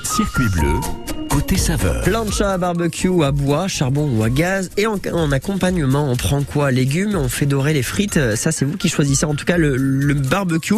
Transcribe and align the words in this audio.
Circuit 0.00 0.48
bleu, 0.48 0.80
côté 1.32 1.56
saveur. 1.56 2.02
Plancha 2.02 2.52
à 2.52 2.58
barbecue, 2.58 3.24
à 3.24 3.32
bois, 3.32 3.66
charbon 3.66 4.10
ou 4.14 4.22
à 4.22 4.28
gaz. 4.28 4.70
Et 4.76 4.86
en, 4.86 4.98
en 5.12 5.32
accompagnement, 5.32 6.10
on 6.10 6.16
prend 6.16 6.42
quoi? 6.42 6.70
Légumes, 6.70 7.14
on 7.16 7.28
fait 7.28 7.46
dorer 7.46 7.72
les 7.72 7.82
frites. 7.82 8.18
Ça, 8.36 8.52
c'est 8.52 8.64
vous 8.66 8.76
qui 8.76 8.88
choisissez. 8.90 9.24
En 9.24 9.34
tout 9.34 9.44
cas, 9.46 9.56
le, 9.56 9.76
le 9.76 10.12
barbecue, 10.14 10.74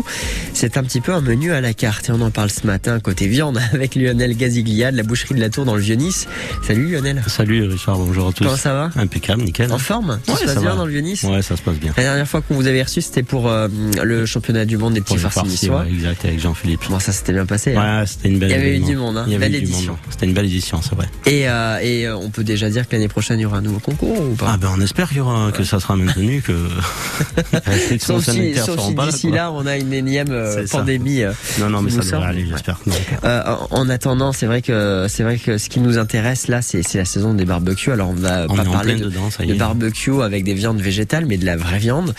c'est 0.52 0.76
un 0.76 0.84
petit 0.84 1.00
peu 1.00 1.12
un 1.12 1.20
menu 1.22 1.52
à 1.52 1.60
la 1.60 1.74
carte. 1.74 2.08
Et 2.08 2.12
on 2.12 2.20
en 2.20 2.30
parle 2.30 2.50
ce 2.50 2.66
matin 2.66 3.00
côté 3.00 3.26
viande 3.26 3.58
avec 3.72 3.96
Lionel 3.96 4.36
Gaziglia 4.36 4.92
de 4.92 4.96
la 4.96 5.02
boucherie 5.02 5.34
de 5.34 5.40
la 5.40 5.50
Tour 5.50 5.64
dans 5.64 5.74
le 5.74 5.80
Vieux-Nice. 5.82 6.28
Salut 6.62 6.88
Lionel. 6.92 7.22
Salut 7.26 7.64
Richard, 7.64 7.98
bonjour 7.98 8.28
à 8.28 8.32
tous. 8.32 8.44
Comment 8.44 8.56
ça 8.56 8.72
va? 8.74 8.90
Impeccable, 8.96 9.42
nickel. 9.42 9.72
En 9.72 9.78
forme? 9.78 10.20
Tout 10.24 10.32
Ouais, 10.34 10.38
se 10.38 10.44
passe 10.44 10.54
ça 10.54 10.60
bien 10.60 10.70
va. 10.70 10.76
dans 10.76 10.86
le 10.86 10.92
Vieux-Nice 10.92 11.24
Ouais, 11.24 11.42
ça 11.42 11.56
se 11.56 11.62
passe 11.62 11.76
bien. 11.78 11.92
La 11.96 12.02
dernière 12.04 12.28
fois 12.28 12.42
qu'on 12.42 12.54
vous 12.54 12.66
avait 12.68 12.82
reçu, 12.82 13.00
c'était 13.02 13.22
pour 13.24 13.48
euh, 13.50 13.66
le 14.02 14.24
championnat 14.24 14.64
du 14.66 14.76
monde 14.78 14.94
des 14.94 15.00
petits 15.00 15.18
farcis 15.18 15.46
niçois. 15.46 15.80
ouais, 15.80 15.88
exact, 15.90 16.24
avec 16.24 16.38
Jean-Philippe. 16.38 16.82
Bon, 16.88 17.00
ça 17.00 17.10
s'était 17.12 17.32
bien 17.32 17.46
passé. 17.46 17.74
hein. 17.74 18.00
Ouais, 18.00 18.06
c'était 18.06 18.28
une 18.28 18.38
belle 18.38 18.50
Il 18.50 18.52
y 18.52 18.60
avait 18.60 18.76
eu 18.76 18.80
du 18.80 18.96
monde, 18.96 19.16
hein. 19.16 19.24
Il 19.26 19.32
y 19.32 19.36
avait 19.36 19.46
Belle 19.48 19.56
eu 19.62 19.64
du 19.64 19.70
édition. 19.72 19.92
monde. 19.92 20.00
C'était 20.10 20.26
une 20.26 20.32
belle 20.34 20.43
édition, 20.44 20.80
c'est 20.82 20.94
vrai. 20.94 21.08
Et, 21.26 21.48
euh, 21.48 21.78
et 21.82 22.06
euh, 22.06 22.16
on 22.16 22.30
peut 22.30 22.44
déjà 22.44 22.68
dire 22.70 22.86
que 22.88 22.94
l'année 22.94 23.08
prochaine, 23.08 23.38
il 23.38 23.42
y 23.42 23.46
aura 23.46 23.58
un 23.58 23.62
nouveau 23.62 23.80
concours 23.80 24.20
ou 24.20 24.34
pas? 24.34 24.50
Ah 24.54 24.56
ben 24.56 24.68
on 24.76 24.80
espère 24.80 25.08
qu'il 25.08 25.18
y 25.18 25.20
aura, 25.20 25.50
que 25.52 25.64
ça 25.64 25.80
sera 25.80 25.96
maintenu, 25.96 26.42
que 26.42 26.52
Sauf 28.00 28.24
si, 28.28 28.54
sauf 28.54 28.80
si 28.80 28.94
d'ici 28.94 29.30
là, 29.30 29.50
on 29.52 29.66
a 29.66 29.76
une 29.76 29.92
énième 29.92 30.30
euh, 30.30 30.66
pandémie. 30.70 31.22
Non, 31.58 31.70
non, 31.70 31.82
mais 31.82 31.90
ça 31.90 32.00
devrait 32.00 32.28
aller, 32.28 32.46
j'espère 32.48 32.78
que 32.82 32.90
non. 32.90 32.96
Euh, 33.24 33.42
en 33.70 33.84
en 33.84 33.88
attendant, 33.90 34.32
c'est 34.32 34.46
vrai 34.46 34.62
que 34.62 35.06
c'est 35.10 35.22
vrai 35.22 35.38
que 35.38 35.58
ce 35.58 35.68
qui 35.68 35.78
nous 35.80 35.98
intéresse 35.98 36.48
là, 36.48 36.62
c'est 36.62 36.94
la 36.94 37.04
saison 37.04 37.34
des 37.34 37.44
barbecues. 37.44 37.92
Alors 37.92 38.10
on 38.10 38.14
va 38.14 38.46
On 38.48 38.56
pas 38.56 38.64
parler 38.64 38.94
de, 38.94 39.04
dedans, 39.04 39.28
de 39.38 39.44
est. 39.44 39.54
barbecue 39.54 40.22
avec 40.22 40.44
des 40.44 40.54
viandes 40.54 40.80
végétales, 40.80 41.26
mais 41.26 41.36
de 41.36 41.44
la 41.44 41.56
vraie 41.56 41.78
viande. 41.78 42.14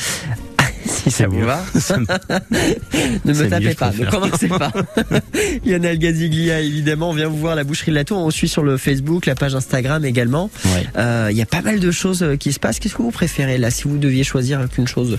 Si 1.06 1.12
ça 1.12 1.28
vous 1.28 1.40
va, 1.46 1.64
ne 3.26 3.34
me 3.34 3.50
tapez 3.50 3.66
mieux, 3.70 3.74
pas, 3.76 3.92
ne 3.92 4.06
commencez 4.10 4.48
pas. 4.48 4.72
Lionel 5.66 5.98
Gaziglia, 6.00 6.62
évidemment, 6.62 7.12
on 7.12 7.14
vient 7.14 7.28
vous 7.28 7.38
voir 7.38 7.54
à 7.54 7.56
la 7.56 7.64
boucherie 7.64 7.92
de 7.92 7.96
la 7.96 8.04
Tour. 8.04 8.18
On 8.18 8.32
suit 8.32 8.48
sur 8.48 8.64
le 8.64 8.78
Facebook, 8.78 9.26
la 9.26 9.36
page 9.36 9.56
Instagram 9.56 10.04
également. 10.06 10.50
Ouais. 10.66 10.88
Euh, 10.98 11.28
Il 11.32 11.38
y 11.38 11.42
a 11.42 11.46
pas 11.46 11.62
mal 11.62 11.80
de 11.80 11.92
choses 11.92 12.24
euh, 12.24 12.36
qui 12.36 12.54
se 12.54 12.60
passent. 12.60 12.80
Qu'est-ce 12.80 12.96
que 12.96 13.02
vous 13.02 13.12
préférez 13.12 13.58
là, 13.58 13.72
si 13.72 13.84
vous 13.84 13.98
deviez 13.98 14.24
choisir 14.24 14.68
qu'une 14.70 14.88
chose 14.88 15.18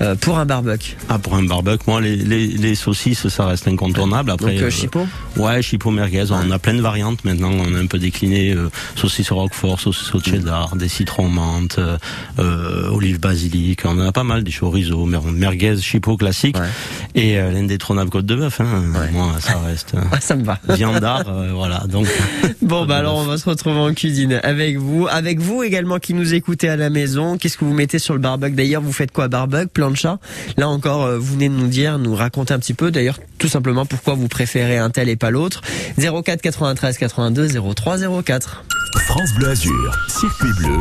euh, 0.00 0.14
pour 0.14 0.38
un 0.38 0.46
barbecue? 0.46 0.94
Ah, 1.08 1.18
pour 1.18 1.34
un 1.34 1.44
barbecue, 1.44 1.84
moi, 1.86 2.00
les, 2.00 2.16
les, 2.16 2.46
les 2.46 2.74
saucisses, 2.74 3.28
ça 3.28 3.46
reste 3.46 3.66
incontournable. 3.68 4.30
Après, 4.30 4.52
Donc 4.54 4.62
euh, 4.62 4.66
euh, 4.66 4.70
chipot? 4.70 5.06
Ouais, 5.36 5.62
chipot 5.62 5.90
merguez. 5.90 6.24
On 6.30 6.50
a 6.50 6.58
plein 6.58 6.74
de 6.74 6.80
variantes 6.80 7.24
maintenant. 7.24 7.50
On 7.52 7.74
a 7.74 7.78
un 7.78 7.86
peu 7.86 7.98
décliné 7.98 8.52
euh, 8.52 8.68
saucisse 8.96 9.30
au 9.32 9.36
roquefort, 9.36 9.80
saucisse 9.80 10.14
au 10.14 10.20
cheddar, 10.20 10.76
des 10.76 10.88
citrons 10.88 11.28
menthe, 11.28 11.78
olive 12.38 13.20
basilic. 13.20 13.84
On 13.84 13.90
en 13.90 14.06
a 14.06 14.12
pas 14.12 14.24
mal 14.24 14.44
des 14.44 14.52
chorizo, 14.52 15.04
merguez, 15.22 15.76
chipot 15.80 16.16
classique 16.16 16.56
Ouais. 16.58 16.66
et 17.14 17.38
euh, 17.38 17.50
l'indétrônable 17.52 18.10
côte 18.10 18.26
de 18.26 18.34
bœuf. 18.36 18.60
Hein. 18.60 18.82
Ouais. 18.94 19.10
Moi, 19.12 19.32
ça 19.40 19.58
reste 19.64 19.94
euh, 19.94 20.00
ça 20.20 20.36
me 20.36 20.44
va. 20.44 20.58
viandard. 20.68 21.24
euh, 21.28 21.52
voilà. 21.54 21.84
Donc, 21.88 22.06
Bon, 22.62 22.86
bah 22.86 22.96
alors 22.96 23.16
on 23.16 23.24
va 23.24 23.36
se 23.38 23.48
retrouver 23.48 23.78
en 23.78 23.92
cuisine 23.94 24.40
avec 24.42 24.78
vous. 24.78 25.06
Avec 25.10 25.38
vous 25.40 25.62
également 25.62 25.98
qui 25.98 26.14
nous 26.14 26.34
écoutez 26.34 26.68
à 26.68 26.76
la 26.76 26.90
maison. 26.90 27.36
Qu'est-ce 27.38 27.56
que 27.58 27.64
vous 27.64 27.74
mettez 27.74 27.98
sur 27.98 28.14
le 28.14 28.20
barbecue? 28.20 28.54
D'ailleurs, 28.54 28.82
vous 28.82 28.92
faites 28.92 29.12
quoi? 29.12 29.28
Barbecue, 29.28 29.68
plancha? 29.68 30.18
Là 30.56 30.68
encore, 30.68 31.04
euh, 31.04 31.18
vous 31.18 31.34
venez 31.34 31.48
de 31.48 31.54
nous 31.54 31.68
dire, 31.68 31.98
nous 31.98 32.14
raconter 32.14 32.54
un 32.54 32.58
petit 32.58 32.74
peu. 32.74 32.90
D'ailleurs, 32.90 33.18
tout 33.38 33.48
simplement 33.48 33.86
pourquoi 33.86 34.14
vous 34.14 34.28
préférez 34.28 34.78
un 34.78 34.90
tel 34.90 35.08
et 35.08 35.16
pas 35.16 35.30
l'autre? 35.30 35.60
04 35.98 36.40
93 36.42 36.98
82 36.98 37.48
03 37.74 37.98
04. 38.24 38.64
France 39.06 39.34
Bleu 39.36 39.48
Azur, 39.48 39.96
circuit 40.08 40.52
bleu, 40.58 40.76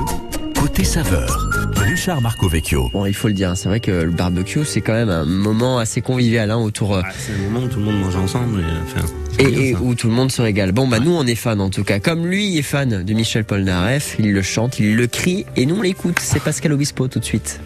côté 0.64 0.86
saveur. 0.86 1.50
Richard 1.76 2.22
Marcovecchio. 2.22 2.90
Bon, 2.94 3.06
il 3.06 3.14
faut 3.14 3.28
le 3.28 3.34
dire, 3.34 3.52
c'est 3.58 3.68
vrai 3.68 3.82
que 3.82 3.92
le 3.92 4.12
barbecue, 4.12 4.64
c'est 4.64 4.80
quand 4.80 4.94
même 4.94 5.10
un 5.10 5.26
moment 5.26 5.78
assez 5.78 6.00
convivial 6.00 6.52
hein, 6.52 6.58
autour... 6.58 6.96
euh, 6.96 7.02
ah, 7.04 7.10
c'est 7.18 7.34
le 7.34 7.40
moment 7.50 7.66
où 7.66 7.68
tout 7.68 7.80
le 7.80 7.86
monde 7.86 8.00
mange 8.00 8.16
ensemble. 8.16 8.62
Et, 8.62 8.64
enfin, 8.86 9.06
c'est 9.38 9.42
Et, 9.44 9.48
bien, 9.52 9.60
et 9.62 9.74
ça. 9.74 9.82
où 9.82 9.94
tout 9.94 10.08
le 10.08 10.14
monde 10.14 10.32
se 10.32 10.42
régale. 10.42 10.72
Bon, 10.72 10.88
bah 10.88 11.02
nous 11.02 11.12
on 11.12 11.28
est 11.28 11.36
fans 11.36 11.60
en 11.60 11.70
tout 11.70 11.84
cas. 11.84 12.00
Comme 12.00 12.26
lui 12.26 12.58
est 12.58 12.62
fan 12.62 13.04
de 13.04 13.14
Michel 13.14 13.44
Polnareff, 13.44 14.16
il 14.20 14.32
le 14.32 14.42
chante, 14.42 14.80
il 14.80 14.96
le 14.96 15.08
crie 15.08 15.46
et 15.58 15.66
nous 15.66 15.76
on 15.76 15.82
l'écoute. 15.82 16.20
C'est 16.22 16.42
Pascal 16.42 16.72
Obispo 16.72 17.10
tout 17.10 17.20
de 17.20 17.26
suite. 17.26 17.60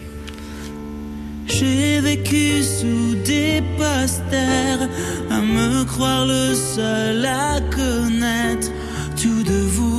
J'ai 1.46 2.00
vécu 2.00 2.64
sous 2.64 3.14
des 3.24 3.62
posters, 3.76 4.88
à 5.30 5.40
me 5.40 5.84
croire 5.84 6.26
le 6.26 6.52
seul 6.52 7.24
à 7.24 7.60
connaître 7.70 8.72
tout 9.16 9.44
de 9.44 9.60
vous. 9.68 9.97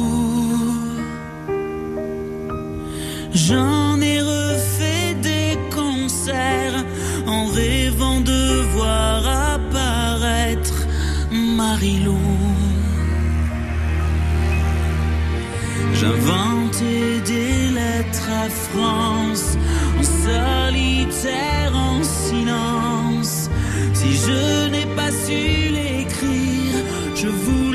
J'en 3.33 4.01
ai 4.01 4.21
refait 4.21 5.13
des 5.21 5.57
concerts 5.73 6.83
en 7.27 7.45
rêvant 7.45 8.21
de 8.21 8.61
voir 8.73 9.21
apparaître 9.55 10.87
Marilou. 11.31 12.17
J'inventais 15.93 17.19
des 17.25 17.69
lettres 17.71 18.29
à 18.45 18.49
France, 18.49 19.57
en 19.99 20.03
solitaire, 20.03 21.71
en 21.75 22.01
silence. 22.03 23.49
Si 23.93 24.15
je 24.15 24.69
n'ai 24.69 24.87
pas 24.95 25.11
su 25.11 25.71
l'écrire, 25.77 26.83
je 27.15 27.27
voulais 27.27 27.68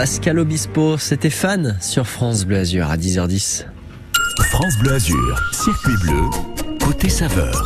Pascal 0.00 0.38
Obispo, 0.38 0.96
c'était 0.96 1.28
fan 1.28 1.76
sur 1.78 2.06
France 2.06 2.46
Bleu 2.46 2.56
Azur 2.56 2.90
à 2.90 2.96
10h10. 2.96 3.66
France 4.48 4.78
Bleu 4.80 4.94
Azur, 4.94 5.38
circuit 5.52 5.96
bleu, 6.00 6.22
côté 6.82 7.10
saveur. 7.10 7.62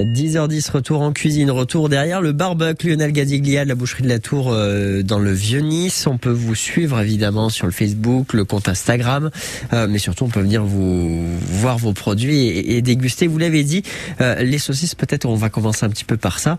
10h10, 0.00 0.70
retour 0.70 1.00
en 1.02 1.12
cuisine, 1.12 1.50
retour 1.50 1.88
derrière 1.88 2.20
le 2.20 2.32
barbecue 2.32 2.90
Lionel 2.90 3.12
Gadiglia 3.12 3.64
de 3.64 3.68
la 3.68 3.74
boucherie 3.74 4.04
de 4.04 4.08
la 4.08 4.20
Tour 4.20 4.50
euh, 4.52 5.02
dans 5.02 5.18
le 5.18 5.32
Vieux-Nice. 5.32 6.06
On 6.06 6.18
peut 6.18 6.30
vous 6.30 6.54
suivre 6.54 7.00
évidemment 7.00 7.48
sur 7.48 7.66
le 7.66 7.72
Facebook, 7.72 8.32
le 8.32 8.44
compte 8.44 8.68
Instagram, 8.68 9.30
euh, 9.72 9.86
mais 9.90 9.98
surtout 9.98 10.24
on 10.24 10.28
peut 10.28 10.40
venir 10.40 10.62
vous 10.62 11.26
voir 11.40 11.78
vos 11.78 11.92
produits 11.92 12.46
et, 12.46 12.76
et 12.76 12.82
déguster. 12.82 13.26
Vous 13.26 13.38
l'avez 13.38 13.64
dit, 13.64 13.82
euh, 14.20 14.36
les 14.42 14.58
saucisses 14.58 14.94
peut-être 14.94 15.26
on 15.26 15.34
va 15.34 15.48
commencer 15.50 15.84
un 15.84 15.90
petit 15.90 16.04
peu 16.04 16.16
par 16.16 16.38
ça. 16.38 16.58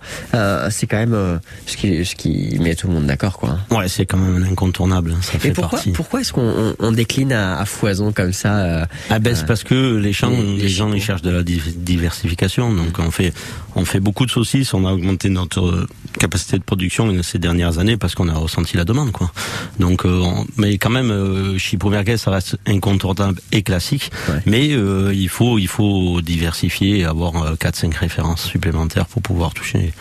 c'est 0.70 0.88
quand 0.88 0.98
même 0.98 1.40
ce 1.66 1.78
qui 1.78 2.06
ce 2.06 2.16
qui 2.16 2.58
met 2.60 2.76
tout 2.76 2.88
le 2.88 2.94
monde 2.94 3.06
d'accord 3.08 3.38
quoi. 3.38 3.60
Ouais, 3.72 3.88
c'est 3.88 4.06
quand 4.06 4.18
même 4.18 4.44
un 4.44 4.52
incontournable. 4.52 5.14
Hein, 5.16 5.22
ça 5.22 5.36
et 5.36 5.40
fait 5.40 5.52
pourquoi 5.52 5.78
partie. 5.78 5.92
pourquoi 5.92 6.22
est-ce 6.22 6.34
qu'on 6.34 6.76
on 6.78 6.92
décline 6.92 7.32
à, 7.32 7.60
à, 7.60 7.66
foison 7.66 8.12
comme 8.12 8.34
ça 8.34 8.88
Ah 9.10 9.20
ben 9.20 9.34
c'est 9.34 9.46
parce 9.46 9.64
que 9.64 9.98
les 9.98 10.12
gens 10.12 10.30
les, 10.30 10.58
les 10.58 10.70
gens 10.70 10.92
ils 10.92 11.02
cherchent 11.02 11.22
de 11.22 11.32
la 11.32 11.44
diversification 11.44 12.74
donc 12.74 13.00
on 13.00 13.12
fait 13.12 13.29
on 13.76 13.86
fait 13.86 14.00
beaucoup 14.00 14.26
de 14.26 14.32
saucisses, 14.32 14.74
on 14.74 14.86
a 14.86 14.92
augmenté 14.92 15.30
notre 15.30 15.88
capacité 16.20 16.58
de 16.58 16.64
production 16.64 17.12
ces 17.24 17.40
dernières 17.40 17.80
années 17.80 17.98
parce 17.98 18.16
qu'on 18.16 18.30
a 18.30 18.34
ressenti 18.34 18.78
la 18.78 18.86
demande, 18.86 19.12
quoi. 19.12 19.32
Donc, 19.80 20.06
euh, 20.06 20.22
on, 20.22 20.46
mais 20.58 20.78
quand 20.78 20.90
même, 20.90 21.12
euh, 21.12 21.58
Chipo 21.58 21.90
Merguez, 21.90 22.18
ça 22.18 22.32
reste 22.32 22.58
incontournable 22.66 23.40
et 23.52 23.64
classique. 23.64 24.12
Ouais. 24.28 24.42
Mais 24.46 24.70
euh, 24.72 25.14
il 25.14 25.30
faut, 25.30 25.60
il 25.60 25.68
faut 25.68 26.22
diversifier, 26.22 27.00
et 27.00 27.06
avoir 27.06 27.56
4-5 27.56 27.96
références 27.96 28.44
supplémentaires 28.44 29.06
pour 29.06 29.22
pouvoir 29.22 29.54
toucher 29.54 29.94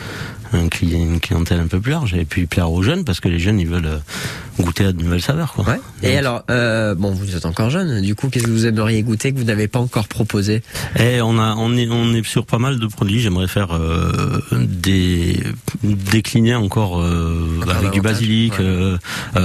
un 0.52 0.68
client, 0.68 1.00
une 1.00 1.20
clientèle 1.20 1.60
un 1.60 1.66
peu 1.66 1.80
plus 1.80 1.92
large 1.92 2.14
et 2.14 2.24
puis 2.24 2.46
plaire 2.46 2.70
aux 2.70 2.82
jeunes 2.82 3.04
parce 3.04 3.20
que 3.20 3.28
les 3.28 3.38
jeunes 3.38 3.60
ils 3.60 3.68
veulent 3.68 4.00
goûter 4.58 4.84
à 4.86 4.92
de 4.92 5.02
nouvelles 5.02 5.22
saveurs 5.22 5.52
quoi. 5.52 5.64
Ouais. 5.64 5.80
Et 6.02 6.16
alors 6.16 6.42
euh, 6.50 6.94
bon 6.94 7.10
vous 7.12 7.36
êtes 7.36 7.46
encore 7.46 7.70
jeune 7.70 8.00
du 8.02 8.14
coup 8.14 8.28
qu'est-ce 8.28 8.44
que 8.44 8.50
vous 8.50 8.66
aimeriez 8.66 9.02
goûter 9.02 9.32
que 9.32 9.38
vous 9.38 9.44
n'avez 9.44 9.68
pas 9.68 9.78
encore 9.78 10.08
proposé? 10.08 10.62
Eh 10.98 11.20
on 11.20 11.38
a 11.38 11.54
on 11.56 11.76
est 11.76 11.88
on 11.90 12.12
est 12.14 12.26
sur 12.26 12.46
pas 12.46 12.58
mal 12.58 12.78
de 12.78 12.86
produits 12.86 13.20
j'aimerais 13.20 13.48
faire 13.48 13.74
euh, 13.74 14.40
des 14.52 15.42
décliner 15.82 16.54
encore 16.54 17.00
euh, 17.00 17.60
avec 17.68 17.90
du 17.90 18.00
basilic 18.00 18.54
ouais. 18.58 19.44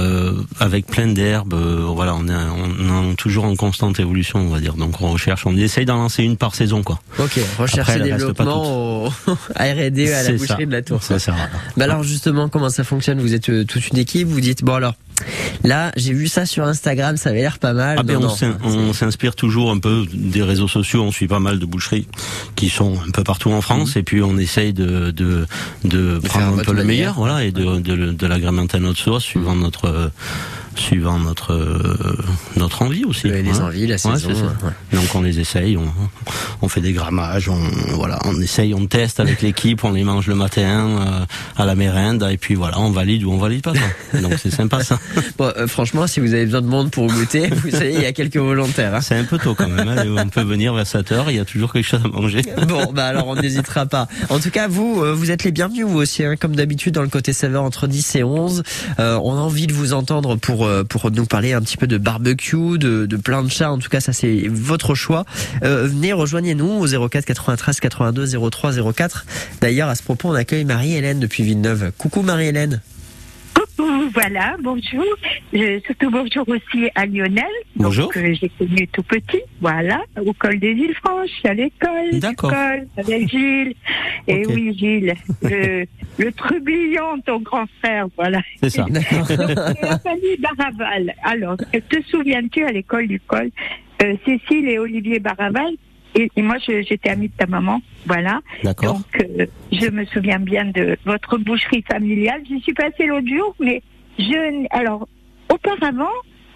avec 0.60 0.86
plein 0.86 1.06
d'herbes 1.08 1.54
voilà 1.54 2.14
on 2.14 2.28
est 2.28 2.34
on 2.34 3.12
est 3.12 3.14
toujours 3.16 3.44
en 3.44 3.54
constante 3.56 4.00
évolution 4.00 4.40
on 4.40 4.48
va 4.48 4.60
dire 4.60 4.74
donc 4.74 5.00
on 5.00 5.12
recherche 5.12 5.46
on 5.46 5.56
essaye 5.56 5.84
d'en 5.84 5.96
lancer 5.96 6.22
une 6.22 6.36
par 6.36 6.54
saison 6.54 6.82
quoi. 6.82 7.00
Ok 7.18 7.38
recherche 7.58 7.96
et 7.96 8.00
développement 8.00 9.04
au 9.04 9.08
R&D 9.56 10.12
à 10.12 10.22
la 10.22 10.32
boucherie 10.32 10.46
ça. 10.46 10.66
de 10.66 10.72
la 10.72 10.82
Tour. 10.82 10.93
Ça 11.02 11.18
sert 11.18 11.34
bah 11.76 11.84
alors 11.84 12.02
justement, 12.02 12.48
comment 12.48 12.70
ça 12.70 12.84
fonctionne? 12.84 13.20
Vous 13.20 13.34
êtes 13.34 13.48
euh, 13.48 13.64
toute 13.64 13.88
une 13.88 13.98
équipe, 13.98 14.28
vous 14.28 14.40
dites, 14.40 14.64
bon 14.64 14.74
alors, 14.74 14.94
là 15.64 15.92
j'ai 15.96 16.12
vu 16.12 16.28
ça 16.28 16.46
sur 16.46 16.64
Instagram, 16.64 17.16
ça 17.16 17.30
avait 17.30 17.40
l'air 17.40 17.58
pas 17.58 17.72
mal. 17.72 17.96
Ah 17.98 18.02
ben 18.02 18.18
on 18.62 18.92
s'inspire 18.92 19.34
toujours 19.34 19.70
un 19.70 19.78
peu 19.78 20.04
des 20.12 20.42
réseaux 20.42 20.68
sociaux, 20.68 21.02
on 21.02 21.12
suit 21.12 21.28
pas 21.28 21.40
mal 21.40 21.58
de 21.58 21.66
boucheries 21.66 22.06
qui 22.56 22.68
sont 22.68 22.98
un 23.06 23.10
peu 23.10 23.24
partout 23.24 23.50
en 23.50 23.60
France, 23.60 23.96
mmh. 23.96 23.98
et 23.98 24.02
puis 24.02 24.22
on 24.22 24.36
essaye 24.38 24.72
de, 24.72 25.10
de, 25.10 25.46
de, 25.84 26.18
de 26.18 26.18
prendre 26.18 26.58
un 26.58 26.62
peu 26.64 26.72
le 26.72 26.84
meilleur, 26.84 27.14
voilà, 27.14 27.44
et 27.44 27.52
de, 27.52 27.78
de, 27.80 28.12
de 28.12 28.26
l'agrémenter 28.26 28.76
à 28.76 28.80
notre 28.80 29.00
sauce, 29.00 29.24
suivant 29.24 29.54
mmh. 29.54 29.60
notre 29.60 30.10
suivant 30.76 31.18
notre 31.18 31.52
euh, 31.52 32.16
notre 32.56 32.82
envie 32.82 33.04
aussi. 33.04 33.28
Les 33.28 33.48
hein. 33.48 33.66
envies, 33.66 33.86
la 33.86 33.98
saison. 33.98 34.30
Ouais. 34.30 34.98
Donc 34.98 35.14
on 35.14 35.22
les 35.22 35.40
essaye, 35.40 35.76
on, 35.76 35.92
on 36.62 36.68
fait 36.68 36.80
des 36.80 36.92
grammages, 36.92 37.48
on 37.48 37.58
voilà, 37.94 38.18
on 38.24 38.40
essaye, 38.40 38.74
on 38.74 38.86
teste 38.86 39.20
avec 39.20 39.42
l'équipe, 39.42 39.84
on 39.84 39.92
les 39.92 40.04
mange 40.04 40.26
le 40.26 40.34
matin 40.34 40.62
euh, 40.62 41.26
à 41.56 41.64
la 41.64 41.74
mérinde 41.74 42.26
et 42.30 42.36
puis 42.36 42.54
voilà, 42.54 42.78
on 42.80 42.90
valide 42.90 43.24
ou 43.24 43.32
on 43.32 43.38
valide 43.38 43.62
pas. 43.62 43.72
Donc 44.20 44.34
c'est 44.42 44.50
sympa 44.50 44.82
ça. 44.82 44.98
Bon, 45.38 45.52
euh, 45.56 45.66
franchement, 45.66 46.06
si 46.06 46.20
vous 46.20 46.32
avez 46.32 46.44
besoin 46.44 46.60
de 46.60 46.66
monde 46.66 46.90
pour 46.90 47.06
goûter, 47.08 47.48
vous 47.48 47.70
savez, 47.70 47.94
il 47.94 48.02
y 48.02 48.06
a 48.06 48.12
quelques 48.12 48.36
volontaires. 48.36 48.94
Hein. 48.94 49.00
C'est 49.00 49.16
un 49.16 49.24
peu 49.24 49.38
tôt 49.38 49.54
quand 49.54 49.68
même. 49.68 49.88
Hein, 49.88 50.04
on 50.16 50.28
peut 50.28 50.42
venir 50.42 50.74
vers 50.74 50.86
7 50.86 51.12
heures, 51.12 51.30
il 51.30 51.36
y 51.36 51.40
a 51.40 51.44
toujours 51.44 51.72
quelque 51.72 51.86
chose 51.86 52.02
à 52.04 52.08
manger. 52.08 52.42
Bon, 52.68 52.92
bah 52.92 53.06
alors 53.06 53.28
on 53.28 53.36
n'hésitera 53.36 53.86
pas. 53.86 54.08
En 54.30 54.38
tout 54.38 54.50
cas, 54.50 54.68
vous, 54.68 55.02
vous 55.14 55.30
êtes 55.30 55.44
les 55.44 55.52
bienvenus 55.52 55.86
vous 55.86 55.98
aussi, 55.98 56.24
hein, 56.24 56.36
comme 56.36 56.56
d'habitude 56.56 56.94
dans 56.94 57.02
le 57.02 57.08
côté 57.08 57.32
saveur 57.32 57.62
entre 57.62 57.86
10 57.86 58.16
et 58.16 58.24
11. 58.24 58.62
Euh, 58.98 59.18
on 59.22 59.32
a 59.32 59.40
envie 59.40 59.66
de 59.66 59.72
vous 59.72 59.92
entendre 59.92 60.36
pour 60.36 60.63
pour 60.88 61.10
nous 61.10 61.26
parler 61.26 61.52
un 61.52 61.60
petit 61.60 61.76
peu 61.76 61.86
de 61.86 61.98
barbecue, 61.98 62.78
de, 62.78 63.06
de 63.06 63.16
plein 63.16 63.42
de 63.42 63.50
chats. 63.50 63.70
En 63.70 63.78
tout 63.78 63.88
cas, 63.88 64.00
ça 64.00 64.12
c'est 64.12 64.48
votre 64.48 64.94
choix. 64.94 65.24
Euh, 65.62 65.86
venez, 65.86 66.12
rejoignez-nous 66.12 66.66
au 66.66 67.08
04 67.08 67.24
93 67.24 67.80
82 67.80 68.50
03 68.50 68.92
04. 68.92 69.26
D'ailleurs, 69.60 69.88
à 69.88 69.94
ce 69.94 70.02
propos, 70.02 70.28
on 70.30 70.34
accueille 70.34 70.64
Marie-Hélène 70.64 71.20
depuis 71.20 71.42
Villeneuve. 71.42 71.92
Coucou 71.98 72.22
Marie-Hélène. 72.22 72.80
Voilà, 73.76 74.56
bonjour. 74.62 75.04
Je, 75.52 75.80
surtout 75.84 76.10
bonjour 76.10 76.48
aussi 76.48 76.90
à 76.94 77.06
Lionel. 77.06 77.44
Bonjour. 77.76 78.06
Donc, 78.06 78.16
euh, 78.16 78.34
j'ai 78.40 78.48
connu 78.50 78.86
tout 78.88 79.02
petit, 79.02 79.42
voilà, 79.60 80.02
au 80.24 80.32
col 80.32 80.58
des 80.58 80.72
îles 80.72 80.94
Franches, 80.94 81.44
à 81.44 81.54
l'école. 81.54 82.20
D'accord. 82.20 82.52
Avec 82.96 83.28
Gilles. 83.30 83.74
Et 84.28 84.44
okay. 84.44 84.54
oui, 84.54 84.76
Gilles, 84.78 85.14
le, 85.42 85.86
le 86.18 86.32
trublion, 86.32 87.20
ton 87.26 87.40
grand 87.40 87.66
frère, 87.80 88.06
voilà. 88.16 88.40
C'est 88.62 88.70
ça. 88.70 88.86
La 88.90 89.98
famille 89.98 90.38
Baraval. 90.38 91.14
Alors, 91.22 91.56
te 91.56 92.02
souviens-tu 92.08 92.64
à 92.64 92.70
l'école 92.70 93.08
du 93.08 93.20
col, 93.20 93.50
euh, 94.02 94.14
Cécile 94.24 94.68
et 94.68 94.78
Olivier 94.78 95.18
Baraval 95.18 95.74
et, 96.14 96.30
et, 96.36 96.42
moi, 96.42 96.56
j'étais 96.58 97.10
amie 97.10 97.28
de 97.28 97.34
ta 97.36 97.46
maman, 97.46 97.80
voilà. 98.06 98.40
D'accord. 98.62 98.94
Donc, 98.94 99.22
euh, 99.22 99.46
je 99.72 99.88
me 99.90 100.04
souviens 100.06 100.38
bien 100.38 100.64
de 100.66 100.96
votre 101.04 101.38
boucherie 101.38 101.84
familiale. 101.90 102.42
J'y 102.48 102.60
suis 102.60 102.74
passée 102.74 103.06
l'autre 103.06 103.28
jour, 103.28 103.54
mais 103.60 103.82
je, 104.18 104.66
alors, 104.70 105.08
auparavant, 105.48 106.12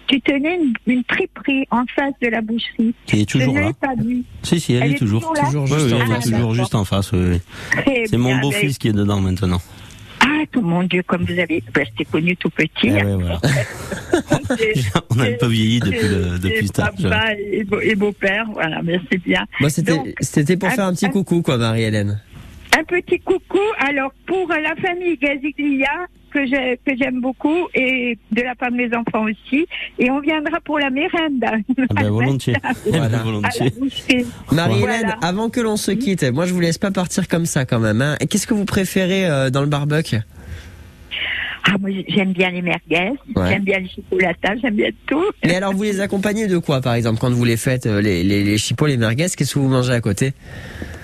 tu 0.07 0.19
tenais 0.21 0.55
une, 0.55 0.73
une 0.87 1.03
triperie 1.03 1.65
en 1.71 1.83
face 1.95 2.13
de 2.21 2.27
la 2.29 2.41
boucherie. 2.41 2.95
Qui 3.05 3.21
est 3.21 3.29
toujours 3.29 3.55
je 3.55 3.61
là. 3.61 3.73
Pas 3.73 3.95
vu. 3.95 4.23
Si, 4.43 4.59
si, 4.59 4.73
elle, 4.73 4.83
elle 4.83 4.91
est, 4.93 4.95
toujours. 4.95 5.21
toujours, 5.21 5.45
toujours 5.45 5.63
oui, 5.63 5.69
juste 5.69 5.85
oui, 5.85 5.93
en 5.93 5.97
elle 5.97 6.11
est 6.11 6.15
face. 6.15 6.31
toujours 6.31 6.53
juste 6.53 6.75
en 6.75 6.85
face. 6.85 7.11
Oui. 7.11 7.41
C'est 8.05 8.17
mon 8.17 8.37
beau-fils 8.39 8.77
qui 8.77 8.87
est 8.87 8.93
dedans 8.93 9.21
maintenant. 9.21 9.61
Ah, 10.21 10.43
tout 10.51 10.61
mon 10.61 10.83
Dieu, 10.83 11.03
comme 11.03 11.23
vous 11.23 11.39
avez, 11.39 11.63
ben, 11.73 11.85
je 11.85 11.97
t'ai 11.97 12.05
connu 12.05 12.35
tout 12.35 12.49
petit. 12.49 12.87
Eh 12.87 12.91
ouais, 12.91 13.15
voilà. 13.15 13.39
On 15.09 15.19
a 15.19 15.23
un 15.25 15.33
peu 15.39 15.47
vieilli 15.47 15.79
depuis 15.79 16.07
le, 16.07 16.39
depuis 16.39 16.69
âge. 16.77 17.01
Papa 17.01 17.33
et, 17.35 17.63
beau, 17.63 17.79
et 17.79 17.95
beau-père, 17.95 18.45
voilà, 18.53 18.81
mais 18.83 18.99
c'est 19.11 19.17
bien. 19.17 19.45
Moi, 19.59 19.69
c'était, 19.69 20.15
c'était 20.19 20.57
pour 20.57 20.69
un, 20.69 20.71
faire 20.71 20.85
un 20.85 20.93
petit 20.93 21.09
coucou, 21.09 21.41
quoi, 21.41 21.57
Marie-Hélène. 21.57 22.19
Un 22.77 22.83
petit 22.83 23.19
coucou. 23.19 23.59
Alors, 23.79 24.11
pour 24.25 24.47
la 24.49 24.75
famille 24.75 25.17
Gaziglia, 25.17 25.89
que 26.31 26.45
j'ai, 26.45 26.79
que 26.85 26.95
j'aime 26.95 27.21
beaucoup, 27.21 27.67
et 27.73 28.17
de 28.31 28.41
la 28.41 28.53
part 28.55 28.71
de 28.71 28.75
mes 28.77 28.89
enfants 28.95 29.25
aussi. 29.25 29.65
Et 29.97 30.11
on 30.11 30.19
viendra 30.19 30.59
pour 30.61 30.77
la 30.79 30.89
mérende. 30.91 31.43
Ah 31.43 31.55
ben, 31.95 32.09
volontiers. 32.09 32.53
Voilà. 32.85 33.17
volontiers. 33.23 33.73
Marie-Hélène, 34.51 35.01
Voilà. 35.01 35.17
avant 35.21 35.49
que 35.49 35.59
l'on 35.59 35.77
se 35.77 35.91
quitte, 35.91 36.23
moi, 36.31 36.45
je 36.45 36.53
vous 36.53 36.59
laisse 36.59 36.77
pas 36.77 36.91
partir 36.91 37.27
comme 37.27 37.45
ça, 37.45 37.65
quand 37.65 37.79
même. 37.79 38.01
Hein. 38.01 38.15
Et 38.19 38.27
Qu'est-ce 38.27 38.45
que 38.47 38.53
vous 38.53 38.65
préférez 38.65 39.25
euh, 39.25 39.49
dans 39.49 39.61
le 39.61 39.67
barbecue? 39.67 40.17
Ah, 41.65 41.75
moi, 41.79 41.89
j'aime 42.07 42.31
bien 42.33 42.49
les 42.51 42.61
merguez, 42.61 43.11
Ouais. 43.35 43.49
j'aime 43.49 43.63
bien 43.63 43.79
le 43.79 43.87
chocolata, 43.87 44.55
j'aime 44.61 44.75
bien 44.75 44.89
tout. 45.07 45.25
Mais 45.43 45.55
alors, 45.55 45.73
vous 45.73 45.83
les 45.83 45.99
accompagnez 45.99 46.47
de 46.47 46.57
quoi, 46.57 46.81
par 46.81 46.93
exemple, 46.93 47.19
quand 47.19 47.29
vous 47.31 47.43
les 47.45 47.57
faites, 47.57 47.85
euh, 47.85 48.01
les, 48.01 48.23
les, 48.23 48.43
les 48.43 48.57
chipots, 48.57 48.87
les 48.87 48.97
merguez 48.97 49.27
Qu'est-ce 49.35 49.53
que 49.53 49.59
vous 49.59 49.67
mangez 49.67 49.93
à 49.93 50.01
côté? 50.01 50.33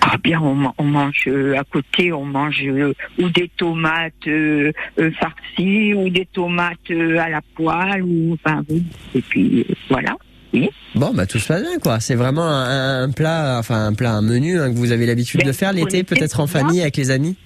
Ah 0.00 0.16
bien, 0.22 0.40
on, 0.40 0.72
on 0.78 0.84
mange 0.84 1.24
euh, 1.26 1.56
à 1.58 1.64
côté, 1.64 2.12
on 2.12 2.24
mange 2.24 2.62
euh, 2.64 2.92
ou 3.18 3.28
des 3.30 3.50
tomates 3.56 4.12
euh, 4.28 4.72
farcies 5.20 5.94
ou 5.94 6.08
des 6.08 6.26
tomates 6.32 6.90
à 6.90 7.28
la 7.28 7.40
poêle 7.54 8.02
ou 8.02 8.34
enfin 8.34 8.62
oui. 8.68 8.84
Et 9.14 9.20
puis 9.20 9.66
voilà. 9.90 10.16
Oui. 10.54 10.70
Bon, 10.94 11.12
bah 11.12 11.26
tout 11.26 11.38
se 11.38 11.48
passe 11.48 11.62
bien, 11.62 11.78
quoi. 11.78 12.00
C'est 12.00 12.14
vraiment 12.14 12.46
un, 12.46 13.02
un 13.02 13.10
plat, 13.10 13.56
enfin 13.58 13.86
un 13.86 13.92
plat, 13.94 14.12
un 14.12 14.22
menu 14.22 14.58
hein, 14.58 14.70
que 14.72 14.76
vous 14.78 14.92
avez 14.92 15.04
l'habitude 15.04 15.42
de 15.44 15.52
faire 15.52 15.72
l'été, 15.72 16.02
peut-être 16.04 16.40
en 16.40 16.46
famille 16.46 16.80
avec 16.80 16.96
les 16.96 17.10
amis? 17.10 17.36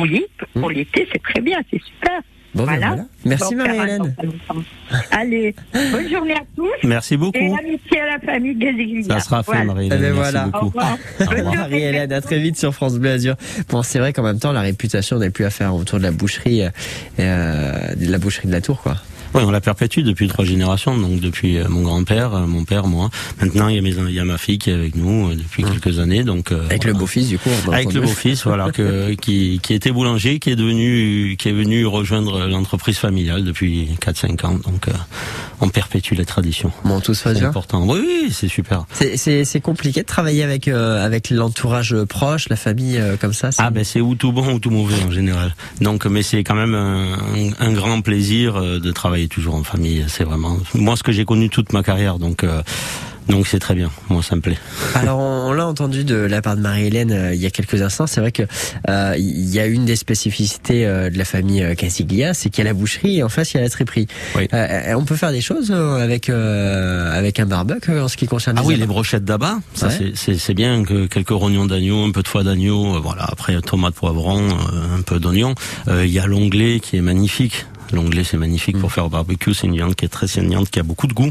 Oui, 0.00 0.24
pour 0.54 0.70
l'été, 0.70 1.06
c'est 1.12 1.22
très 1.22 1.40
bien, 1.40 1.58
c'est 1.70 1.80
super. 1.82 2.20
Bon, 2.54 2.64
ben 2.66 2.76
Voilà. 2.78 3.04
Merci 3.24 3.54
Bon, 3.56 3.64
Marie-Hélène. 3.64 4.14
Allez, 5.10 5.54
bonne 5.90 6.08
journée 6.08 6.34
à 6.34 6.42
tous 6.56 6.70
Merci 6.84 7.14
et 7.14 7.16
beaucoup. 7.16 7.38
amitié 7.58 8.00
à 8.00 8.06
la 8.12 8.18
famille 8.20 8.54
Gaziglia. 8.54 9.02
Ça 9.18 9.20
sera 9.20 9.42
fait, 9.42 9.50
Voilà. 9.50 9.64
marie 9.64 9.86
Eh 9.92 9.96
ben 9.96 10.12
voilà. 10.12 10.50
Marie-Hélène, 11.42 12.12
à 12.12 12.20
très 12.20 12.38
vite 12.38 12.56
sur 12.56 12.72
France 12.72 12.94
Bleu 12.98 13.10
Azur. 13.10 13.34
Bon, 13.68 13.82
c'est 13.82 13.98
vrai 13.98 14.12
qu'en 14.12 14.22
même 14.22 14.38
temps, 14.38 14.52
la 14.52 14.60
réputation 14.60 15.18
n'est 15.18 15.30
plus 15.30 15.44
à 15.44 15.50
faire 15.50 15.74
autour 15.74 15.98
de 15.98 16.04
la 16.04 16.12
boucherie, 16.12 16.62
euh, 16.62 16.68
euh, 17.18 17.94
de 17.96 18.10
la 18.10 18.18
boucherie 18.18 18.46
de 18.46 18.52
la 18.52 18.60
Tour, 18.60 18.80
quoi. 18.82 18.96
Oui, 19.34 19.42
on 19.44 19.50
la 19.50 19.60
perpétue 19.60 20.00
depuis 20.00 20.28
trois 20.28 20.44
générations, 20.44 20.96
donc 20.96 21.18
depuis 21.20 21.58
euh, 21.58 21.68
mon 21.68 21.82
grand-père, 21.82 22.34
euh, 22.34 22.46
mon 22.46 22.64
père, 22.64 22.86
moi. 22.86 23.10
Maintenant, 23.40 23.68
il 23.68 23.76
y 23.76 23.78
a, 23.78 23.82
mes, 23.82 23.90
il 23.90 24.14
y 24.14 24.20
a 24.20 24.24
ma 24.24 24.38
fille 24.38 24.58
qui 24.58 24.70
est 24.70 24.74
avec 24.74 24.94
nous 24.94 25.30
euh, 25.30 25.34
depuis 25.34 25.64
quelques 25.64 25.98
années, 25.98 26.22
donc 26.24 26.52
Avec 26.52 26.82
voilà. 26.82 26.92
le 26.92 26.92
beau-fils, 26.94 27.28
du 27.28 27.38
coup. 27.38 27.50
Avec 27.72 27.92
le 27.92 28.00
beau-fils, 28.00 28.44
voilà, 28.44 28.70
que, 28.70 29.14
qui, 29.20 29.58
qui 29.62 29.74
était 29.74 29.90
boulanger, 29.90 30.38
qui 30.38 30.50
est 30.50 30.56
devenu, 30.56 31.36
qui 31.38 31.48
est 31.48 31.52
venu 31.52 31.84
rejoindre 31.86 32.46
l'entreprise 32.46 32.96
familiale 32.98 33.42
depuis 33.44 33.88
4-5 34.00 34.46
ans. 34.46 34.54
Donc, 34.54 34.86
on 35.60 35.68
perpétue 35.68 36.14
les 36.14 36.24
traditions. 36.24 36.70
Bon, 36.84 37.00
tout 37.00 37.14
se 37.14 37.24
passe 37.24 37.34
C'est 37.34 37.40
bien. 37.40 37.48
important. 37.48 37.84
Oui, 37.88 38.00
oui, 38.04 38.28
c'est 38.32 38.48
super. 38.48 38.84
C'est- 38.92 39.60
compliqué 39.64 40.02
de 40.02 40.06
travailler 40.06 40.42
avec 40.42 40.68
euh, 40.68 41.04
avec 41.04 41.30
l'entourage 41.30 41.96
proche, 42.04 42.48
la 42.50 42.56
famille 42.56 42.98
euh, 42.98 43.16
comme 43.16 43.32
ça. 43.32 43.50
Ah 43.58 43.70
ben 43.70 43.82
c'est 43.84 44.00
ou 44.02 44.14
tout 44.14 44.30
bon 44.32 44.52
ou 44.54 44.58
tout 44.58 44.70
mauvais 44.70 44.96
en 45.06 45.10
général. 45.10 45.54
Donc 45.80 46.04
mais 46.06 46.22
c'est 46.22 46.44
quand 46.44 46.54
même 46.54 46.74
un, 46.74 47.14
un- 47.14 47.52
un 47.66 47.72
grand 47.72 48.00
plaisir 48.02 48.60
de 48.60 48.90
travailler 48.92 49.23
travailler 49.24 49.28
toujours 49.28 49.54
en 49.54 49.64
famille. 49.64 50.04
C'est 50.08 50.24
vraiment 50.24 50.58
moi 50.74 50.96
ce 50.96 51.02
que 51.02 51.12
j'ai 51.12 51.24
connu 51.24 51.48
toute 51.48 51.72
ma 51.72 51.82
carrière. 51.82 52.18
Donc 52.18 52.44
euh, 52.44 52.62
donc 53.28 53.46
c'est 53.46 53.58
très 53.58 53.74
bien, 53.74 53.90
moi 54.10 54.22
ça 54.22 54.36
me 54.36 54.40
plaît. 54.40 54.58
Alors 54.94 55.18
on, 55.18 55.52
l'a 55.52 55.66
entendu 55.66 56.04
de 56.04 56.16
la 56.16 56.42
part 56.42 56.56
de 56.56 56.60
Marie-Hélène 56.60 57.12
euh, 57.12 57.34
il 57.34 57.40
y 57.40 57.46
a 57.46 57.50
quelques 57.50 57.80
instants, 57.80 58.06
c'est 58.06 58.20
vrai 58.20 58.32
que 58.32 58.42
euh, 58.88 59.14
il 59.16 59.48
y 59.48 59.60
a 59.60 59.66
une 59.66 59.86
des 59.86 59.96
spécificités 59.96 60.86
euh, 60.86 61.08
de 61.08 61.16
la 61.16 61.24
famille 61.24 61.64
Casiglia, 61.76 62.34
c'est 62.34 62.50
qu'il 62.50 62.62
y 62.62 62.66
a 62.66 62.70
la 62.70 62.74
boucherie 62.74 63.18
et 63.18 63.22
en 63.22 63.28
face 63.28 63.52
il 63.52 63.56
y 63.56 63.60
a 63.60 63.62
la 63.62 63.70
triperie. 63.70 64.08
Oui. 64.36 64.48
on 64.52 65.04
peut 65.04 65.16
faire 65.16 65.32
des 65.32 65.40
choses 65.40 65.70
avec 65.70 66.28
avec 66.28 67.40
un 67.40 67.46
barbecue 67.46 67.98
en 67.98 68.08
ce 68.08 68.16
qui 68.16 68.26
concerne 68.26 68.58
ah 68.58 68.62
les 68.62 68.68
oui 68.68 68.76
les 68.76 68.86
brochettes 68.86 69.24
d'abat, 69.24 69.58
ça 69.74 69.88
c'est 70.14 70.54
bien 70.54 70.84
que 70.84 71.06
quelques 71.06 71.30
rognons 71.30 71.66
d'agneau, 71.66 72.04
un 72.04 72.10
peu 72.10 72.22
de 72.22 72.28
foie 72.28 72.44
d'agneau, 72.44 73.00
voilà 73.00 73.24
après 73.24 73.58
tomate 73.62 73.94
poivron, 73.94 74.48
un 74.50 75.02
peu 75.02 75.18
d'oignon. 75.18 75.54
Il 75.88 76.10
y 76.10 76.18
a 76.18 76.26
l'onglet 76.26 76.80
qui 76.80 76.96
est 76.96 77.02
magnifique 77.02 77.66
L'onglet 77.92 78.24
c'est 78.24 78.36
magnifique 78.36 78.78
pour 78.78 78.88
mm. 78.88 78.92
faire 78.92 79.06
au 79.06 79.08
barbecue. 79.08 79.54
C'est 79.54 79.66
une 79.66 79.74
viande 79.74 79.94
qui 79.94 80.04
est 80.04 80.08
très 80.08 80.26
saignante, 80.26 80.70
qui 80.70 80.80
a 80.80 80.82
beaucoup 80.82 81.06
de 81.06 81.12
goût, 81.12 81.30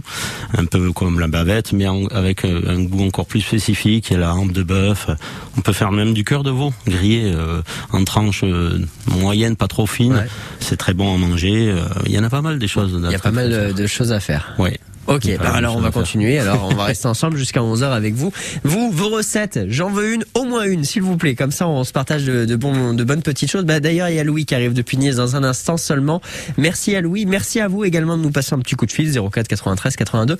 un 0.57 0.65
peu 0.65 0.91
comme 0.91 1.19
la 1.19 1.27
bavette, 1.27 1.73
mais 1.73 1.85
avec 2.11 2.45
euh, 2.45 2.61
un 2.67 2.83
goût 2.83 3.05
encore 3.05 3.25
plus 3.25 3.41
spécifique. 3.41 4.09
Il 4.09 4.13
y 4.13 4.15
a 4.17 4.19
la 4.19 4.35
hampe 4.35 4.51
de 4.51 4.63
bœuf. 4.63 5.09
On 5.57 5.61
peut 5.61 5.73
faire 5.73 5.91
même 5.91 6.13
du 6.13 6.23
cœur 6.23 6.43
de 6.43 6.51
veau 6.51 6.73
grillé 6.87 7.31
euh, 7.33 7.61
en 7.91 8.03
tranches 8.03 8.43
euh, 8.43 8.79
moyennes, 9.07 9.55
pas 9.55 9.67
trop 9.67 9.87
fines. 9.87 10.25
C'est 10.59 10.77
très 10.77 10.93
bon 10.93 11.13
à 11.13 11.17
manger. 11.17 11.75
Il 12.05 12.11
y 12.11 12.19
en 12.19 12.23
a 12.23 12.29
pas 12.29 12.41
mal 12.41 12.59
des 12.59 12.67
choses. 12.67 12.99
Il 13.03 13.11
y 13.11 13.15
a 13.15 13.19
pas 13.19 13.31
mal 13.31 13.73
de 13.73 13.87
choses 13.87 14.11
à 14.11 14.19
faire. 14.19 14.53
Oui. 14.59 14.71
Ok, 15.07 15.29
bah 15.37 15.51
alors 15.53 15.75
on 15.75 15.81
va 15.81 15.91
continuer. 15.91 16.39
Alors 16.39 16.69
on 16.71 16.75
va 16.75 16.83
rester 16.85 17.07
ensemble 17.07 17.37
jusqu'à 17.37 17.59
11h 17.59 17.91
avec 17.91 18.13
vous. 18.13 18.31
Vous, 18.63 18.89
vos 18.91 19.09
recettes, 19.09 19.59
j'en 19.67 19.89
veux 19.89 20.13
une, 20.13 20.23
au 20.33 20.43
moins 20.43 20.63
une, 20.63 20.83
s'il 20.83 21.01
vous 21.01 21.17
plaît. 21.17 21.35
Comme 21.35 21.51
ça, 21.51 21.67
on 21.67 21.83
se 21.83 21.91
partage 21.91 22.23
de, 22.23 22.45
de, 22.45 22.55
de 22.55 23.03
bonnes 23.03 23.21
petites 23.21 23.51
choses. 23.51 23.65
Bah, 23.65 23.79
D'ailleurs, 23.79 24.09
il 24.09 24.15
y 24.15 24.19
a 24.19 24.23
Louis 24.23 24.45
qui 24.45 24.55
arrive 24.55 24.73
depuis 24.73 24.97
Nice 24.97 25.17
dans 25.17 25.35
un 25.35 25.43
instant 25.43 25.77
seulement. 25.77 26.21
Merci 26.57 26.95
à 26.95 27.01
Louis. 27.01 27.25
Merci 27.25 27.59
à 27.59 27.67
vous 27.67 27.83
également 27.83 28.17
de 28.17 28.23
nous 28.23 28.31
passer 28.31 28.53
un 28.53 28.59
petit 28.59 28.75
coup 28.75 28.85
de 28.85 28.91
fil. 28.91 29.11
04 29.13 29.47
93 29.47 29.95
82 29.95 30.37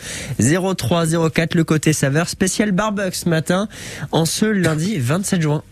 03 0.77 1.29
04, 1.29 1.55
le 1.55 1.63
côté 1.63 1.93
saveur 1.93 2.29
spécial 2.29 2.72
barbecue 2.72 3.17
ce 3.17 3.29
matin, 3.29 3.67
en 4.12 4.25
ce 4.25 4.46
lundi 4.46 4.98
27 4.98 5.41
juin. 5.41 5.63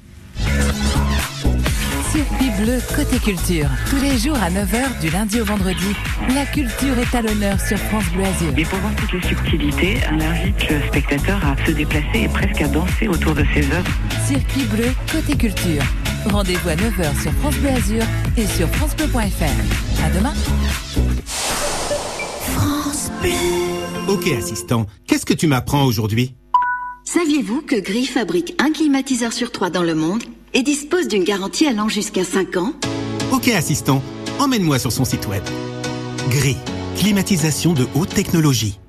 Circuit 2.12 2.50
bleu 2.62 2.80
côté 2.94 3.20
culture. 3.20 3.70
Tous 3.90 3.96
les 4.02 4.18
jours 4.18 4.36
à 4.36 4.50
9h 4.50 5.00
du 5.00 5.10
lundi 5.12 5.40
au 5.40 5.46
vendredi. 5.46 5.96
La 6.36 6.46
culture 6.46 7.00
est 7.00 7.16
à 7.16 7.22
l'honneur 7.22 7.58
sur 7.62 7.78
France 7.78 8.04
Bleu 8.14 8.26
Azur. 8.26 8.52
Et 8.58 8.66
pour 8.66 8.80
voir 8.80 8.94
toutes 8.98 9.14
les 9.14 9.22
subtilités, 9.30 9.98
on 10.12 10.20
invite 10.20 10.70
le 10.70 10.82
spectateur 10.90 11.40
à 11.46 11.56
se 11.66 11.72
déplacer 11.72 12.24
et 12.24 12.28
presque 12.28 12.62
à 12.62 12.68
danser 12.68 13.08
autour 13.08 13.34
de 13.34 13.46
ses 13.54 13.64
œuvres. 13.72 13.90
Circuit 14.28 14.66
bleu 14.66 14.90
côté 15.10 15.38
culture. 15.38 15.84
Rendez-vous 16.26 16.68
à 16.68 16.76
9h 16.76 17.22
sur 17.22 17.32
France 17.32 17.56
Bleu 17.56 17.70
Azur 17.70 18.04
et 18.36 18.46
sur 18.46 18.68
francebleu.fr. 18.68 20.04
À 20.04 20.10
demain. 20.10 20.34
France 22.44 23.10
Bleu. 23.22 23.32
Ok 24.10 24.28
assistant, 24.38 24.86
qu'est-ce 25.08 25.26
que 25.26 25.34
tu 25.34 25.48
m'apprends 25.48 25.86
aujourd'hui? 25.86 26.36
Saviez-vous 27.06 27.62
que 27.62 27.80
Gris 27.80 28.06
fabrique 28.06 28.54
un 28.60 28.74
climatiseur 28.74 29.32
sur 29.32 29.54
trois 29.54 29.70
dans 29.70 29.84
le 29.84 29.96
monde? 29.96 30.24
Et 30.54 30.64
dispose 30.64 31.08
d'une 31.08 31.24
garantie 31.24 31.68
allant 31.68 31.90
jusqu'à 31.90 32.24
5 32.24 32.58
ans. 32.58 32.74
Ok 33.32 33.48
assistant, 33.50 34.02
emmène-moi 34.40 34.80
sur 34.80 34.92
son 34.92 35.06
site 35.06 35.28
web. 35.28 35.44
Gris, 36.30 36.58
climatisation 36.98 37.74
de 37.74 37.88
haute 37.96 38.14
technologie. 38.14 38.80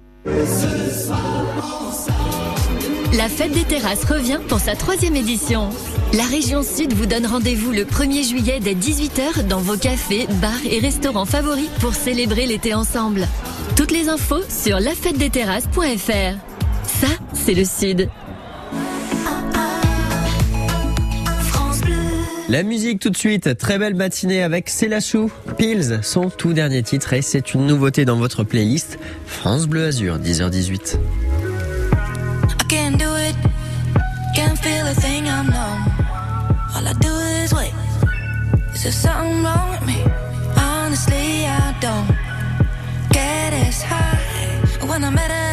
La 3.14 3.28
fête 3.28 3.52
des 3.52 3.64
terrasses 3.64 4.04
revient 4.04 4.40
pour 4.48 4.58
sa 4.58 4.74
troisième 4.74 5.16
édition. 5.16 5.68
La 6.14 6.24
région 6.24 6.62
Sud 6.62 6.94
vous 6.94 7.06
donne 7.06 7.26
rendez-vous 7.26 7.70
le 7.70 7.84
1er 7.84 8.26
juillet 8.26 8.58
dès 8.60 8.74
18h 8.74 9.46
dans 9.46 9.60
vos 9.60 9.76
cafés, 9.76 10.26
bars 10.40 10.64
et 10.68 10.78
restaurants 10.78 11.26
favoris 11.26 11.68
pour 11.80 11.94
célébrer 11.94 12.46
l'été 12.46 12.74
ensemble. 12.74 13.28
Toutes 13.76 13.90
les 13.90 14.08
infos 14.08 14.42
sur 14.48 14.80
lafêtedesterrasses.fr. 14.80 16.36
Ça, 16.86 17.08
c'est 17.34 17.54
le 17.54 17.64
Sud. 17.64 18.08
La 22.48 22.62
musique 22.64 23.00
tout 23.00 23.10
de 23.10 23.16
suite, 23.16 23.56
très 23.56 23.78
belle 23.78 23.94
matinée 23.94 24.42
avec 24.42 24.68
Célachou, 24.68 25.30
Pills, 25.56 26.00
son 26.02 26.28
tout 26.28 26.52
dernier 26.52 26.82
titre 26.82 27.12
et 27.12 27.22
c'est 27.22 27.54
une 27.54 27.66
nouveauté 27.66 28.04
dans 28.04 28.16
votre 28.16 28.44
playlist 28.44 28.98
France 29.26 29.66
Bleu 29.66 29.86
Azur, 29.86 30.18
10h18. 30.18 30.96
I 30.96 32.64
can't 32.68 32.98
do 32.98 33.16
it, 33.16 33.36
can't 34.34 34.58
feel 34.58 34.86
a 34.86 34.94
thing 34.94 35.24
I 35.24 35.46
know. 35.46 35.78
All 36.74 36.86
I 36.86 36.92
do 37.00 37.12
is 37.44 37.54
wait. 37.54 37.72
Is 38.74 38.82
there 38.82 38.92
something 38.92 39.42
wrong 39.42 39.70
with 39.70 39.86
me? 39.86 40.02
Honestly, 40.56 41.46
I 41.46 41.74
don't 41.80 42.08
get 43.12 43.52
as 43.52 43.82
high 43.82 44.18
when 44.86 45.04
I'm 45.04 45.16
at 45.16 45.30
a 45.30 45.51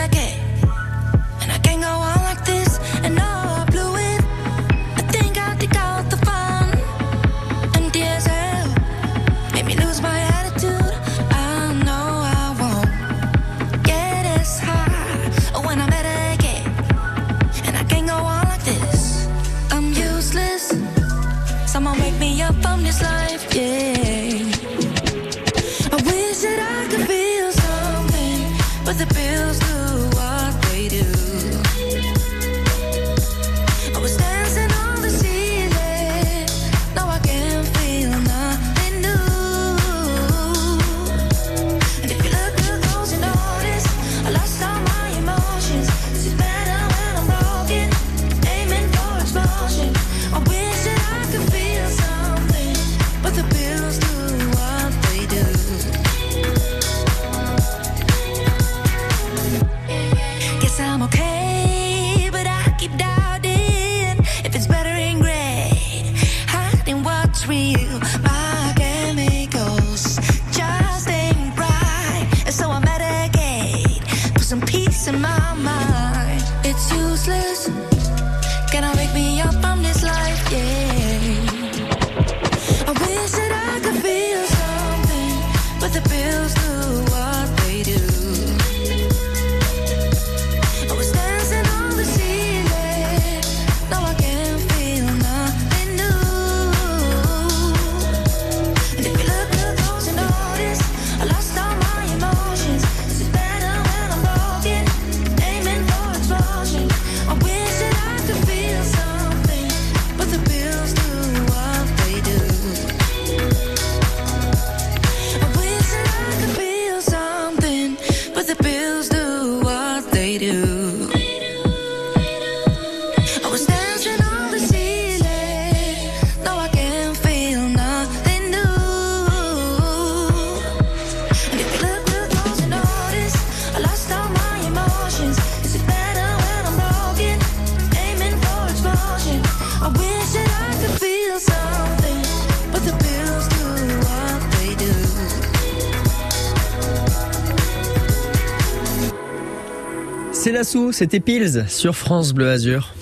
C'était 150.91 151.19
Pils 151.19 151.65
sur 151.67 151.95
France 151.95 152.31
Bleu 152.31 152.47
Azur. 152.47 152.93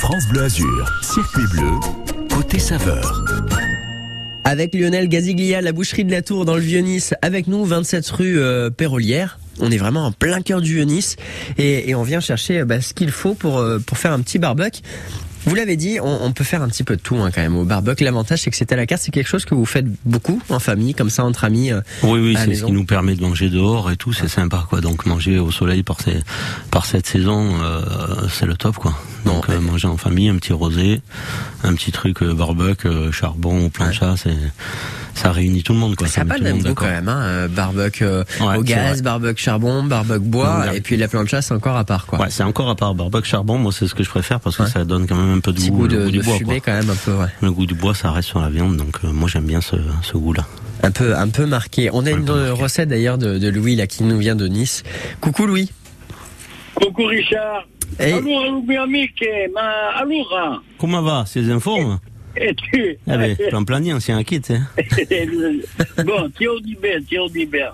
France 0.00 0.26
Bleu 0.30 0.44
Azur, 0.44 0.90
circuit 1.02 1.44
bleu, 1.52 1.68
côté 2.34 2.58
saveur. 2.58 3.22
Avec 4.44 4.74
Lionel 4.74 5.08
Gaziglia, 5.08 5.60
la 5.60 5.72
boucherie 5.72 6.06
de 6.06 6.10
la 6.10 6.22
Tour 6.22 6.46
dans 6.46 6.54
le 6.54 6.62
Vieux-Nice, 6.62 7.12
avec 7.20 7.46
nous, 7.46 7.62
27 7.62 8.08
rue 8.08 8.38
euh, 8.38 8.70
Pérolière. 8.70 9.38
On 9.60 9.70
est 9.70 9.76
vraiment 9.76 10.06
en 10.06 10.12
plein 10.12 10.40
cœur 10.40 10.62
du 10.62 10.76
Vieux-Nice 10.76 11.16
et, 11.58 11.90
et 11.90 11.94
on 11.94 12.04
vient 12.04 12.20
chercher 12.20 12.60
euh, 12.60 12.64
bah, 12.64 12.80
ce 12.80 12.94
qu'il 12.94 13.10
faut 13.10 13.34
pour, 13.34 13.58
euh, 13.58 13.78
pour 13.78 13.98
faire 13.98 14.12
un 14.12 14.20
petit 14.20 14.38
barbecue. 14.38 14.80
Vous 15.46 15.54
l'avez 15.54 15.76
dit, 15.76 15.98
on, 16.00 16.24
on, 16.24 16.32
peut 16.32 16.44
faire 16.44 16.62
un 16.62 16.68
petit 16.68 16.84
peu 16.84 16.96
de 16.96 17.00
tout 17.00 17.16
hein, 17.16 17.30
quand 17.34 17.42
même 17.42 17.56
au 17.56 17.64
barbecue. 17.64 18.04
L'avantage, 18.04 18.40
c'est 18.42 18.50
que 18.50 18.56
c'est 18.56 18.72
à 18.72 18.76
la 18.76 18.86
carte. 18.86 19.02
C'est 19.02 19.10
quelque 19.10 19.28
chose 19.28 19.44
que 19.44 19.54
vous 19.54 19.66
faites 19.66 19.86
beaucoup 20.04 20.40
en 20.48 20.58
famille, 20.58 20.94
comme 20.94 21.10
ça 21.10 21.24
entre 21.24 21.44
amis. 21.44 21.72
Euh, 21.72 21.80
oui, 22.02 22.20
oui, 22.20 22.36
c'est 22.42 22.54
ce 22.54 22.64
qui 22.64 22.72
nous 22.72 22.84
permet 22.84 23.14
de 23.14 23.22
manger 23.22 23.50
dehors 23.50 23.90
et 23.90 23.96
tout. 23.96 24.12
C'est 24.12 24.28
sympa, 24.28 24.66
quoi. 24.68 24.80
Donc 24.80 25.06
manger 25.06 25.38
au 25.38 25.50
soleil 25.50 25.82
par, 25.82 26.00
ces, 26.00 26.20
par 26.70 26.86
cette 26.86 27.06
saison, 27.06 27.60
euh, 27.62 27.82
c'est 28.28 28.46
le 28.46 28.56
top, 28.56 28.76
quoi. 28.76 28.94
Donc 29.24 29.48
euh, 29.48 29.60
manger 29.60 29.88
en 29.88 29.96
famille, 29.96 30.28
un 30.28 30.36
petit 30.36 30.52
rosé, 30.52 31.00
un 31.62 31.74
petit 31.74 31.92
truc 31.92 32.22
euh, 32.22 32.34
barbecue, 32.34 32.88
euh, 32.88 33.12
charbon 33.12 33.66
ou 33.66 33.70
plancha, 33.70 34.12
ouais. 34.12 34.16
c'est 34.16 34.36
ça 35.14 35.30
réunit 35.30 35.62
tout 35.62 35.72
le 35.72 35.78
monde, 35.78 35.94
quoi. 35.94 36.08
Ça 36.08 36.24
n'a 36.24 36.34
pas 36.34 36.38
le 36.38 36.44
même 36.44 36.60
goût 36.62 36.74
quand 36.74 36.86
même, 36.86 37.08
hein. 37.08 37.46
Barbecue 37.48 38.04
ouais, 38.04 38.56
au 38.58 38.62
gaz, 38.62 39.00
barbecue 39.00 39.42
charbon, 39.42 39.84
barbecue 39.84 40.18
bois, 40.18 40.74
et 40.74 40.80
puis 40.80 40.96
la 40.96 41.06
plancha, 41.06 41.40
c'est 41.40 41.54
encore 41.54 41.76
à 41.76 41.84
part, 41.84 42.06
quoi. 42.06 42.20
Ouais, 42.20 42.30
c'est 42.30 42.42
encore 42.42 42.68
à 42.68 42.74
part. 42.74 42.94
Barbecue 42.94 43.28
charbon, 43.28 43.56
moi, 43.58 43.72
c'est 43.72 43.86
ce 43.86 43.94
que 43.94 44.02
je 44.02 44.10
préfère 44.10 44.40
parce 44.40 44.56
que 44.56 44.66
ça 44.66 44.84
donne 44.84 45.06
quand 45.06 45.16
même 45.16 45.38
un 45.38 45.40
peu 45.40 45.52
de 45.52 45.58
Petit 45.58 45.70
goût, 45.70 45.78
goût 45.78 45.88
de, 45.88 45.96
le 45.98 46.04
goût 46.04 46.10
du 46.10 46.18
de 46.18 46.24
bois, 46.24 46.36
fumée 46.36 46.60
quand 46.60 46.72
même 46.72 46.90
un 46.90 46.96
peu. 46.96 47.12
Le 47.40 47.52
goût 47.52 47.66
du 47.66 47.74
bois, 47.74 47.94
ça 47.94 48.10
reste 48.10 48.28
sur 48.28 48.40
la 48.40 48.50
viande, 48.50 48.76
donc 48.76 48.98
euh, 49.04 49.12
moi 49.12 49.28
j'aime 49.28 49.44
bien 49.44 49.60
ce, 49.60 49.76
ce 50.02 50.16
goût-là. 50.16 50.44
Un 50.82 50.90
peu, 50.90 51.16
un 51.16 51.28
peu 51.28 51.46
marqué. 51.46 51.90
On 51.92 52.04
a 52.04 52.10
une 52.10 52.28
recette 52.50 52.88
d'ailleurs 52.88 53.16
de, 53.16 53.38
de, 53.38 53.48
Louis 53.48 53.76
là 53.76 53.86
qui 53.86 54.02
nous 54.02 54.18
vient 54.18 54.34
de 54.34 54.48
Nice. 54.48 54.82
Coucou 55.20 55.46
Louis. 55.46 55.70
Coucou 56.74 57.06
Richard. 57.06 57.66
Hey. 57.98 58.12
Allora, 58.12 58.60
mio 58.66 58.82
amico, 58.82 59.24
ma 59.52 59.94
allora? 59.94 60.62
Comment 60.78 61.02
va, 61.02 61.24
ces 61.26 61.48
informes 61.50 62.00
E 62.36 62.52
tu? 62.54 62.76
Eh 62.76 62.98
ben, 63.06 63.36
plan 63.48 63.64
planning, 63.64 64.00
c'est 64.00 64.12
un 64.12 64.24
kit, 64.24 64.42
hein. 64.50 64.66
bon, 66.04 66.30
ti 66.30 66.46
di 66.62 66.76
bien, 66.80 67.00
ti 67.00 67.16
di 67.32 67.46
bien. 67.46 67.70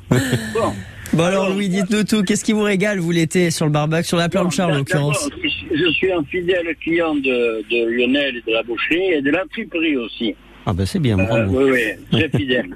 Bon. 0.53 0.75
Bon 1.13 1.25
alors, 1.25 1.45
alors 1.45 1.55
Louis, 1.57 1.69
dites-nous 1.69 2.05
tout. 2.05 2.23
Qu'est-ce 2.23 2.45
qui 2.45 2.53
vous 2.53 2.63
régale, 2.63 2.99
vous 2.99 3.11
l'été, 3.11 3.51
sur 3.51 3.65
le 3.65 3.73
barbecue, 3.73 4.07
sur 4.07 4.17
la 4.17 4.29
plancha 4.29 4.67
en 4.67 4.71
l'occurrence? 4.71 5.29
Je 5.73 5.91
suis 5.93 6.13
un 6.13 6.23
fidèle 6.25 6.75
client 6.81 7.15
de, 7.15 7.65
de, 7.69 7.91
Lionel 7.91 8.37
et 8.37 8.43
de 8.47 8.53
la 8.53 8.63
boucherie 8.63 9.15
et 9.15 9.23
de 9.23 9.31
la 9.31 9.45
triperie 9.51 9.97
aussi. 9.97 10.35
Ah 10.67 10.73
ben 10.73 10.85
c'est 10.85 11.01
bien, 11.01 11.17
bravo. 11.17 11.59
Euh, 11.59 11.73
oui, 11.73 11.81
oui, 12.13 12.19
très 12.29 12.29
fidèle. 12.39 12.69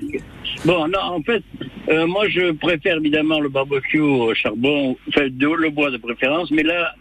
Bon, 0.65 0.89
non, 0.89 1.01
en 1.01 1.23
fait, 1.23 1.43
euh, 1.89 2.07
moi 2.07 2.29
je 2.29 2.53
préfère 2.53 2.97
évidemment 2.97 3.41
le 3.41 3.49
barbecue 3.49 4.01
au 4.01 4.35
charbon, 4.35 4.97
enfin 5.09 5.29
de, 5.31 5.49
le 5.49 5.71
bois 5.71 5.91
de 5.91 5.99
préférence, 5.99 6.51
mais 6.51 6.63
là 6.63 6.95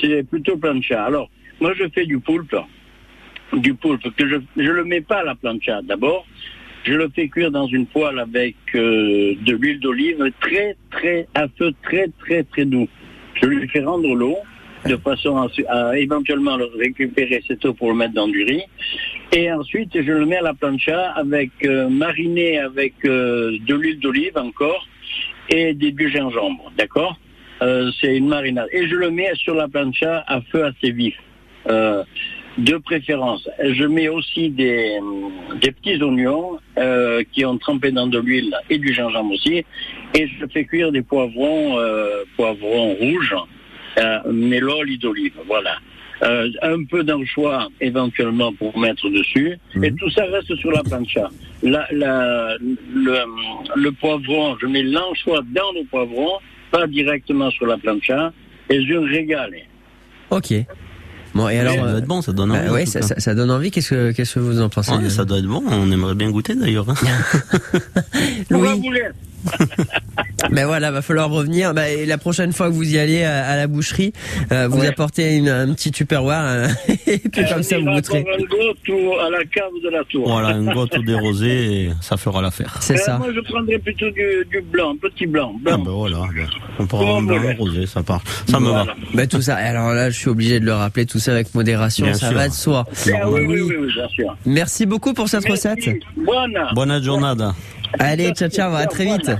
c'est 0.00 0.22
plutôt 0.28 0.56
plancha. 0.56 1.04
Alors, 1.04 1.30
moi 1.60 1.72
je 1.74 1.84
fais 1.94 2.06
du 2.06 2.18
poulpe, 2.20 2.56
du 3.54 3.74
poulpe 3.74 4.14
que 4.16 4.28
je 4.28 4.36
je 4.56 4.70
le 4.70 4.84
mets 4.84 5.00
pas 5.00 5.20
à 5.20 5.24
la 5.24 5.34
plancha 5.34 5.80
d'abord. 5.82 6.26
Je 6.84 6.94
le 6.94 7.10
fais 7.14 7.28
cuire 7.28 7.50
dans 7.50 7.66
une 7.66 7.86
poêle 7.86 8.18
avec 8.18 8.56
euh, 8.74 9.34
de 9.42 9.52
l'huile 9.56 9.80
d'olive 9.80 10.30
très, 10.40 10.76
très, 10.90 11.26
à 11.34 11.46
feu 11.48 11.74
très, 11.82 12.08
très, 12.20 12.44
très 12.44 12.64
doux. 12.64 12.88
Je 13.34 13.46
lui 13.46 13.68
fais 13.68 13.82
rendre 13.82 14.14
l'eau 14.14 14.38
de 14.86 14.96
façon 14.96 15.36
à, 15.36 15.48
à, 15.68 15.98
éventuellement 15.98 16.56
récupérer 16.78 17.42
cette 17.46 17.64
eau 17.64 17.74
pour 17.74 17.90
le 17.90 17.96
mettre 17.96 18.14
dans 18.14 18.28
du 18.28 18.42
riz. 18.44 18.62
Et 19.32 19.52
ensuite, 19.52 19.90
je 19.94 20.12
le 20.12 20.24
mets 20.24 20.36
à 20.36 20.42
la 20.42 20.54
plancha 20.54 21.10
avec 21.10 21.50
euh, 21.64 21.88
mariné 21.88 22.58
avec 22.58 22.94
euh, 23.04 23.58
de 23.66 23.74
l'huile 23.74 24.00
d'olive 24.00 24.38
encore 24.38 24.86
et 25.50 25.74
des, 25.74 25.92
du 25.92 26.08
gingembre, 26.08 26.72
d'accord? 26.78 27.18
Euh, 27.60 27.90
C'est 28.00 28.16
une 28.16 28.28
marinade. 28.28 28.68
Et 28.72 28.88
je 28.88 28.94
le 28.94 29.10
mets 29.10 29.34
sur 29.34 29.54
la 29.54 29.68
plancha 29.68 30.24
à 30.26 30.40
feu 30.40 30.64
assez 30.64 30.92
vif. 30.92 31.14
De 31.66 32.76
préférence. 32.78 33.48
Je 33.62 33.84
mets 33.84 34.08
aussi 34.08 34.48
des, 34.48 34.98
petits 35.60 36.02
oignons 36.02 36.58
qui 37.30 37.44
ont 37.44 37.58
trempé 37.58 37.92
dans 37.92 38.06
de 38.06 38.18
l'huile 38.18 38.52
et 38.70 38.78
du 38.78 38.92
gingembre 38.94 39.34
aussi. 39.34 39.64
Et 40.14 40.26
je 40.26 40.46
fais 40.46 40.64
cuire 40.64 40.90
des 40.90 41.02
poivrons, 41.02 41.76
poivrons 42.36 42.94
rouges, 42.94 43.36
mais 44.32 44.60
d'olive. 44.60 45.34
Voilà. 45.46 45.76
Euh, 46.22 46.50
un 46.62 46.82
peu 46.84 47.04
d'anchois 47.04 47.68
éventuellement 47.80 48.52
pour 48.52 48.76
mettre 48.76 49.08
dessus. 49.08 49.56
Mmh. 49.74 49.84
Et 49.84 49.92
tout 49.92 50.10
ça 50.10 50.24
reste 50.24 50.54
sur 50.56 50.72
la 50.72 50.82
plancha. 50.82 51.30
La, 51.62 51.86
la, 51.92 52.56
le, 52.60 53.18
le 53.76 53.92
poivron, 53.92 54.56
je 54.60 54.66
mets 54.66 54.82
l'anchois 54.82 55.42
dans 55.54 55.72
le 55.74 55.84
poivron, 55.88 56.38
pas 56.72 56.88
directement 56.88 57.50
sur 57.52 57.66
la 57.66 57.78
plancha. 57.78 58.32
Et 58.68 58.84
je 58.84 58.94
régale. 58.94 59.54
Ok. 60.30 60.52
Bon, 61.34 61.48
et 61.48 61.58
alors, 61.58 61.74
ça 61.74 61.80
doit 61.80 61.98
être 61.98 62.06
bon, 62.06 62.22
ça 62.22 62.32
donne 62.32 62.50
envie. 62.50 62.66
Bah, 62.66 62.74
oui, 62.74 62.86
ça, 62.86 63.02
ça, 63.02 63.18
ça, 63.20 63.34
donne 63.34 63.50
envie. 63.50 63.70
Qu'est-ce 63.70 63.90
que, 63.90 64.12
qu'est-ce 64.12 64.34
que 64.34 64.40
vous 64.40 64.60
en 64.60 64.68
pensez 64.68 64.92
ouais, 64.92 65.10
Ça 65.10 65.24
doit 65.24 65.38
être 65.38 65.46
bon. 65.46 65.62
On 65.66 65.90
aimerait 65.92 66.14
bien 66.14 66.30
goûter 66.30 66.54
d'ailleurs. 66.54 66.88
Hein. 66.90 66.94
Louis. 68.50 68.68
ben 70.50 70.66
voilà, 70.66 70.90
va 70.90 71.02
falloir 71.02 71.30
revenir. 71.30 71.74
Ben, 71.74 71.84
et 71.84 72.06
la 72.06 72.18
prochaine 72.18 72.52
fois 72.52 72.68
que 72.68 72.72
vous 72.74 72.94
y 72.94 72.98
allez 72.98 73.24
à, 73.24 73.46
à 73.46 73.56
la 73.56 73.66
boucherie, 73.66 74.12
euh, 74.52 74.68
vous 74.68 74.80
ouais. 74.80 74.88
apportez 74.88 75.36
une, 75.36 75.48
un 75.48 75.72
petit 75.74 75.90
tupperware 75.90 76.40
hein, 76.40 76.68
et 77.06 77.18
puis 77.18 77.44
comme 77.48 77.62
ça 77.62 77.78
vous 77.78 77.86
goûterez. 77.86 78.18
Un 78.20 78.42
gâteau 78.42 79.18
à 79.18 79.30
la 79.30 79.44
cave 79.44 79.70
de 79.82 79.90
la 79.90 80.04
tour. 80.04 80.28
Voilà, 80.28 80.48
un 80.48 80.64
gâteau 80.64 81.02
dérosé 81.02 81.48
et 81.48 81.90
ça 82.00 82.16
fera 82.16 82.42
l'affaire. 82.42 82.76
C'est 82.80 82.96
ça. 82.96 83.18
Moi, 83.18 83.28
je 83.34 83.40
prendrais 83.40 83.78
plutôt 83.78 84.10
du, 84.10 84.46
du, 84.50 84.60
blanc, 84.60 84.92
un 84.92 84.96
petit 84.96 85.26
blanc. 85.26 85.54
blanc. 85.60 85.74
Ah 85.74 85.84
ben 85.84 85.90
voilà, 85.90 86.18
on 86.78 86.86
prend 86.86 87.18
un 87.18 87.22
blanc, 87.22 87.40
un 87.48 87.54
rosé, 87.54 87.86
ça 87.86 88.02
part. 88.02 88.22
Ça 88.48 88.60
me 88.60 88.70
va. 88.70 88.86
Ben 89.14 89.26
tout 89.26 89.42
ça. 89.42 89.56
Alors 89.56 89.92
là, 89.92 90.10
je 90.10 90.18
suis 90.18 90.28
obligé 90.28 90.60
de 90.60 90.64
le 90.64 90.74
rappeler, 90.74 91.06
tout 91.06 91.18
ça 91.18 91.32
avec 91.32 91.54
modération, 91.54 92.06
bien 92.06 92.14
ça 92.14 92.28
sûr. 92.28 92.36
va 92.36 92.48
de 92.48 92.54
soi. 92.54 92.84
Ah, 92.88 93.28
oui, 93.30 93.42
oui, 93.46 93.60
oui, 93.60 93.76
oui, 93.80 93.92
bien 93.94 94.08
sûr. 94.08 94.36
Merci 94.46 94.86
beaucoup 94.86 95.14
pour 95.14 95.28
cette 95.28 95.44
Merci. 95.48 95.68
recette. 95.68 95.94
Bonne 96.74 97.02
journée. 97.02 97.34
Allez, 97.98 98.32
ciao, 98.32 98.48
ciao, 98.48 98.74
à 98.74 98.86
très 98.86 99.04
vite. 99.04 99.30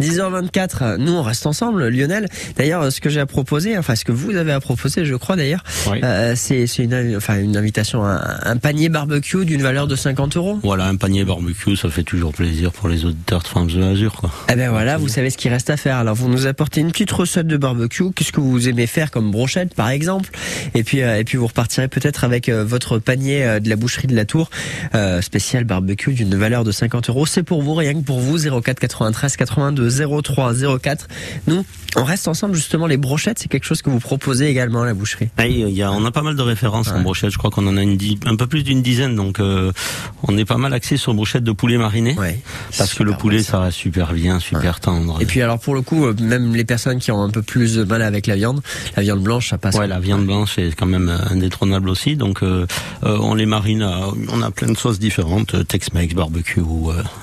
10h24, 0.00 0.96
nous 0.96 1.12
on 1.12 1.22
reste 1.22 1.46
ensemble, 1.46 1.88
Lionel. 1.88 2.28
D'ailleurs, 2.56 2.90
ce 2.92 3.00
que 3.00 3.10
j'ai 3.10 3.20
à 3.20 3.26
proposer, 3.26 3.76
enfin 3.76 3.94
ce 3.94 4.04
que 4.04 4.12
vous 4.12 4.36
avez 4.36 4.52
à 4.52 4.60
proposer, 4.60 5.04
je 5.04 5.14
crois 5.14 5.36
d'ailleurs, 5.36 5.62
oui. 5.90 6.00
euh, 6.02 6.34
c'est 6.36 6.66
une, 6.78 7.16
enfin, 7.16 7.38
une 7.38 7.56
invitation 7.56 8.04
à 8.04 8.48
un 8.48 8.56
panier 8.56 8.88
barbecue 8.88 9.44
d'une 9.44 9.62
valeur 9.62 9.86
de 9.86 9.96
50 9.96 10.36
euros. 10.36 10.58
Voilà, 10.62 10.86
un 10.86 10.96
panier 10.96 11.24
barbecue, 11.24 11.76
ça 11.76 11.90
fait 11.90 12.02
toujours 12.02 12.32
plaisir 12.32 12.72
pour 12.72 12.88
les 12.88 13.04
auditeurs 13.04 13.42
de 13.42 13.46
France 13.48 13.72
de. 13.74 14.08
Quoi. 14.08 14.30
Eh 14.50 14.54
ben 14.54 14.70
voilà, 14.70 14.96
vous 14.96 15.08
savez 15.08 15.30
ce 15.30 15.36
qu'il 15.36 15.50
reste 15.50 15.70
à 15.70 15.76
faire. 15.76 15.96
Alors 15.96 16.14
vous 16.14 16.28
nous 16.28 16.46
apportez 16.46 16.80
une 16.80 16.90
petite 16.90 17.10
recette 17.12 17.46
de 17.46 17.56
barbecue, 17.56 18.10
qu'est-ce 18.12 18.32
que 18.32 18.40
vous 18.40 18.68
aimez 18.68 18.86
faire 18.86 19.10
comme 19.10 19.30
brochette 19.30 19.74
par 19.74 19.90
exemple, 19.90 20.30
et 20.74 20.82
puis 20.82 21.02
euh, 21.02 21.18
et 21.18 21.24
puis 21.24 21.36
vous 21.38 21.46
repartirez 21.46 21.88
peut-être 21.88 22.24
avec 22.24 22.48
euh, 22.48 22.64
votre 22.64 22.98
panier 22.98 23.60
de 23.60 23.68
la 23.68 23.76
boucherie 23.76 24.06
de 24.06 24.16
la 24.16 24.24
Tour 24.24 24.50
spécial 25.20 25.64
barbecue 25.64 26.12
d'une 26.12 26.34
valeur 26.34 26.64
de 26.64 26.72
50 26.72 27.08
euros. 27.08 27.26
C'est 27.26 27.42
pour 27.42 27.62
vous, 27.62 27.74
rien 27.74 27.94
que 27.94 28.04
pour 28.04 28.20
vous, 28.20 28.38
04 28.38 28.78
93 28.78 29.36
82 29.36 29.81
03 29.90 30.54
04. 30.80 31.08
Nous, 31.46 31.64
on 31.96 32.04
reste 32.04 32.28
ensemble 32.28 32.54
justement. 32.54 32.86
Les 32.86 32.96
brochettes, 32.96 33.38
c'est 33.38 33.48
quelque 33.48 33.64
chose 33.64 33.82
que 33.82 33.90
vous 33.90 33.98
proposez 33.98 34.46
également 34.48 34.82
à 34.82 34.86
la 34.86 34.94
boucherie. 34.94 35.28
Ah, 35.36 35.46
il 35.46 35.68
y 35.70 35.82
a, 35.82 35.92
on 35.92 36.04
a 36.04 36.10
pas 36.10 36.22
mal 36.22 36.36
de 36.36 36.42
références 36.42 36.88
ouais. 36.88 36.94
en 36.94 37.02
brochette. 37.02 37.30
Je 37.30 37.38
crois 37.38 37.50
qu'on 37.50 37.66
en 37.66 37.76
a 37.76 37.82
une, 37.82 37.98
un 38.24 38.36
peu 38.36 38.46
plus 38.46 38.62
d'une 38.62 38.82
dizaine. 38.82 39.14
Donc, 39.14 39.40
euh, 39.40 39.72
on 40.22 40.36
est 40.38 40.44
pas 40.44 40.56
mal 40.56 40.72
axé 40.72 40.96
sur 40.96 41.12
brochette 41.14 41.44
de 41.44 41.52
poulet 41.52 41.76
mariné. 41.76 42.14
Ouais, 42.18 42.40
parce 42.78 42.94
que 42.94 43.02
le 43.02 43.12
poulet, 43.12 43.38
bon, 43.38 43.44
ça. 43.44 43.52
ça 43.52 43.58
va 43.58 43.70
super 43.70 44.12
bien, 44.12 44.40
super 44.40 44.74
ouais. 44.74 44.80
tendre. 44.80 45.20
Et 45.20 45.26
puis 45.26 45.42
alors 45.42 45.58
pour 45.58 45.74
le 45.74 45.82
coup, 45.82 46.06
euh, 46.06 46.14
même 46.20 46.54
les 46.54 46.64
personnes 46.64 46.98
qui 46.98 47.10
ont 47.10 47.22
un 47.22 47.30
peu 47.30 47.42
plus 47.42 47.74
de 47.74 47.84
mal 47.84 48.02
avec 48.02 48.26
la 48.26 48.36
viande, 48.36 48.62
la 48.96 49.02
viande 49.02 49.22
blanche, 49.22 49.50
ça 49.50 49.58
passe. 49.58 49.76
Ouais, 49.76 49.86
la 49.86 50.00
viande 50.00 50.24
blanche 50.24 50.58
est 50.58 50.74
quand 50.74 50.86
même 50.86 51.12
indétrônable 51.30 51.88
aussi. 51.88 52.16
Donc, 52.16 52.42
euh, 52.42 52.66
on 53.02 53.34
les 53.34 53.46
marine. 53.46 53.82
À, 53.82 54.08
on 54.30 54.42
a 54.42 54.50
plein 54.50 54.72
de 54.72 54.78
sauces 54.78 54.98
différentes. 54.98 55.66
Tex-Mex, 55.68 56.14
barbecue, 56.14 56.62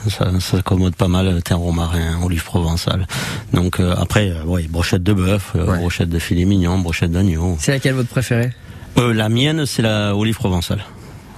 ça, 0.09 0.31
ça 0.39 0.57
accommode 0.57 0.95
pas 0.95 1.07
mal. 1.07 1.41
Thym 1.43 1.57
romarin, 1.57 2.21
olive 2.23 2.43
provençale. 2.49 3.05
Donc 3.53 3.79
euh, 3.79 3.93
après, 3.95 4.31
euh, 4.31 4.67
brochette 4.69 5.03
de 5.03 5.13
bœuf, 5.13 5.53
euh, 5.55 5.65
ouais. 5.65 5.77
brochette 5.77 6.09
de 6.09 6.19
filet 6.19 6.45
mignon, 6.45 6.79
brochette 6.79 7.11
d'agneau. 7.11 7.57
C'est 7.59 7.71
laquelle 7.71 7.93
votre 7.93 8.09
préférée? 8.09 8.51
La 8.97 9.29
mienne, 9.29 9.65
c'est 9.65 9.81
la 9.81 10.13
olive 10.13 10.35
provençale. 10.35 10.83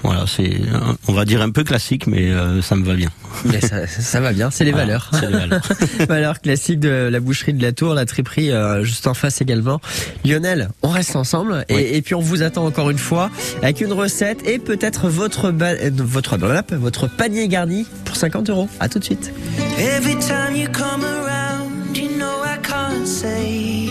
Voilà, 0.03 0.25
c'est, 0.27 0.61
on 1.07 1.13
va 1.13 1.25
dire 1.25 1.41
un 1.41 1.51
peu 1.51 1.63
classique, 1.63 2.07
mais 2.07 2.31
euh, 2.31 2.61
ça 2.61 2.75
me 2.75 2.83
va 2.85 2.95
bien. 2.95 3.09
Mais 3.45 3.61
ça, 3.61 3.87
ça 3.87 4.19
va 4.19 4.33
bien, 4.33 4.49
c'est 4.49 4.63
les 4.63 4.71
voilà, 4.71 4.85
valeurs. 4.85 5.11
C'est 5.13 5.27
les 5.27 5.37
valeurs. 5.37 5.61
valeurs 6.07 6.41
classiques 6.41 6.79
de 6.79 7.09
la 7.11 7.19
boucherie 7.19 7.53
de 7.53 7.61
la 7.61 7.71
Tour, 7.71 7.93
la 7.93 8.05
triperie 8.05 8.51
euh, 8.51 8.83
juste 8.83 9.07
en 9.07 9.13
face 9.13 9.41
également. 9.41 9.79
Lionel, 10.25 10.69
on 10.81 10.89
reste 10.89 11.15
ensemble 11.15 11.65
oui. 11.69 11.75
et, 11.75 11.97
et, 11.97 12.01
puis 12.01 12.15
on 12.15 12.19
vous 12.19 12.41
attend 12.43 12.65
encore 12.65 12.89
une 12.89 12.97
fois 12.97 13.29
avec 13.61 13.81
une 13.81 13.93
recette 13.93 14.47
et 14.47 14.59
peut-être 14.59 15.07
votre 15.07 15.51
ba 15.51 15.73
votre 15.97 16.37
votre 16.37 17.07
panier 17.07 17.47
garni 17.47 17.85
pour 18.05 18.15
50 18.15 18.49
euros. 18.49 18.69
À 18.79 18.89
tout 18.89 18.99
de 18.99 19.03
suite. 19.03 19.31
Every 19.77 20.15
time 20.15 20.55
you 20.55 20.67
come 20.71 21.03
around, 21.03 21.95
you 21.95 22.09
know 22.17 22.43
I 22.43 22.57
can't 22.63 23.07
say 23.07 23.90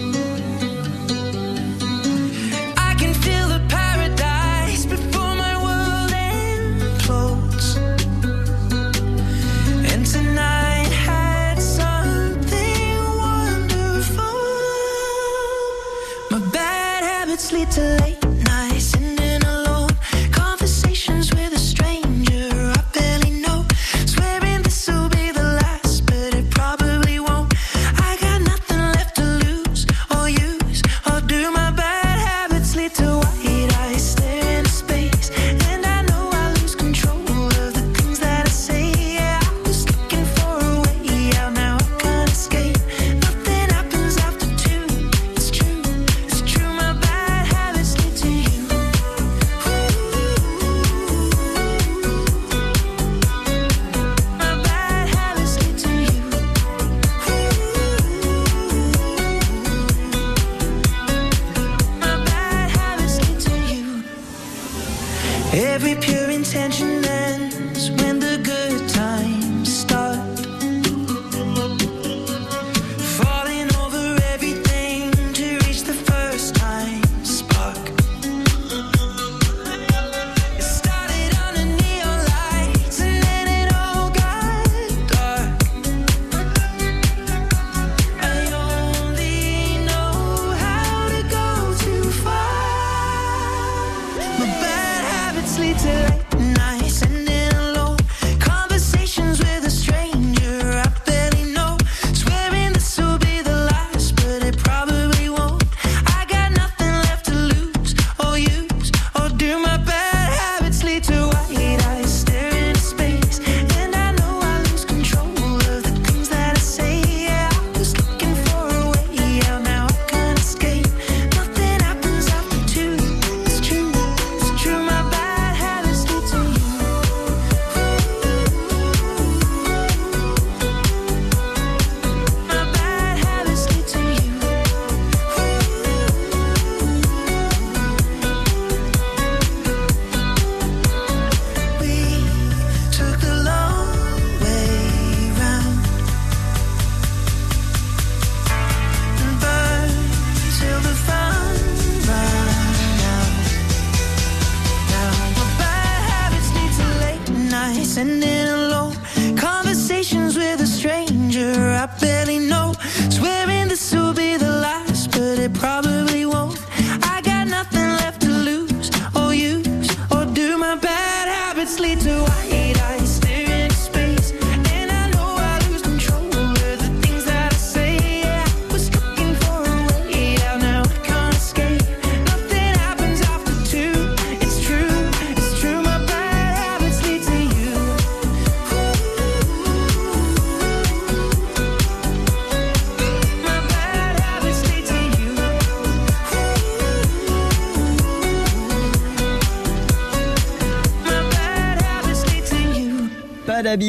to 33.01 33.21
I? 33.23 33.31
he 33.41 33.60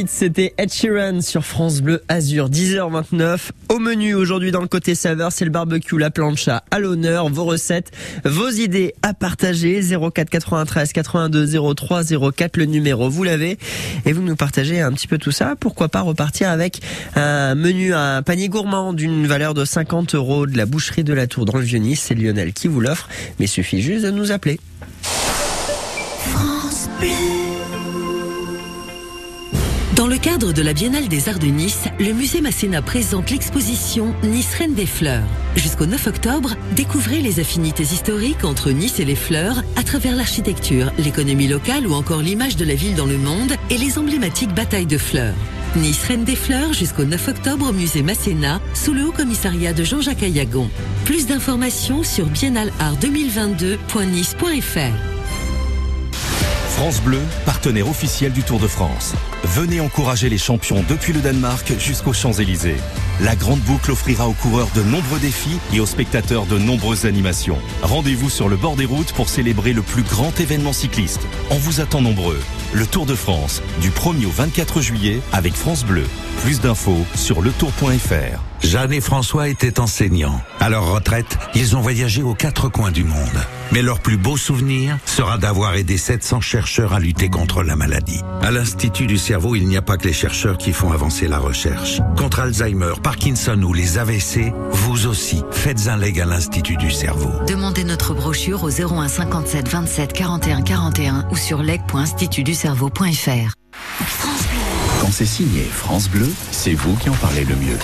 C'était 0.09 0.55
Ed 0.59 0.73
Sheeran 0.73 1.21
sur 1.21 1.45
France 1.45 1.81
Bleu 1.81 2.03
Azur, 2.09 2.51
10h29. 2.51 3.51
Au 3.69 3.79
menu 3.79 4.15
aujourd'hui 4.15 4.51
dans 4.51 4.61
le 4.61 4.69
côté 4.69 4.95
saveur, 4.95 5.33
c'est 5.33 5.45
le 5.45 5.51
barbecue, 5.51 5.99
la 5.99 6.11
plancha 6.11 6.65
à 6.71 6.79
l'honneur, 6.79 7.29
vos 7.29 7.45
recettes, 7.45 7.91
vos 8.25 8.49
idées 8.49 8.95
à 9.03 9.15
partager. 9.15 9.81
04 9.83 10.31
93 10.31 10.93
82 10.93 11.75
03 11.75 12.03
04, 12.33 12.57
le 12.57 12.65
numéro, 12.65 13.09
vous 13.09 13.23
l'avez. 13.23 13.59
Et 14.05 14.13
vous 14.13 14.23
nous 14.23 14.37
partagez 14.37 14.81
un 14.81 14.93
petit 14.93 15.09
peu 15.09 15.19
tout 15.19 15.33
ça. 15.33 15.55
Pourquoi 15.59 15.89
pas 15.89 16.01
repartir 16.01 16.49
avec 16.49 16.81
un 17.15 17.55
menu, 17.55 17.95
un 17.95 18.23
panier 18.23 18.49
gourmand 18.49 18.93
d'une 18.93 19.27
valeur 19.27 19.55
de 19.55 19.65
50 19.65 20.15
euros 20.15 20.47
de 20.47 20.57
la 20.57 20.67
boucherie 20.67 21.05
de 21.05 21.13
la 21.13 21.27
Tour 21.27 21.45
dans 21.45 21.59
le 21.59 21.65
Vieux-Nice. 21.65 22.05
C'est 22.09 22.15
Lionel 22.15 22.53
qui 22.53 22.69
vous 22.69 22.81
l'offre, 22.81 23.09
mais 23.39 23.47
il 23.47 23.49
suffit 23.49 23.83
juste 23.83 24.05
de 24.05 24.11
nous 24.11 24.33
appeler. 24.33 24.59
France 26.23 26.89
Bleu. 26.99 27.42
Dans 30.03 30.09
le 30.09 30.19
cadre 30.19 30.53
de 30.53 30.63
la 30.63 30.73
Biennale 30.73 31.07
des 31.07 31.29
Arts 31.29 31.39
de 31.39 31.47
Nice, 31.47 31.85
le 32.01 32.13
musée 32.13 32.41
Masséna 32.41 32.83
présente 32.83 33.31
l'exposition 33.31 34.13
Nice 34.25 34.53
Reine 34.55 34.75
des 34.75 34.85
Fleurs. 34.85 35.23
Jusqu'au 35.55 35.87
9 35.87 36.09
octobre, 36.09 36.57
découvrez 36.75 37.21
les 37.21 37.39
affinités 37.39 37.85
historiques 37.85 38.45
entre 38.45 38.73
Nice 38.73 38.99
et 38.99 39.05
les 39.05 39.15
fleurs 39.15 39.63
à 39.77 39.85
travers 39.85 40.17
l'architecture, 40.17 40.91
l'économie 40.99 41.47
locale 41.47 41.87
ou 41.87 41.93
encore 41.93 42.21
l'image 42.21 42.57
de 42.57 42.65
la 42.65 42.75
ville 42.75 42.97
dans 42.97 43.07
le 43.07 43.17
monde 43.17 43.53
et 43.71 43.79
les 43.79 43.97
emblématiques 43.97 44.53
batailles 44.53 44.87
de 44.87 44.99
fleurs. 44.99 45.37
Nice 45.77 46.03
Reine 46.03 46.25
des 46.25 46.35
Fleurs 46.35 46.73
jusqu'au 46.73 47.05
9 47.05 47.29
octobre 47.29 47.69
au 47.69 47.73
musée 47.73 48.03
Masséna 48.03 48.61
sous 48.75 48.95
le 48.95 49.05
haut 49.05 49.13
commissariat 49.13 49.73
de 49.73 49.85
Jean-Jacques 49.85 50.25
Ayagon. 50.25 50.69
Plus 51.05 51.29
d'informations 51.29 52.03
sur 52.03 52.29
biennaleart2022.nice.fr. 52.29 55.12
France 56.77 57.03
Bleu, 57.03 57.21
partenaire 57.45 57.87
officiel 57.87 58.33
du 58.33 58.43
Tour 58.43 58.59
de 58.59 58.67
France. 58.67 59.13
Venez 59.45 59.81
encourager 59.81 60.31
les 60.31 60.39
champions 60.39 60.83
depuis 60.89 61.13
le 61.13 61.21
Danemark 61.21 61.71
jusqu'aux 61.79 62.15
Champs-Élysées. 62.15 62.79
La 63.21 63.37
Grande 63.37 63.61
Boucle 63.61 63.93
offrira 63.93 64.29
aux 64.29 64.33
coureurs 64.33 64.71
de 64.75 64.83
nombreux 64.83 65.19
défis 65.21 65.59
et 65.73 65.81
aux 65.81 65.87
spectateurs 65.87 66.47
de 66.47 66.59
nombreuses 66.59 67.05
animations. 67.05 67.59
Rendez-vous 67.83 68.31
sur 68.31 68.49
le 68.49 68.57
bord 68.57 68.77
des 68.77 68.87
routes 68.87 69.13
pour 69.13 69.29
célébrer 69.29 69.73
le 69.73 69.83
plus 69.83 70.03
grand 70.03 70.39
événement 70.41 70.73
cycliste. 70.73 71.21
On 71.51 71.59
vous 71.59 71.81
attend 71.81 72.01
nombreux. 72.01 72.41
Le 72.73 72.87
Tour 72.87 73.05
de 73.05 73.15
France, 73.15 73.63
du 73.81 73.91
1er 73.91 74.27
au 74.27 74.31
24 74.31 74.81
juillet 74.81 75.21
avec 75.33 75.55
France 75.55 75.85
Bleu. 75.85 76.05
Plus 76.43 76.61
d'infos 76.61 77.05
sur 77.15 77.43
letour.fr. 77.43 78.41
Jeanne 78.63 78.93
et 78.93 79.01
François 79.01 79.49
étaient 79.49 79.81
enseignants. 79.81 80.41
À 80.61 80.71
leur 80.71 80.93
retraite, 80.93 81.37
ils 81.55 81.77
ont 81.77 81.81
voyagé 81.81 82.23
aux 82.23 82.35
quatre 82.35 82.69
coins 82.69 82.93
du 82.93 83.05
monde. 83.05 83.17
Mais 83.73 83.83
leur 83.83 84.01
plus 84.01 84.17
beau 84.17 84.37
souvenir 84.37 84.99
sera 85.05 85.37
d'avoir 85.37 85.75
aidé 85.75 85.97
700 85.97 86.41
chercheurs 86.41 86.93
à 86.93 87.01
lutter 87.01 87.29
contre 87.29 87.63
la 87.63 87.75
maladie. 87.75 88.21
À 88.41 88.51
l'Institut 88.51 89.07
du 89.07 89.19
cerveau, 89.19 89.57
il 89.57 89.67
n'y 89.67 89.77
a 89.77 89.83
pas 89.83 89.97
que 89.97 90.07
les 90.07 90.13
chercheurs 90.13 90.59
qui 90.59 90.73
font 90.73 90.93
avancer 90.93 91.27
la 91.27 91.39
recherche. 91.39 92.01
Contre 92.17 92.41
Alzheimer, 92.41 92.95
Parkinson 93.03 93.61
ou 93.63 93.73
les 93.73 93.99
AVC, 93.99 94.53
vous 94.71 95.07
aussi, 95.07 95.43
faites 95.51 95.89
un 95.89 95.97
leg 95.97 96.21
à 96.21 96.25
l'Institut 96.25 96.77
du 96.77 96.91
cerveau. 96.91 97.31
Demandez 97.47 97.85
notre 97.85 98.15
brochure 98.15 98.63
au 98.65 98.71
01 98.71 99.09
57 99.09 99.69
27 99.69 100.13
41 100.13 100.63
41 100.63 101.29
ou 101.31 101.37
sur 101.37 101.63
leg.institutducerveau.fr. 101.63 103.55
Quand 105.01 105.11
c'est 105.11 105.27
signé 105.27 105.63
France 105.63 106.09
Bleu, 106.09 106.29
c'est 106.53 106.75
vous 106.75 106.95
qui 106.97 107.11
en 107.11 107.15
parlez 107.15 107.45
le 107.45 107.57
mieux. 107.57 107.79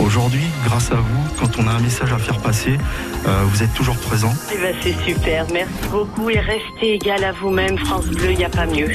Aujourd'hui, 0.00 0.44
grâce 0.64 0.90
à 0.92 0.96
vous, 0.96 1.24
quand 1.38 1.58
on 1.58 1.66
a 1.68 1.72
un 1.72 1.80
message 1.80 2.12
à 2.12 2.18
faire 2.18 2.38
passer, 2.38 2.78
euh, 3.26 3.42
vous 3.46 3.62
êtes 3.62 3.74
toujours 3.74 3.96
présent. 3.96 4.32
Eh 4.52 4.58
ben, 4.58 4.74
c'est 4.82 4.96
super, 5.04 5.46
merci 5.52 5.74
beaucoup 5.90 6.30
et 6.30 6.40
restez 6.40 6.94
égal 6.94 7.22
à 7.22 7.32
vous-même, 7.32 7.76
France 7.78 8.06
Bleu, 8.06 8.32
il 8.32 8.38
n'y 8.38 8.44
a 8.44 8.48
pas 8.50 8.66
mieux. 8.66 8.88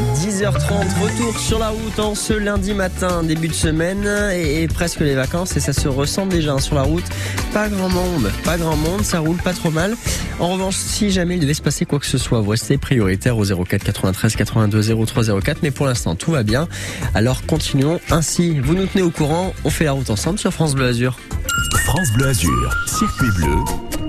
10h30, 0.00 1.02
retour 1.02 1.38
sur 1.38 1.58
la 1.58 1.70
route 1.70 1.98
en 1.98 2.14
ce 2.14 2.32
lundi 2.32 2.72
matin, 2.72 3.22
début 3.24 3.48
de 3.48 3.52
semaine 3.52 4.06
et, 4.32 4.68
presque 4.68 5.00
les 5.00 5.14
vacances 5.14 5.56
et 5.56 5.60
ça 5.60 5.72
se 5.72 5.88
ressent 5.88 6.26
déjà 6.26 6.58
sur 6.60 6.76
la 6.76 6.82
route. 6.82 7.04
Pas 7.52 7.68
grand 7.68 7.88
monde, 7.88 8.30
pas 8.44 8.56
grand 8.56 8.76
monde, 8.76 9.02
ça 9.02 9.18
roule 9.18 9.38
pas 9.38 9.52
trop 9.52 9.70
mal. 9.70 9.96
En 10.38 10.52
revanche, 10.52 10.76
si 10.76 11.10
jamais 11.10 11.34
il 11.34 11.40
devait 11.40 11.54
se 11.54 11.62
passer 11.62 11.84
quoi 11.84 11.98
que 11.98 12.06
ce 12.06 12.18
soit, 12.18 12.40
vous 12.40 12.50
restez 12.50 12.78
prioritaire 12.78 13.36
au 13.38 13.44
04 13.44 13.82
93 13.82 14.36
82 14.36 15.04
03 15.04 15.40
04, 15.40 15.58
mais 15.62 15.70
pour 15.70 15.86
l'instant 15.86 16.14
tout 16.14 16.30
va 16.30 16.44
bien. 16.44 16.68
Alors 17.14 17.44
continuons 17.46 17.98
ainsi. 18.10 18.60
Vous 18.60 18.74
nous 18.74 18.86
tenez 18.86 19.02
au 19.02 19.10
courant, 19.10 19.52
on 19.64 19.70
fait 19.70 19.84
la 19.84 19.92
route 19.92 20.10
ensemble 20.10 20.38
sur 20.38 20.52
France 20.52 20.74
Bleu 20.74 20.86
Azur. 20.86 21.18
France 21.84 22.08
Bleu 22.14 22.28
Azur, 22.28 22.76
circuit 22.86 23.30
bleu, 23.36 23.56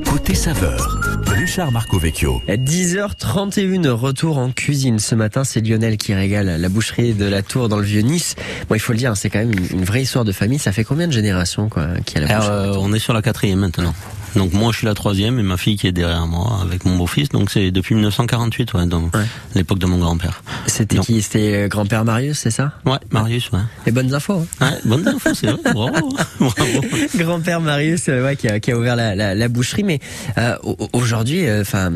côté 0.10 0.34
saveur. 0.34 1.00
Richard 1.28 1.72
Marco 1.72 2.00
Vecchio. 2.00 2.42
10h31, 2.48 3.88
retour 3.90 4.40
en 4.40 4.52
cuisine. 4.52 4.98
Ce 4.98 5.14
matin, 5.14 5.44
c'est 5.44 5.62
Lionel 5.62 5.98
qui 5.98 6.16
régale 6.16 6.60
la 6.60 6.70
boucherie 6.70 7.14
de 7.14 7.26
la 7.26 7.44
Tour 7.44 7.70
dans 7.70 7.78
le 7.78 7.84
Vieux-Nice. 7.84 8.36
Bon, 8.68 8.76
il 8.76 8.80
faut 8.80 8.94
le 8.94 8.98
dire, 8.98 9.16
c'est 9.16 9.30
quand 9.30 9.40
même 9.40 9.52
une, 9.72 9.84
vraie 9.84 10.02
histoire 10.02 10.26
de 10.26 10.32
famille. 10.32 10.58
Ça 10.58 10.72
fait 10.72 10.84
combien 10.84 11.08
de 11.08 11.14
générations 11.14 11.70
quoi, 11.70 11.90
qui 12.06 12.18
a 12.18 12.22
la 12.22 12.28
Alors, 12.28 12.40
boucherie 12.40 12.78
euh, 12.78 12.82
on 12.82 12.94
est 12.94 13.00
sur 13.00 13.14
la 13.14 13.22
quatrième 13.22 13.60
maintenant. 13.60 13.94
Donc 14.36 14.54
moi 14.54 14.72
je 14.72 14.78
suis 14.78 14.86
la 14.88 14.94
troisième 14.94 15.40
et 15.40 15.44
ma 15.44 15.58
fille 15.58 15.78
qui 15.78 15.88
est 15.88 15.92
derrière 15.92 16.28
moi 16.28 16.60
avec 16.62 16.86
mon 16.86 16.96
beau-fils. 16.98 17.30
Donc 17.30 17.50
c'est 17.52 17.72
depuis 17.72 17.96
1948, 17.96 18.74
ouais, 18.74 18.86
dans 18.86 19.10
l'époque 19.56 19.80
de 19.80 19.86
mon 19.86 19.98
grand-père. 19.98 20.44
C'était 20.68 20.98
Donc- 20.98 21.06
qui? 21.06 21.22
C'était 21.22 21.54
euh, 21.56 21.68
grand-père 21.68 22.06
Marius, 22.06 22.40
c'est 22.40 22.52
ça? 22.52 22.74
Ouais, 22.86 22.98
Marius, 23.12 23.52
ouais. 23.52 23.60
Les 23.86 23.92
bonnes 23.92 24.14
infos. 24.14 24.46
hein. 24.62 24.66
Ouais, 24.72 24.78
bonne 24.86 25.08
info, 25.08 25.30
c'est 25.34 25.48
vrai. 25.48 25.60
Bravo. 25.74 26.10
Bravo. 26.40 26.82
Grand-père 27.16 27.62
Marius, 27.62 28.08
euh, 28.10 28.24
ouais, 28.26 28.36
qui, 28.36 28.48
a, 28.48 28.60
qui 28.60 28.72
a 28.72 28.78
ouvert 28.78 28.96
la, 28.96 29.16
la, 29.16 29.36
la 29.36 29.48
boucherie, 29.48 29.84
mais 29.84 30.00
euh, 30.38 30.56
au- 30.64 30.78
aujourd'hui, 30.94 31.44
enfin, 31.60 31.92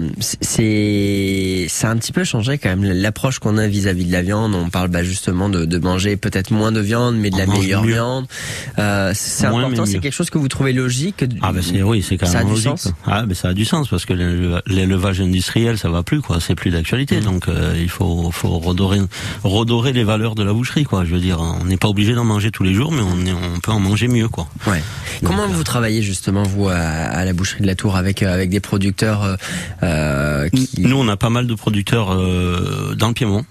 c'est 0.67 1.65
ça 1.69 1.89
a 1.89 1.91
un 1.91 1.97
petit 1.97 2.11
peu 2.11 2.23
changé 2.23 2.57
quand 2.57 2.69
même 2.69 2.83
l'approche 2.83 3.39
qu'on 3.39 3.57
a 3.57 3.67
vis-à-vis 3.67 4.05
de 4.05 4.11
la 4.11 4.21
viande. 4.21 4.53
On 4.55 4.69
parle 4.69 4.89
bah, 4.89 5.03
justement 5.03 5.49
de, 5.49 5.65
de 5.65 5.77
manger 5.79 6.15
peut-être 6.17 6.51
moins 6.51 6.71
de 6.71 6.79
viande, 6.79 7.15
mais 7.17 7.29
de 7.29 7.35
On 7.35 7.39
la 7.39 7.45
meilleure 7.47 7.83
mieux. 7.83 7.93
viande. 7.93 8.25
Euh, 8.79 9.11
c'est 9.15 9.49
Moins, 9.49 9.63
important, 9.65 9.85
c'est 9.85 9.99
quelque 9.99 10.13
chose 10.13 10.29
que 10.29 10.37
vous 10.37 10.47
trouvez 10.47 10.73
logique. 10.73 11.25
Ah 11.41 11.51
ben 11.51 11.61
c'est 11.61 11.81
oui, 11.83 12.03
c'est 12.07 12.17
quand 12.23 12.31
Ça 12.31 12.39
a 12.39 12.43
du 12.43 12.61
sens. 12.61 12.91
Ah 13.05 13.23
ben 13.25 13.33
ça 13.35 13.49
a 13.49 13.53
du 13.53 13.65
sens 13.65 13.87
parce 13.87 14.05
que 14.05 14.13
l'éleva- 14.13 14.61
l'élevage 14.67 15.21
industriel 15.21 15.77
ça 15.77 15.89
va 15.89 16.03
plus 16.03 16.21
quoi, 16.21 16.39
c'est 16.39 16.55
plus 16.55 16.71
d'actualité. 16.71 17.19
Mmh. 17.19 17.23
Donc 17.25 17.47
euh, 17.47 17.75
il 17.79 17.89
faut 17.89 18.29
faut 18.31 18.57
redorer 18.59 18.99
redorer 19.43 19.93
les 19.93 20.03
valeurs 20.03 20.35
de 20.35 20.43
la 20.43 20.53
boucherie 20.53 20.83
quoi. 20.85 21.05
Je 21.05 21.11
veux 21.13 21.19
dire, 21.21 21.39
on 21.39 21.65
n'est 21.65 21.77
pas 21.77 21.87
obligé 21.87 22.13
d'en 22.13 22.23
manger 22.25 22.51
tous 22.51 22.63
les 22.63 22.73
jours, 22.73 22.91
mais 22.91 23.01
on 23.01 23.25
est, 23.25 23.33
on 23.33 23.59
peut 23.59 23.71
en 23.71 23.79
manger 23.79 24.07
mieux 24.07 24.27
quoi. 24.27 24.47
Ouais. 24.67 24.81
Comment 25.23 25.47
vous 25.47 25.63
travaillez 25.63 26.01
justement 26.01 26.43
vous 26.43 26.69
à, 26.69 26.75
à 26.75 27.25
la 27.25 27.33
boucherie 27.33 27.61
de 27.61 27.67
la 27.67 27.75
Tour 27.75 27.95
avec 27.95 28.23
euh, 28.23 28.33
avec 28.33 28.49
des 28.49 28.59
producteurs 28.59 29.23
euh, 29.23 29.35
euh, 29.83 30.49
qui 30.49 30.81
Nous, 30.81 30.95
on 30.97 31.07
a 31.07 31.17
pas 31.17 31.29
mal 31.29 31.47
de 31.47 31.53
producteurs 31.55 32.13
euh, 32.13 32.95
dans 32.95 33.07
le 33.09 33.13
Piémont, 33.13 33.45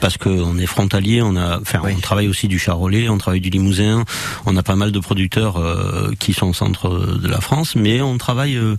parce 0.00 0.16
que 0.16 0.28
on 0.28 0.58
est 0.58 0.66
frontalier. 0.66 1.22
On 1.22 1.36
a, 1.36 1.60
enfin, 1.60 1.80
on 1.84 2.00
travaille 2.00 2.28
aussi 2.28 2.48
du 2.48 2.58
Charolais, 2.58 3.08
on 3.08 3.18
travaille 3.18 3.40
du 3.40 3.50
Limousin. 3.50 4.04
On 4.46 4.56
a 4.56 4.62
pas 4.62 4.76
mal 4.76 4.92
de 4.92 4.98
producteurs 4.98 5.56
euh, 5.58 6.12
qui 6.18 6.32
sont 6.32 6.48
au 6.48 6.54
centre 6.54 6.88
de 7.16 7.28
la 7.28 7.40
France, 7.40 7.76
mais 7.76 8.00
on 8.00 8.18
travaille 8.18 8.56
euh, 8.56 8.76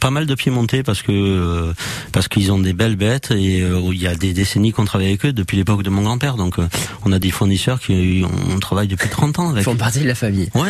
pas 0.00 0.10
mal 0.10 0.26
de 0.26 0.34
Piémontais 0.34 0.82
parce 0.82 1.02
que 1.02 1.12
euh, 1.12 1.72
parce 2.12 2.28
qu'ils 2.28 2.52
ont 2.52 2.58
des 2.58 2.72
belles 2.72 2.96
bêtes 2.96 3.30
et 3.30 3.62
euh, 3.62 3.80
il 3.92 4.00
y 4.00 4.06
a 4.06 4.14
des 4.14 4.32
décennies 4.32 4.72
qu'on 4.72 4.84
travaille 4.84 5.08
avec 5.08 5.24
eux 5.26 5.32
depuis 5.32 5.56
l'époque 5.56 5.82
de 5.82 5.90
mon 5.90 6.02
grand-père. 6.02 6.36
Donc, 6.36 6.58
euh, 6.58 6.68
on 7.04 7.12
a 7.12 7.18
des 7.18 7.30
fournisseurs 7.30 7.80
qui 7.80 8.24
on 8.54 8.58
travaille 8.58 8.88
depuis 8.88 9.08
30 9.08 9.38
ans 9.38 9.50
avec. 9.50 9.64
font 9.64 9.76
partie 9.76 10.00
de 10.00 10.08
la 10.08 10.14
famille. 10.14 10.48
Ouais, 10.54 10.68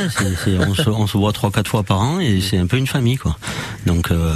on, 0.61 0.75
se, 0.75 0.83
on 0.91 1.07
se 1.07 1.17
voit 1.19 1.33
trois 1.33 1.51
quatre 1.51 1.69
fois 1.69 1.83
par 1.83 2.01
an 2.01 2.21
et 2.21 2.41
c'est 2.41 2.59
un 2.59 2.67
peu 2.67 2.77
une 2.77 2.87
famille 2.87 3.17
quoi. 3.17 3.37
Donc 3.87 4.11
euh, 4.11 4.35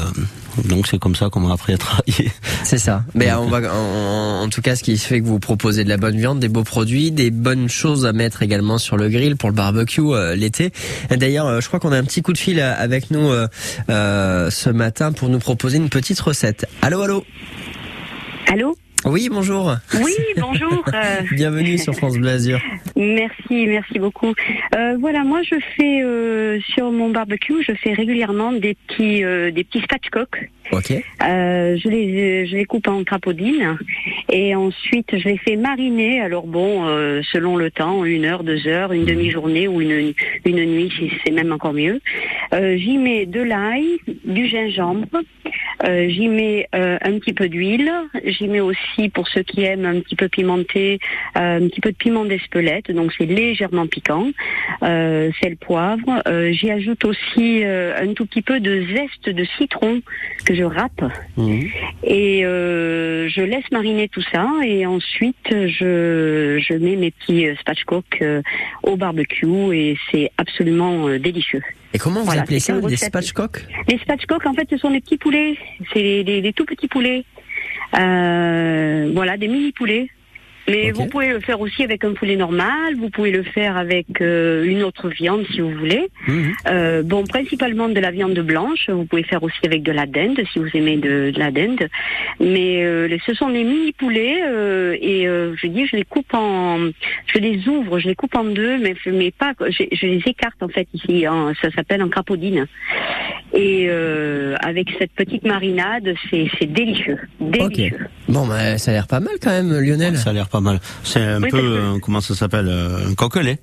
donc 0.65 0.87
c'est 0.87 0.99
comme 0.99 1.15
ça 1.15 1.31
qu'on 1.31 1.41
m'a 1.41 1.55
appris 1.55 1.73
à 1.73 1.79
travailler. 1.79 2.31
C'est 2.65 2.79
ça. 2.79 3.05
Mais 3.15 3.33
on 3.33 3.49
va, 3.49 3.61
en, 3.75 4.43
en 4.43 4.49
tout 4.49 4.61
cas, 4.61 4.77
ce 4.77 4.83
qui 4.83 4.97
fait 4.99 5.21
que 5.21 5.27
vous 5.27 5.39
proposez 5.39 5.83
de 5.85 5.89
la 5.89 5.97
bonne 5.97 6.17
viande, 6.17 6.41
des 6.41 6.49
beaux 6.49 6.63
produits, 6.63 7.11
des 7.11 7.31
bonnes 7.31 7.69
choses 7.69 8.07
à 8.07 8.13
mettre 8.13 8.43
également 8.43 8.79
sur 8.79 8.97
le 8.97 9.09
grill 9.09 9.37
pour 9.37 9.49
le 9.49 9.55
barbecue 9.55 10.03
euh, 10.03 10.35
l'été. 10.35 10.73
Et 11.11 11.17
D'ailleurs, 11.17 11.47
euh, 11.47 11.61
je 11.61 11.69
crois 11.69 11.81
qu'on 11.81 11.93
a 11.93 11.99
un 11.99 12.05
petit 12.05 12.23
coup 12.23 12.33
de 12.33 12.39
fil 12.39 12.61
avec 12.61 13.11
nous 13.11 13.31
euh, 13.31 13.49
euh, 13.89 14.51
ce 14.51 14.71
matin 14.71 15.13
pour 15.13 15.29
nous 15.29 15.39
proposer 15.39 15.79
une 15.79 15.89
petite 15.89 16.21
recette. 16.21 16.67
Allô, 16.83 17.01
allô? 17.03 17.25
Allô? 18.47 18.77
Oui, 19.05 19.29
bonjour. 19.31 19.75
Oui, 19.95 20.15
bonjour. 20.37 20.85
euh, 20.95 21.23
Bienvenue 21.33 21.77
sur 21.77 21.95
France 21.95 22.17
Bleu 22.17 22.31
Azur. 22.31 22.61
Merci, 22.95 23.67
merci 23.67 23.99
beaucoup. 23.99 24.33
Euh, 24.77 24.97
voilà, 25.01 25.25
moi 25.25 25.41
je 25.43 25.57
fais 25.77 26.03
euh, 26.03 26.61
sur 26.61 26.93
mon 26.93 27.11
barbecue, 27.11 27.65
je 27.67 27.73
fais 27.73 27.95
régulièrement 27.95 28.53
des 28.53 28.75
petits 28.75 29.25
euh, 29.25 29.51
des 29.51 29.65
petits 29.65 29.81
spatchcock. 29.81 30.51
Ok. 30.71 30.91
Euh, 30.93 31.77
je 31.77 31.89
les 31.89 32.47
je 32.47 32.57
les 32.57 32.65
coupe 32.65 32.89
en 32.89 33.05
crapaudine 33.05 33.77
et 34.31 34.55
ensuite 34.55 35.19
je 35.19 35.29
les 35.29 35.39
fais 35.39 35.57
mariner. 35.57 36.21
Alors 36.21 36.47
bon, 36.47 36.87
euh, 36.87 37.21
selon 37.33 37.57
le 37.57 37.71
temps, 37.71 38.05
une 38.05 38.25
heure, 38.25 38.45
deux 38.45 38.67
heures, 38.67 38.93
une 38.93 39.05
demi-journée 39.05 39.69
ou 39.69 39.81
une 39.81 40.15
une 40.45 40.65
nuit, 40.65 40.91
si 40.97 41.11
c'est 41.25 41.33
même 41.33 41.53
encore 41.53 41.73
mieux. 41.73 42.01
Euh, 42.55 42.77
J'y 42.77 42.99
mets 42.99 43.27
de 43.27 43.43
l'ail, 43.43 43.99
du 44.25 44.47
gingembre, 44.47 45.09
Euh, 45.85 46.09
j'y 46.09 46.29
mets 46.29 46.69
euh, 46.77 46.97
un 47.03 47.19
petit 47.19 47.33
peu 47.33 47.49
d'huile. 47.49 47.91
J'y 48.25 48.47
mets 48.47 48.61
aussi, 48.61 49.09
pour 49.09 49.27
ceux 49.29 49.43
qui 49.43 49.63
aiment 49.65 49.85
un 49.85 50.01
petit 50.01 50.15
peu 50.15 50.29
pimenté, 50.29 51.01
euh, 51.37 51.59
un 51.61 51.69
petit 51.69 51.81
peu 51.81 51.91
de 51.91 51.97
piment 51.97 52.25
d'Espelette. 52.25 52.91
Donc 52.93 53.13
c'est 53.19 53.27
légèrement 53.27 53.87
piquant. 53.89 54.29
Euh, 54.85 55.31
sel, 55.41 55.57
poivre. 55.57 56.23
Euh, 56.29 56.53
J'y 56.53 56.71
ajoute 56.71 57.05
aussi 57.05 57.65
euh, 57.65 58.01
un 58.01 58.15
tout 58.15 58.27
petit 58.27 58.43
peu 58.43 58.61
de 58.61 58.87
zeste 58.95 59.29
de 59.29 59.45
citron 59.59 60.01
que 60.45 60.52
je 60.55 60.63
râpe. 60.65 61.03
Et 62.05 62.45
euh, 62.45 63.29
je 63.29 63.41
laisse 63.43 63.65
mariner 63.73 64.09
tout 64.09 64.23
ça. 64.33 64.47
Et 64.65 64.87
ensuite, 64.87 65.37
je, 65.51 66.59
je 66.67 66.75
mets 66.75 66.97
mes 66.97 67.11
petits 67.11 67.47
euh, 67.49 67.55
spatchcock 67.61 68.05
euh, 68.23 68.43
au 68.83 68.97
barbecue. 68.97 69.47
Et 69.75 69.97
c'est 70.11 70.31
absolument 70.39 71.09
délicieux. 71.19 71.63
Et 71.95 71.99
comment 71.99 72.21
vous 72.21 72.27
Voilà, 72.27 72.43
appelez 72.43 72.61
ça 72.61 72.75
recette. 72.79 72.99
spatchcock 73.09 73.65
Les 73.89 73.99
spatchcock, 73.99 74.47
en 74.47 74.55
fait, 74.55 74.67
ce 74.71 74.77
sont 74.79 74.91
des 74.91 75.01
petits 75.01 75.19
poulets. 75.19 75.57
C'est 75.93 76.03
des, 76.03 76.25
des- 76.25 76.41
des 76.43 76.53
tout 76.53 76.65
petits 76.65 76.89
poulets. 76.89 77.25
Euh, 77.99 79.11
voilà, 79.15 79.37
des 79.37 79.49
mini 79.49 79.73
poulets. 79.73 80.09
Mais 80.69 80.91
vous 80.93 81.07
pouvez 81.07 81.29
le 81.29 81.41
faire 81.41 81.61
aussi 81.61 81.83
avec 81.83 82.05
un 82.05 82.13
poulet 82.13 82.37
normal. 82.37 82.95
Vous 82.99 83.11
pouvez 83.11 83.31
le 83.31 83.43
faire 83.43 83.77
avec 83.77 84.07
euh, 84.21 84.65
une 84.65 84.83
autre 84.83 85.09
viande 85.09 85.45
si 85.53 85.61
vous 85.61 85.71
voulez. 85.73 86.09
Euh, 86.69 87.03
bon, 87.03 87.25
principalement 87.25 87.89
de 87.89 87.99
la 88.01 88.11
viande 88.11 88.39
blanche. 88.39 88.89
Vous 88.89 89.05
pouvez 89.05 89.25
faire 89.25 89.43
aussi 89.43 89.59
avec 89.65 89.83
de 89.83 89.93
la 89.93 90.07
dinde 90.07 90.41
si 90.53 90.59
vous 90.59 90.69
aimez 90.75 90.97
de, 90.97 91.31
de 91.31 91.39
la 91.39 91.51
dinde. 91.51 91.89
Mais 92.41 92.85
euh, 92.85 93.09
ce 93.27 93.35
sont 93.35 93.51
des 93.51 93.65
mini 93.65 93.93
poulets 93.93 94.41
euh, 94.47 94.97
et 95.01 95.27
euh, 95.29 95.55
je 95.57 95.67
dis 95.67 95.87
je 95.87 95.97
les 95.97 96.05
coupe 96.05 96.33
en, 96.35 96.79
je 97.27 97.39
les 97.39 97.69
ouvre, 97.69 97.99
je 97.99 98.09
les 98.09 98.15
coupe 98.15 98.35
en 98.37 98.45
deux, 98.45 98.79
mais 98.79 98.95
mais 99.07 99.31
pas, 99.31 99.53
je, 99.61 99.85
je 99.93 100.07
les 100.07 100.23
écarte 100.27 100.63
en 100.63 100.69
fait 100.69 100.89
ici. 100.95 101.27
hein. 101.27 101.53
ça 101.61 101.71
s'appelle 101.71 102.03
en 102.03 102.09
crapaudine. 102.09 102.67
Et 103.55 103.87
euh, 103.91 104.55
avec 104.61 104.89
cette 104.99 105.13
petite 105.13 105.45
marinade, 105.45 106.15
c'est 106.31 106.47
c'est 106.59 106.67
délicieux, 106.73 107.19
délicieux. 107.41 107.99
Bon, 108.29 108.47
bah, 108.47 108.79
ça 108.79 108.93
a 108.93 108.95
l'air 108.95 109.07
pas 109.07 109.21
mal 109.21 109.35
quand 109.43 109.51
même, 109.51 109.71
Lionel. 109.79 110.17
Ça 110.17 110.31
a 110.31 110.33
l'air 110.33 110.49
pas 110.53 110.61
mal. 110.61 110.81
C'est 111.03 111.21
un 111.21 111.43
Oui, 111.43 111.49
peu, 111.51 111.59
euh, 111.59 111.99
comment 112.01 112.21
ça 112.21 112.35
s'appelle, 112.35 112.69
euh, 112.69 113.09
un 113.11 113.15
coquelet. 113.15 113.59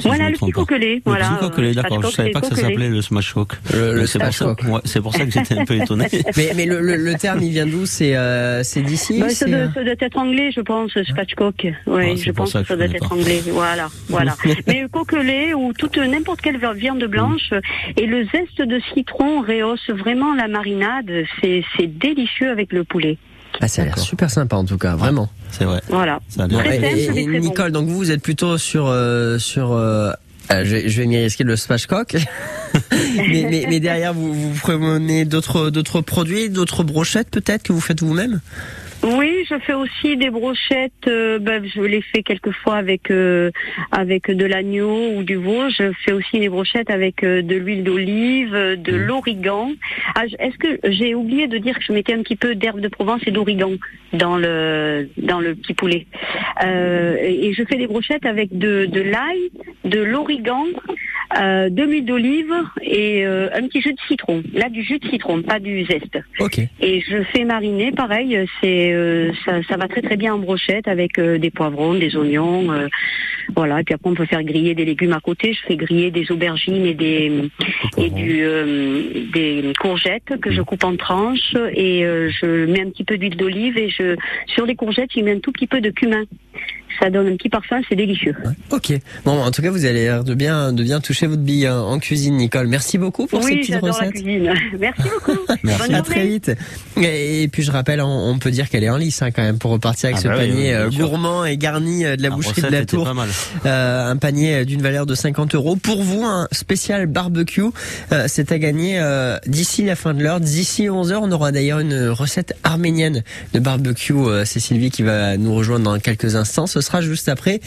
si 0.00 0.08
Voilà 0.08 0.30
le 0.30 0.36
petit 0.38 0.50
coquelet. 0.52 0.94
Le 0.96 1.02
Voilà. 1.04 1.26
petit 1.28 1.38
coquelet, 1.40 1.70
euh, 1.70 1.74
d'accord. 1.74 1.98
Je 2.02 2.06
spatchcock, 2.08 2.14
savais 2.16 2.30
pas 2.30 2.40
que 2.40 2.46
ça 2.46 2.56
s'appelait 2.56 2.88
le 2.88 3.02
smash 3.02 3.34
cock. 3.34 3.52
Le- 3.74 3.92
le 3.92 3.98
Donc, 3.98 4.08
c'est 4.08 4.18
pour 4.18 4.32
ça, 4.32 4.44
smash 4.44 4.56
cock. 4.56 4.72
ouais, 4.74 4.80
c'est 4.86 5.00
pour 5.02 5.12
ça 5.14 5.26
que 5.26 5.30
j'étais 5.32 5.58
un 5.58 5.64
peu 5.66 5.74
étonné. 5.74 6.06
mais 6.36 6.52
mais 6.56 6.64
le, 6.64 6.80
le- 6.80 6.96
le 6.96 7.14
terme, 7.16 7.40
il 7.42 7.50
vient 7.50 7.66
d'où? 7.66 7.84
C'est 7.84 8.16
euh, 8.16 8.62
c'est 8.62 8.80
d'ici 8.80 9.20
Bah, 9.20 9.28
ça, 9.28 9.34
c'est, 9.44 9.50
doit, 9.50 9.58
euh, 9.60 9.68
ça 9.74 9.84
doit 9.84 9.94
être 10.00 10.16
anglais, 10.16 10.50
je 10.56 10.60
pense, 10.62 10.92
spatchcock. 11.10 11.66
Oui, 11.86 12.04
Ah, 12.12 12.16
je 12.16 12.30
pense 12.30 12.52
ça 12.52 12.60
que 12.60 12.64
que 12.64 12.68
ça 12.68 12.76
doit 12.76 12.86
être 12.86 13.06
pas. 13.08 13.14
anglais. 13.14 13.42
Voilà, 13.50 13.88
voilà. 14.08 14.34
Mais 14.66 14.86
coquelet 14.90 15.52
ou 15.52 15.72
toute 15.74 15.98
n'importe 15.98 16.40
quelle 16.40 16.58
viande 16.74 17.04
blanche 17.04 17.50
et 17.98 18.06
le 18.06 18.24
zeste 18.32 18.62
de 18.62 18.80
citron 18.94 19.42
rehausse 19.42 19.90
vraiment 19.90 20.34
la 20.34 20.48
marinade. 20.48 21.10
C'est 21.42 21.62
c'est 21.76 21.86
délicieux 21.98 22.50
avec 22.50 22.72
le 22.72 22.84
poulet. 22.84 23.18
Ah, 23.60 23.68
ça 23.68 23.82
a 23.82 23.84
l'air 23.84 23.98
super 23.98 24.30
sympa 24.30 24.56
en 24.56 24.64
tout 24.64 24.78
cas, 24.78 24.96
vraiment. 24.96 25.28
C'est 25.50 25.64
vrai. 25.64 25.80
Voilà. 25.88 26.18
Ça 26.28 26.44
a 26.44 26.48
Très 26.48 26.76
et- 26.78 27.06
simple, 27.06 27.18
et- 27.18 27.22
mais 27.22 27.22
et 27.22 27.24
très 27.26 27.38
bon. 27.40 27.44
Nicole, 27.48 27.72
donc 27.72 27.88
vous, 27.88 27.96
vous 27.96 28.10
êtes 28.10 28.22
plutôt 28.22 28.58
sur 28.58 28.86
euh, 28.88 29.38
sur. 29.38 29.72
euh, 29.72 30.10
euh, 30.50 30.64
je, 30.64 30.70
vais- 30.76 30.88
je 30.88 31.00
vais 31.00 31.06
m'y 31.06 31.18
risquer 31.18 31.44
le 31.44 31.54
spatchcock. 31.56 32.16
mais, 33.16 33.46
mais, 33.50 33.66
mais 33.68 33.80
derrière, 33.80 34.12
vous, 34.14 34.32
vous 34.32 34.58
prenez 34.60 35.24
d'autres 35.24 35.70
d'autres 35.70 36.00
produits, 36.00 36.50
d'autres 36.50 36.82
brochettes 36.84 37.30
peut-être 37.30 37.62
que 37.62 37.72
vous 37.72 37.80
faites 37.80 38.00
vous-même? 38.02 38.40
Oui, 39.04 39.44
je 39.50 39.58
fais 39.58 39.74
aussi 39.74 40.16
des 40.16 40.30
brochettes. 40.30 40.92
euh, 41.08 41.38
ben, 41.40 41.64
je 41.66 41.80
les 41.82 42.02
fais 42.02 42.22
quelquefois 42.22 42.76
avec 42.76 43.10
euh, 43.10 43.50
avec 43.90 44.30
de 44.30 44.44
l'agneau 44.44 45.14
ou 45.16 45.24
du 45.24 45.34
veau. 45.36 45.68
Je 45.76 45.90
fais 46.04 46.12
aussi 46.12 46.38
des 46.38 46.48
brochettes 46.48 46.88
avec 46.90 47.24
euh, 47.24 47.42
de 47.42 47.56
l'huile 47.56 47.82
d'olive, 47.82 48.54
euh, 48.54 48.76
de 48.76 48.94
l'origan. 48.94 49.72
Ah, 50.14 50.24
Est-ce 50.38 50.56
que 50.56 50.78
j'ai 50.92 51.14
oublié 51.16 51.48
de 51.48 51.58
dire 51.58 51.76
que 51.78 51.84
je 51.84 51.92
mettais 51.92 52.14
un 52.14 52.22
petit 52.22 52.36
peu 52.36 52.54
d'herbe 52.54 52.80
de 52.80 52.88
Provence 52.88 53.22
et 53.26 53.32
d'origan 53.32 53.72
dans 54.12 54.36
le 54.36 55.08
dans 55.16 55.40
le 55.40 55.54
petit 55.56 55.74
poulet. 55.74 56.06
Euh, 56.64 57.16
et 57.20 57.52
je 57.54 57.64
fais 57.64 57.76
des 57.76 57.88
brochettes 57.88 58.24
avec 58.26 58.56
de 58.56 58.86
de 58.86 59.00
l'ail, 59.00 59.50
de 59.84 60.00
l'origan, 60.00 60.64
euh, 61.40 61.70
de 61.70 61.82
l'huile 61.82 62.04
d'olive 62.04 62.52
et 62.82 63.26
euh, 63.26 63.48
un 63.54 63.66
petit 63.66 63.80
jus 63.80 63.94
de 63.94 64.00
citron. 64.06 64.42
Là, 64.52 64.68
du 64.68 64.82
jus 64.82 64.98
de 64.98 65.08
citron, 65.08 65.42
pas 65.42 65.58
du 65.58 65.84
zeste. 65.86 66.18
Ok. 66.38 66.60
Et 66.80 67.00
je 67.00 67.22
fais 67.32 67.44
mariner, 67.44 67.90
pareil, 67.90 68.38
c'est 68.60 68.91
euh, 68.92 69.32
ça, 69.44 69.62
ça 69.68 69.76
va 69.76 69.88
très 69.88 70.02
très 70.02 70.16
bien 70.16 70.34
en 70.34 70.38
brochette 70.38 70.88
avec 70.88 71.18
euh, 71.18 71.38
des 71.38 71.50
poivrons, 71.50 71.94
des 71.94 72.16
oignons, 72.16 72.70
euh, 72.72 72.88
voilà. 73.54 73.80
Et 73.80 73.84
puis 73.84 73.94
après 73.94 74.10
on 74.10 74.14
peut 74.14 74.26
faire 74.26 74.42
griller 74.42 74.74
des 74.74 74.84
légumes 74.84 75.12
à 75.12 75.20
côté. 75.20 75.52
Je 75.52 75.60
fais 75.66 75.76
griller 75.76 76.10
des 76.10 76.30
aubergines 76.30 76.86
et 76.86 76.94
des 76.94 77.50
et 77.96 78.10
du 78.10 78.44
des 79.32 79.72
courgettes 79.80 80.40
que 80.40 80.52
je 80.52 80.62
coupe 80.62 80.84
en 80.84 80.96
tranches 80.96 81.56
et 81.74 82.02
je 82.02 82.66
mets 82.66 82.82
un 82.82 82.90
petit 82.90 83.04
peu 83.04 83.18
d'huile 83.18 83.36
d'olive 83.36 83.76
et 83.78 83.88
je 83.88 84.16
sur 84.46 84.66
les 84.66 84.74
courgettes 84.74 85.10
je 85.14 85.20
mets 85.20 85.32
un 85.32 85.40
tout 85.40 85.52
petit 85.52 85.66
peu 85.66 85.80
de 85.80 85.90
cumin. 85.90 86.24
Ça 87.00 87.10
donne 87.10 87.28
un 87.28 87.36
petit 87.36 87.48
parfum, 87.48 87.80
c'est 87.88 87.96
délicieux. 87.96 88.34
Ok. 88.70 88.92
Bon, 89.24 89.32
en 89.42 89.50
tout 89.50 89.62
cas, 89.62 89.70
vous 89.70 89.84
avez 89.84 89.94
l'air 89.94 90.24
de 90.24 90.34
bien 90.34 90.72
de 90.72 90.82
bien 90.82 91.00
toucher 91.00 91.26
votre 91.26 91.42
bille 91.42 91.66
hein, 91.66 91.80
en 91.80 91.98
cuisine, 91.98 92.36
Nicole. 92.36 92.66
Merci 92.66 92.98
beaucoup 92.98 93.26
pour 93.26 93.42
ces 93.42 93.52
oui, 93.52 93.60
petites 93.60 93.74
j'adore 93.74 93.88
la 93.88 93.94
recettes. 93.94 94.10
cuisine. 94.12 94.52
Merci 94.78 95.02
beaucoup. 95.02 95.38
Bonne 95.64 95.94
À 95.94 96.02
très 96.02 96.26
vite. 96.26 96.52
Et, 97.00 97.48
puis 97.50 97.62
je 97.62 97.70
rappelle, 97.70 98.00
on 98.00 98.38
peut 98.38 98.50
dire 98.50 98.68
qu'elle 98.68 98.81
est 98.82 98.90
en 98.90 98.96
lice 98.96 99.22
hein, 99.22 99.30
quand 99.30 99.42
même 99.42 99.58
pour 99.58 99.70
repartir 99.70 100.08
avec 100.08 100.18
Ah 100.18 100.22
ce 100.22 100.28
bah 100.28 100.36
panier 100.36 100.52
oui, 100.54 100.72
euh, 100.72 100.90
gourmand 100.90 101.44
et 101.44 101.56
garni 101.56 102.04
euh, 102.04 102.16
de 102.16 102.22
la 102.22 102.28
La 102.28 102.34
boucherie 102.34 102.62
de 102.62 102.66
la 102.68 102.84
Tour. 102.86 103.04
pas 103.04 103.14
mal. 103.14 103.28
Euh, 103.66 104.10
un 104.10 104.16
panier 104.16 104.64
d'une 104.64 104.82
valeur 104.82 105.06
de 105.06 105.14
50 105.14 105.54
euros. 105.54 105.76
Pour 105.76 106.02
vous, 106.02 106.24
un 106.24 106.48
spécial 106.52 107.06
barbecue, 107.06 107.62
euh, 108.12 108.24
c'est 108.28 108.52
à 108.52 108.58
gagner 108.58 108.98
euh, 108.98 109.38
d'ici 109.46 109.84
la 109.84 109.96
fin 109.96 110.14
de 110.14 110.22
l'heure. 110.22 110.40
D'ici 110.40 110.88
11 110.88 111.12
heures, 111.12 111.22
on 111.22 111.32
aura 111.32 111.52
d'ailleurs 111.52 111.78
une 111.80 112.08
recette 112.08 112.54
arménienne 112.64 113.22
de 113.54 113.58
barbecue. 113.60 114.14
C'est 114.44 114.60
Sylvie 114.60 114.90
qui 114.90 115.02
va 115.02 115.36
nous 115.36 115.54
rejoindre 115.54 115.84
dans 115.84 115.98
quelques 115.98 116.36
instants. 116.36 116.66
Ce 116.66 116.80
sera 116.80 117.00
juste 117.00 117.28
après 117.28 117.60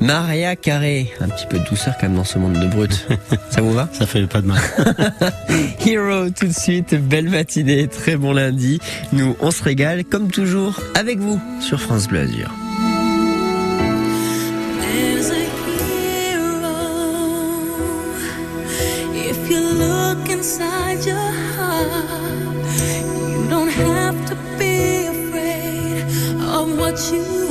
Maria 0.00 0.56
Carré. 0.56 1.10
Un 1.20 1.28
petit 1.28 1.46
peu 1.46 1.58
de 1.58 1.64
douceur 1.64 1.94
quand 2.00 2.08
même 2.08 2.16
dans 2.16 2.24
ce 2.24 2.38
monde 2.38 2.58
de 2.60 2.66
brut. 2.66 3.06
Ça 3.50 3.60
vous 3.60 3.72
va? 3.72 3.88
Ça 3.92 4.06
fait 4.06 4.26
pas 4.26 4.40
de 4.40 4.46
mal. 4.46 4.60
Hero 5.86 6.30
tout 6.30 6.46
de 6.46 6.52
suite, 6.52 6.94
belle 6.94 7.28
matinée, 7.28 7.88
très 7.88 8.16
bon 8.16 8.32
lundi. 8.32 8.78
Nous, 9.12 9.36
on 9.40 9.50
se 9.50 9.62
régale 9.62 10.04
comme 10.04 10.30
toujours 10.30 10.57
avec 10.94 11.18
vous 11.18 11.40
sur 11.60 11.80
France 11.80 12.08
Bleu 12.08 12.20
Azur. 12.20 12.54
You 27.10 27.47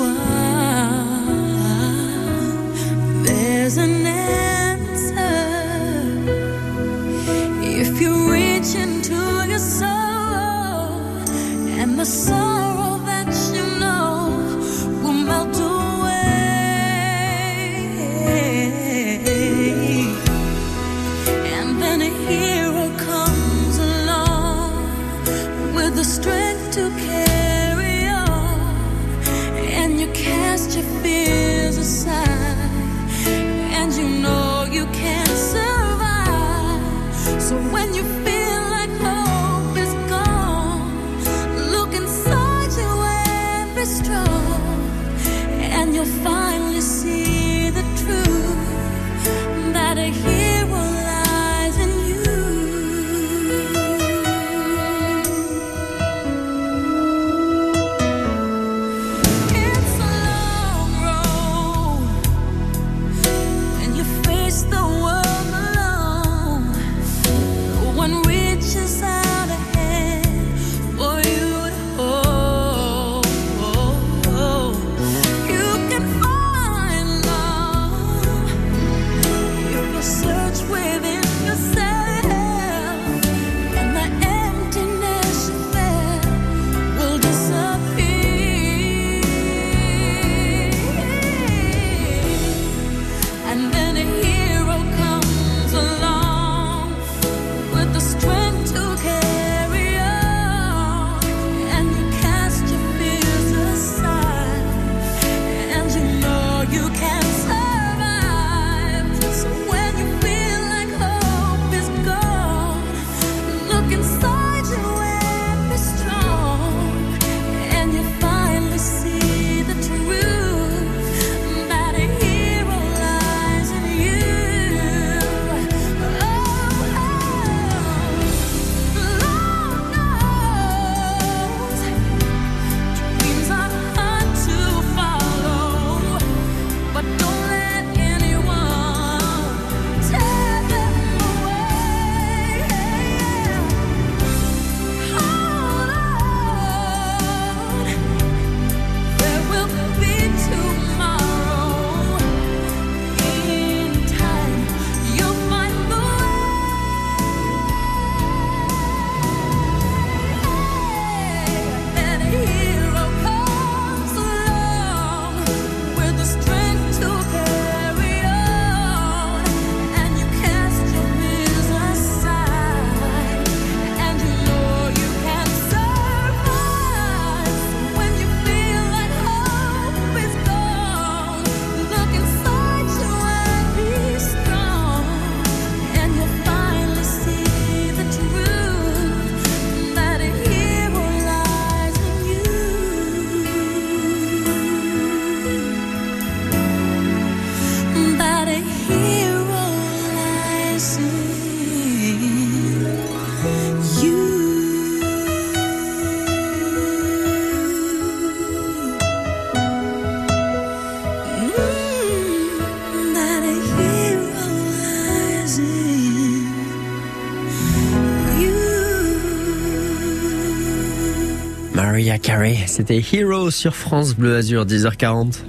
Maria 222.17 222.19
Carey. 222.19 222.57
C'était 222.67 223.03
Hero 223.13 223.51
sur 223.51 223.75
France 223.75 224.15
Bleu 224.15 224.35
Azur, 224.37 224.65
10h40. 224.65 225.39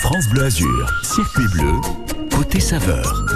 France 0.00 0.28
Bleu 0.32 0.44
Azur, 0.44 0.90
circuit 1.02 1.46
bleu, 1.54 1.72
côté 2.30 2.60
saveur. 2.60 3.27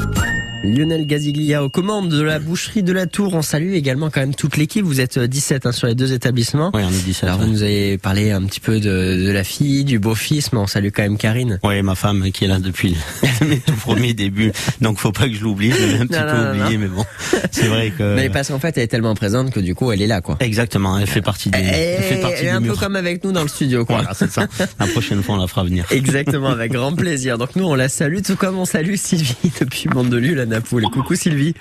Lionel 0.65 1.07
Gaziglia 1.07 1.65
aux 1.65 1.69
commandes 1.69 2.09
de 2.09 2.23
la 2.23 2.39
boucherie 2.39 2.85
de 2.85 2.93
la 2.93 3.07
Tour. 3.07 3.35
On 3.35 3.43
salue 3.43 3.73
également 3.73 4.11
quand 4.11 4.21
même 4.21 4.35
toute 4.35 4.57
l'équipe. 4.57 4.85
Vous 4.85 5.01
êtes 5.01 5.19
17 5.19 5.67
hein, 5.67 5.73
sur 5.73 5.89
les 5.89 5.97
deux 5.97 6.13
établissements. 6.13 6.71
Oui, 6.73 6.83
on 6.85 6.89
est 6.89 7.05
17. 7.05 7.25
Alors 7.25 7.41
vous 7.41 7.49
nous 7.49 7.63
avez 7.65 7.99
parlé 7.99 8.31
un 8.31 8.43
petit 8.45 8.61
peu 8.61 8.79
de, 8.79 9.25
de 9.27 9.31
la 9.33 9.43
fille, 9.43 9.83
du 9.85 9.99
beau-fils, 9.99 10.53
mais 10.53 10.61
on 10.61 10.69
salue 10.69 10.89
quand 10.95 11.03
même 11.03 11.19
Karine. 11.19 11.59
Oui, 11.65 11.83
ma 11.83 11.97
femme 11.97 12.31
qui 12.31 12.45
est 12.45 12.49
là 12.49 12.61
depuis 12.61 12.97
mes 13.41 13.59
tout 13.59 13.73
premiers 13.75 14.15
débuts. 14.15 14.53
Donc 14.81 14.99
faut 15.01 15.11
pas 15.11 15.27
que 15.27 15.35
je 15.35 15.43
l'oublie. 15.43 15.73
Je 15.73 15.85
l'ai 15.85 15.99
un 15.99 16.07
petit 16.07 16.19
Non, 16.21 16.27
peu 16.31 16.37
non, 16.45 16.51
oublié, 16.63 16.77
non. 16.79 16.83
mais 16.85 16.89
bon, 16.89 17.05
c'est 17.51 17.67
vrai 17.67 17.91
que. 17.99 18.15
Mais 18.15 18.31
parce 18.31 18.49
qu'en 18.49 18.61
fait, 18.61 18.77
elle 18.79 18.85
est 18.85 18.89
tellement 18.89 19.15
présente 19.17 19.51
que 19.51 19.59
du 19.61 19.75
coup, 19.75 19.91
elle 19.91 20.01
est 20.01 20.07
là, 20.07 20.21
quoi. 20.21 20.37
Exactement, 20.39 20.97
elle 20.97 21.09
fait 21.09 21.23
partie 21.23 21.51
des. 21.51 21.59
Elle 21.59 22.03
fait 22.05 22.15
Elle, 22.15 22.21
partie 22.21 22.37
elle 22.39 22.47
est 22.47 22.51
des 22.51 22.57
un 22.57 22.61
peu 22.61 22.67
murs. 22.69 22.79
comme 22.79 22.95
avec 22.95 23.25
nous 23.25 23.33
dans 23.33 23.43
le 23.43 23.49
studio, 23.49 23.85
quoi. 23.85 23.97
Voilà, 23.97 24.15
c'est 24.15 24.31
ça. 24.31 24.47
La 24.79 24.87
prochaine 24.87 25.23
fois, 25.25 25.35
on 25.35 25.41
la 25.41 25.49
fera 25.49 25.65
venir. 25.65 25.87
Exactement, 25.91 26.51
avec 26.51 26.71
grand 26.71 26.93
plaisir. 26.95 27.37
Donc 27.37 27.57
nous, 27.57 27.65
on 27.65 27.75
la 27.75 27.89
salue, 27.89 28.21
tout 28.25 28.37
comme 28.37 28.59
on 28.59 28.65
salue 28.65 28.95
Sylvie 28.95 29.35
depuis 29.61 29.89
Mandelieu, 29.93 30.35
la 30.35 30.47
Napoule. 30.53 30.82
Coucou 30.92 31.14
Sylvie. 31.14 31.55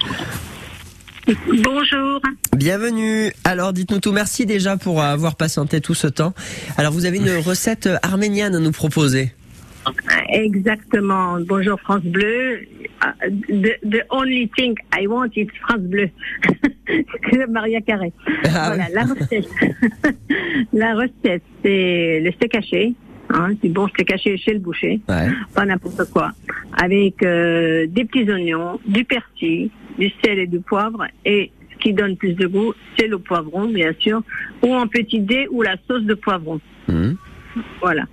Bonjour. 1.64 2.20
Bienvenue. 2.58 3.32
Alors 3.46 3.72
dites-nous 3.72 4.00
tout. 4.00 4.12
Merci 4.12 4.46
déjà 4.46 4.76
pour 4.76 5.02
avoir 5.02 5.38
patienté 5.38 5.80
tout 5.80 5.94
ce 5.94 6.08
temps. 6.08 6.34
Alors 6.78 6.92
vous 6.92 7.06
avez 7.06 7.18
une 7.18 7.38
recette 7.38 7.90
arménienne 8.04 8.54
à 8.54 8.60
nous 8.60 8.72
proposer. 8.74 9.32
Exactement. 10.30 11.40
Bonjour 11.40 11.80
France 11.80 12.04
Bleu. 12.04 12.60
Uh, 13.02 13.30
The, 13.48 13.80
the 13.84 14.04
only 14.12 14.52
thing 14.56 14.76
I 14.94 15.08
want 15.08 15.32
is 15.36 15.48
France 15.62 15.82
Bleu. 15.82 16.10
Maria 17.50 17.80
Carré. 17.82 18.12
Ah 18.44 18.74
voilà, 18.76 18.90
la 18.94 19.04
recette. 19.04 19.48
la 20.74 20.94
recette, 20.96 21.44
c'est 21.64 22.20
le 22.20 22.32
steak 22.34 22.56
haché. 22.56 22.94
Hein, 23.34 23.54
bon 23.64 23.88
steak 23.90 24.12
haché 24.12 24.38
chez 24.38 24.54
le 24.54 24.60
boucher. 24.60 25.00
Pas 25.56 25.66
n'importe 25.66 26.04
quoi. 26.12 26.32
Avec 26.82 27.24
euh, 27.24 27.86
des 27.88 28.06
petits 28.06 28.30
oignons, 28.30 28.80
du 28.86 29.04
persil, 29.06 29.70
du 29.98 30.10
sel 30.24 30.40
et 30.40 30.48
du 30.48 30.60
poivre. 30.60 31.06
Et 31.26 31.52
ce 31.74 31.78
qui 31.78 31.94
donne 31.94 32.18
plus 32.18 32.34
de 32.34 32.48
goût, 32.48 32.74
c'est 32.98 33.08
le 33.08 33.20
poivron, 33.20 33.68
bien 33.68 33.94
sûr. 34.00 34.22
Ou 34.64 34.74
en 34.76 34.88
petit 34.88 35.20
dé 35.20 35.48
ou 35.52 35.62
la 35.62 35.76
sauce 35.88 36.04
de 36.04 36.14
poivron. 36.14 36.60
Voilà. 37.82 38.04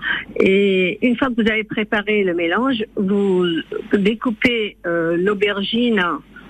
Et 0.41 0.99
une 1.07 1.17
fois 1.17 1.29
que 1.29 1.41
vous 1.43 1.49
avez 1.51 1.65
préparé 1.65 2.25
le 2.25 2.35
mélange, 2.35 2.85
vous 2.97 3.45
découpez 3.93 4.77
euh, 4.87 5.17
l'aubergine 5.17 6.03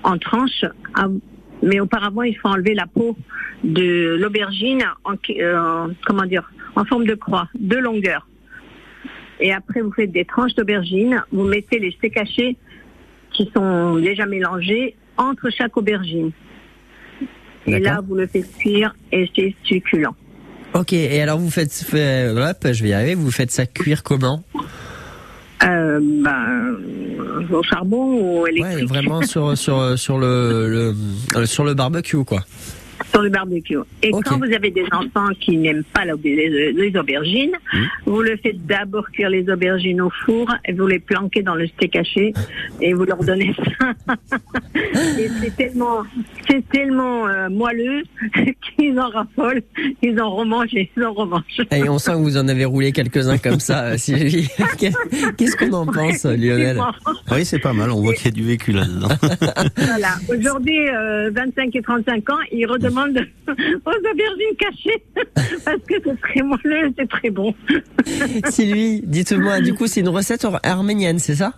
en 0.05 0.19
tranches. 0.19 0.65
à- 0.95 1.09
mais 1.63 1.81
auparavant, 1.81 2.23
il 2.23 2.37
faut 2.37 2.49
enlever 2.49 2.75
la 2.75 2.87
peau 2.87 3.17
de 3.65 4.17
l'aubergine 4.21 4.85
en, 5.05 5.15
euh, 5.41 5.59
en- 5.59 5.91
comment 6.07 6.25
dire, 6.25 6.49
en 6.77 6.85
forme 6.85 7.05
de 7.05 7.15
croix, 7.15 7.49
de 7.59 7.77
longueur. 7.77 8.27
Et 9.41 9.53
après, 9.53 9.81
vous 9.81 9.93
faites 9.93 10.11
des 10.13 10.25
tranches 10.25 10.55
d'aubergine. 10.55 11.23
Vous 11.33 11.45
mettez 11.45 11.79
les 11.79 11.93
steaks 11.93 12.17
hachés 12.17 12.57
qui 13.33 13.51
sont 13.55 13.97
déjà 13.97 14.27
mélangés 14.27 14.97
entre 15.17 15.51
chaque 15.51 15.77
aubergine. 15.77 16.31
Et 17.67 17.79
là, 17.79 18.01
vous 18.07 18.15
le 18.15 18.27
faites 18.27 18.51
cuire 18.59 18.95
et 19.13 19.29
c'est 19.37 19.55
succulent. 19.65 20.15
Ok, 20.75 20.93
et 20.93 21.21
alors 21.21 21.39
vous 21.39 21.51
faites, 21.51 21.73
fait- 21.73 22.29
hop, 22.31 22.67
je 22.73 22.83
vais 22.83 22.89
y 22.91 22.93
arriver, 22.93 23.15
vous 23.15 23.31
faites 23.31 23.51
ça 23.51 23.67
cuire 23.67 24.03
comment 24.03 24.43
Euh, 25.65 25.99
ben, 26.03 26.77
au 27.51 27.63
charbon 27.63 28.21
ou 28.21 28.47
électrique 28.47 28.77
Ouais, 28.79 28.85
vraiment 28.85 29.23
sur 29.23 29.57
sur 29.59 29.99
sur 29.99 30.19
le, 30.19 30.69
le 30.69 30.95
euh, 31.37 31.47
sur 31.47 31.65
le 31.65 31.75
barbecue 31.75 32.23
quoi. 32.25 32.45
Sur 33.11 33.23
le 33.23 33.31
barbecue. 33.31 33.79
Et 34.03 34.11
quand 34.11 34.39
vous 34.39 34.53
avez 34.53 34.71
des 34.71 34.85
enfants 34.93 35.29
qui 35.41 35.57
n'aiment 35.57 35.85
pas 35.85 36.05
les, 36.05 36.73
les 36.73 36.97
aubergines, 36.99 37.53
Mmh. 37.73 37.79
vous 38.07 38.23
le 38.23 38.37
faites 38.39 38.65
d'abord 38.67 39.11
cuire 39.11 39.29
les 39.29 39.49
aubergines 39.51 40.01
au 40.01 40.11
four 40.25 40.49
et 40.65 40.73
vous 40.73 40.87
les 40.87 40.99
planquez 40.99 41.43
dans 41.43 41.55
le 41.55 41.67
steak 41.67 41.97
haché 41.97 42.33
et 42.81 42.95
vous 42.95 43.05
leur 43.05 43.23
donnez 43.23 43.55
ça. 43.79 43.93
et 45.19 45.29
c'est 45.41 45.57
tellement, 45.57 46.03
c'est 46.49 46.67
tellement 46.71 47.29
euh, 47.29 47.49
moelleux 47.51 48.05
qu'ils 48.77 48.99
en 48.99 49.11
raffolent, 49.11 49.63
ils 50.03 50.21
en 50.21 50.31
remangent 50.31 50.75
et 50.75 50.91
ils 50.97 51.05
en 51.05 51.13
remangent. 51.13 51.43
Et 51.71 51.89
on 51.89 51.99
sent 51.99 52.13
que 52.13 52.17
vous 52.19 52.37
en 52.39 52.49
avez 52.49 52.65
roulé 52.65 52.93
quelques-uns 52.93 53.39
comme 53.39 53.61
ça, 53.61 53.85
euh, 53.85 53.97
Sylvie. 53.99 54.49
Qu'est-ce 54.79 55.57
qu'on 55.57 55.73
en 55.73 55.87
pense, 55.87 56.25
Lionel 56.25 56.81
Oui, 57.31 57.45
c'est 57.45 57.59
pas 57.59 57.73
mal. 57.73 57.91
On 57.91 58.01
voit 58.01 58.15
qu'il 58.15 58.27
y 58.27 58.29
a 58.29 58.33
du 58.33 58.45
vécu 58.45 58.73
là-dedans. 58.73 59.09
Voilà. 59.77 60.15
Aujourd'hui, 60.29 60.89
euh, 60.89 61.31
25 61.35 61.77
et 61.77 61.83
35 61.83 62.31
ans, 62.31 62.39
ils 62.51 62.67
redemandent 62.89 63.27
aux 63.49 63.91
aubergines 64.11 64.57
cachées 64.59 65.03
parce 65.65 65.79
que 65.89 65.95
c'est 66.05 66.21
très 66.21 66.43
moelleux, 66.43 66.93
c'est 66.99 67.09
très 67.09 67.31
bon. 67.31 67.55
Sylvie, 68.51 69.03
dites-moi, 69.05 69.61
du 69.61 69.75
coup, 69.75 69.87
c'est 69.87 70.01
une 70.01 70.09
recette 70.09 70.45
ar- 70.45 70.61
arménienne, 70.63 71.19
c'est 71.19 71.37
ça? 71.37 71.55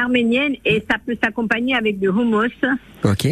Arménienne 0.00 0.54
et 0.64 0.82
ça 0.90 0.96
peut 1.04 1.16
s'accompagner 1.22 1.74
avec 1.76 1.98
du 2.00 2.08
hummus 2.08 2.50
Ok. 3.04 3.26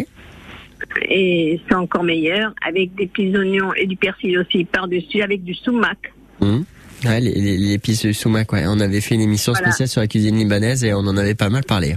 et 1.08 1.60
c'est 1.68 1.74
encore 1.74 2.04
meilleur 2.04 2.54
avec 2.66 2.94
des 2.94 3.06
petits 3.06 3.36
oignons 3.36 3.72
et 3.74 3.86
du 3.86 3.96
persil 3.96 4.38
aussi 4.38 4.64
par-dessus 4.64 5.22
avec 5.22 5.42
du 5.42 5.54
sumac. 5.54 6.12
Hum. 6.40 6.64
Ouais, 7.04 7.20
de 7.20 8.12
sumac, 8.12 8.52
ouais. 8.52 8.62
On 8.68 8.78
avait 8.78 9.00
fait 9.00 9.16
une 9.16 9.22
émission 9.22 9.52
Voilà. 9.52 9.68
spéciale 9.72 9.88
sur 9.88 10.00
la 10.00 10.06
cuisine 10.06 10.36
libanaise 10.38 10.84
et 10.84 10.94
on 10.94 10.98
en 10.98 11.16
avait 11.16 11.34
pas 11.34 11.48
mal 11.50 11.64
parlé. 11.64 11.96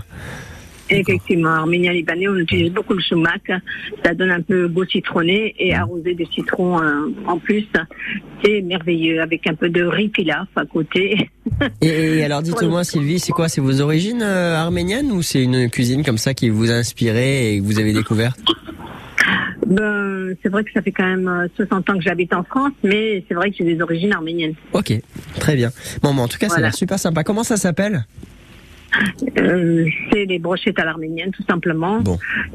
Effectivement, 0.90 1.50
arménien 1.50 1.94
libanais, 1.94 2.28
on 2.28 2.36
utilise 2.36 2.72
beaucoup 2.72 2.94
le 2.94 3.02
sumac. 3.02 3.42
Ça 4.04 4.14
donne 4.14 4.32
un 4.32 4.42
peu 4.42 4.68
beau 4.68 4.86
citronné 4.86 5.56
et 5.58 5.74
arrosé 5.74 6.14
de 6.14 6.26
citron 6.26 6.82
euh, 6.82 7.08
en 7.26 7.40
plus. 7.40 7.66
C'est 8.44 8.62
merveilleux 8.62 9.22
avec 9.22 9.48
un 9.48 9.56
peu 9.56 9.70
de 9.70 9.84
riz 9.84 10.10
pilaf 10.10 10.48
à 10.56 10.66
côté. 10.66 11.30
Et, 11.82 12.18
et 12.18 12.24
alors, 12.24 12.42
dites-moi, 12.42 12.84
Sylvie, 12.84 13.20
c'est 13.20 13.32
quoi 13.32 13.48
C'est 13.48 13.62
vos 13.62 13.80
origines 13.80 14.24
euh, 14.24 14.56
arméniennes 14.56 15.12
ou 15.12 15.22
c'est 15.22 15.42
une 15.44 15.70
cuisine 15.70 16.04
comme 16.04 16.18
ça 16.18 16.34
qui 16.34 16.50
vous 16.50 16.72
a 16.72 16.74
inspiré 16.74 17.54
et 17.54 17.60
que 17.60 17.64
vous 17.64 17.80
avez 17.80 17.94
découverte 17.94 18.40
Ben, 19.68 20.36
c'est 20.42 20.50
vrai 20.50 20.64
que 20.64 20.72
ça 20.74 20.82
fait 20.82 20.92
quand 20.92 21.06
même 21.06 21.28
euh, 21.28 21.48
60 21.56 21.90
ans 21.90 21.98
que 21.98 22.02
j'habite 22.02 22.34
en 22.34 22.44
France, 22.44 22.74
mais 22.84 23.24
c'est 23.28 23.36
vrai 23.36 23.52
que 23.52 23.58
j'ai 23.58 23.64
des 23.64 23.82
origines 23.82 24.12
arméniennes. 24.12 24.56
Ok, 24.74 24.94
très 25.40 25.56
bien. 25.56 25.70
Bon, 26.02 26.14
mais 26.14 26.22
en 26.22 26.28
tout 26.28 26.40
cas, 26.40 26.50
ça 26.50 26.58
a 26.58 26.62
l'air 26.62 26.74
super 26.74 26.98
sympa. 26.98 27.24
Comment 27.24 27.44
ça 27.44 27.58
s'appelle? 27.58 28.06
Euh, 29.40 29.86
c'est 30.12 30.26
les 30.26 30.40
brochettes 30.40 30.80
à 30.80 30.86
l'arménienne, 30.86 31.32
tout 31.32 31.44
simplement. 31.48 32.02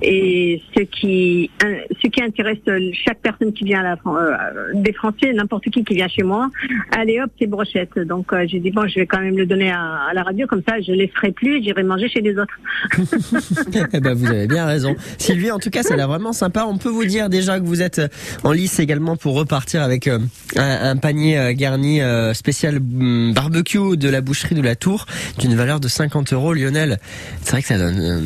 Et 0.03 0.63
ce 0.77 0.83
qui, 0.83 1.51
euh, 1.65 1.77
ce 2.03 2.09
qui 2.09 2.23
intéresse 2.23 2.59
chaque 3.05 3.21
personne 3.21 3.53
qui 3.53 3.65
vient 3.65 3.81
à 3.81 3.83
la, 3.83 3.97
Fran- 3.97 4.17
euh, 4.17 4.35
des 4.75 4.93
Français, 4.93 5.33
n'importe 5.33 5.65
qui 5.71 5.85
qui 5.85 5.95
vient 5.95 6.09
chez 6.09 6.23
moi, 6.23 6.51
allez 6.97 7.21
hop, 7.21 7.31
c'est 7.39 7.47
brochettes. 7.47 7.99
Donc 7.99 8.33
euh, 8.33 8.45
j'ai 8.49 8.61
dit 8.61 8.71
bon, 8.71 8.87
je 8.89 9.01
vais 9.01 9.07
quand 9.07 9.21
même 9.21 9.37
le 9.37 9.47
donner 9.47 9.71
à, 9.71 10.07
à 10.11 10.15
la 10.15 10.23
radio, 10.23 10.47
comme 10.47 10.63
ça 10.67 10.81
je 10.81 10.93
les 10.93 11.09
ferai 11.09 11.33
plus, 11.33 11.63
j'irai 11.63 11.83
manger 11.83 12.09
chez 12.09 12.21
les 12.21 12.37
autres. 12.39 12.55
Eh 13.93 14.01
ben, 14.01 14.15
vous 14.15 14.27
avez 14.27 14.47
bien 14.47 14.67
raison. 14.67 14.95
Sylvie, 15.19 15.51
en 15.51 15.59
tout 15.59 15.71
cas, 15.71 15.83
ça 15.83 15.95
a 15.95 15.97
l'air 15.97 16.09
vraiment 16.09 16.33
sympa. 16.33 16.65
On 16.67 16.79
peut 16.79 16.89
vous 16.89 17.05
dire 17.05 17.29
déjà 17.29 17.59
que 17.59 17.65
vous 17.65 17.83
êtes 17.83 18.01
en 18.45 18.53
lice 18.53 18.79
également 18.79 19.17
pour 19.17 19.35
repartir 19.35 19.83
avec 19.83 20.07
un, 20.09 20.21
un 20.57 20.97
panier 20.97 21.55
garni 21.55 22.01
spécial 22.35 22.77
hum, 22.77 23.33
barbecue 23.35 23.97
de 23.97 24.09
la 24.09 24.21
boucherie 24.21 24.55
de 24.55 24.63
la 24.63 24.77
Tour 24.77 25.07
d'une 25.39 25.55
valeur 25.55 25.81
de 25.81 25.89
50 25.89 26.30
euros. 26.33 26.53
Lionel, 26.55 26.99
c'est 27.43 27.53
vrai 27.53 27.63
que 27.63 27.69
ça 27.69 27.79
donne 27.79 27.99
euh, 28.01 28.21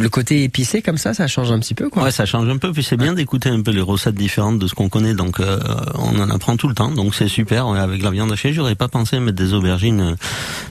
le 0.00 0.08
côté 0.08 0.44
épicé 0.44 0.82
comme 0.82 0.98
ça, 0.98 1.14
ça 1.14 1.26
change 1.26 1.50
un 1.52 1.58
petit 1.58 1.74
peu, 1.74 1.88
quoi. 1.88 2.02
Ouais, 2.04 2.10
ça 2.10 2.26
change 2.26 2.48
un 2.48 2.56
peu, 2.58 2.72
puis 2.72 2.82
c'est 2.82 2.96
bien 2.96 3.12
d'écouter 3.12 3.48
un 3.48 3.60
peu 3.62 3.70
les 3.70 3.80
recettes 3.80 4.14
différentes 4.14 4.58
de 4.58 4.66
ce 4.66 4.74
qu'on 4.74 4.88
connaît, 4.88 5.14
donc 5.14 5.40
euh, 5.40 5.58
on 5.94 6.18
en 6.20 6.30
apprend 6.30 6.56
tout 6.56 6.68
le 6.68 6.74
temps, 6.74 6.90
donc 6.90 7.14
c'est 7.14 7.28
super. 7.28 7.66
Avec 7.68 8.02
la 8.02 8.10
viande 8.10 8.32
hachée, 8.32 8.52
j'aurais 8.52 8.74
pas 8.74 8.88
pensé 8.88 9.18
mettre 9.20 9.36
des 9.36 9.52
aubergines, 9.54 10.16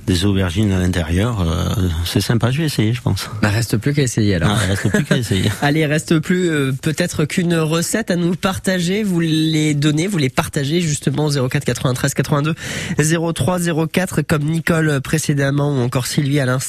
des 0.07 0.25
aubergines 0.25 0.71
à 0.71 0.79
l'intérieur. 0.79 1.41
euh, 1.41 1.87
c'est 2.05 2.21
sympa, 2.21 2.51
je 2.51 2.59
vais 2.59 2.65
essayer, 2.65 2.93
je 2.93 3.01
pense. 3.01 3.29
Bah, 3.41 3.49
reste 3.49 3.77
plus 3.77 3.93
qu'à 3.93 4.01
essayer 4.03 4.35
alors. 4.35 4.49
Ah, 4.51 4.67
reste 4.67 4.89
plus 4.89 5.03
qu'à 5.03 5.17
essayer. 5.23 5.49
Allez, 5.61 5.85
reste 5.85 6.19
plus 6.19 6.49
euh, 6.49 6.71
peut-être 6.81 7.25
qu'une 7.25 7.55
recette 7.55 8.11
à 8.11 8.15
nous 8.15 8.35
partager. 8.35 9.03
Vous 9.03 9.19
les 9.19 9.73
donnez, 9.73 10.07
vous 10.07 10.17
les 10.17 10.29
partagez 10.29 10.81
justement 10.81 11.25
au 11.27 11.47
04 11.49 11.65
93 11.65 12.13
82 12.13 12.55
03 13.33 13.59
04 13.91 14.21
comme 14.21 14.43
Nicole 14.43 15.01
précédemment 15.01 15.71
ou 15.71 15.79
encore 15.81 16.07
Sylvie 16.07 16.39
à 16.39 16.45
l'instant. 16.45 16.68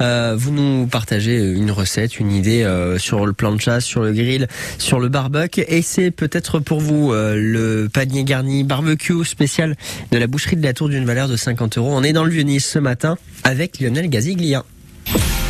Euh, 0.00 0.34
vous 0.36 0.52
nous 0.52 0.86
partagez 0.86 1.36
une 1.36 1.70
recette, 1.70 2.18
une 2.18 2.32
idée 2.32 2.62
euh, 2.62 2.98
sur 2.98 3.26
le 3.26 3.32
plan 3.32 3.52
de 3.52 3.60
chasse, 3.60 3.84
sur 3.84 4.02
le 4.02 4.12
grill, 4.12 4.48
sur 4.78 5.00
le 5.00 5.08
barbecue 5.08 5.64
et 5.66 5.82
c'est 5.82 6.10
peut-être 6.10 6.60
pour 6.60 6.80
vous 6.80 7.12
euh, 7.12 7.34
le 7.36 7.88
panier 7.88 8.24
garni 8.24 8.64
barbecue 8.64 9.24
spécial 9.24 9.76
de 10.10 10.18
la 10.18 10.26
boucherie 10.26 10.56
de 10.56 10.62
la 10.62 10.72
Tour 10.72 10.88
d'une 10.88 11.04
valeur 11.04 11.28
de 11.28 11.36
50 11.36 11.78
euros. 11.78 11.90
On 11.92 12.02
est 12.02 12.12
dans 12.12 12.24
le 12.24 12.30
Vieux-Nice 12.30 12.66
ce 12.66 12.78
matin 12.78 13.16
avec 13.44 13.80
Lionel 13.80 14.08
Gaziglia. 14.08 14.64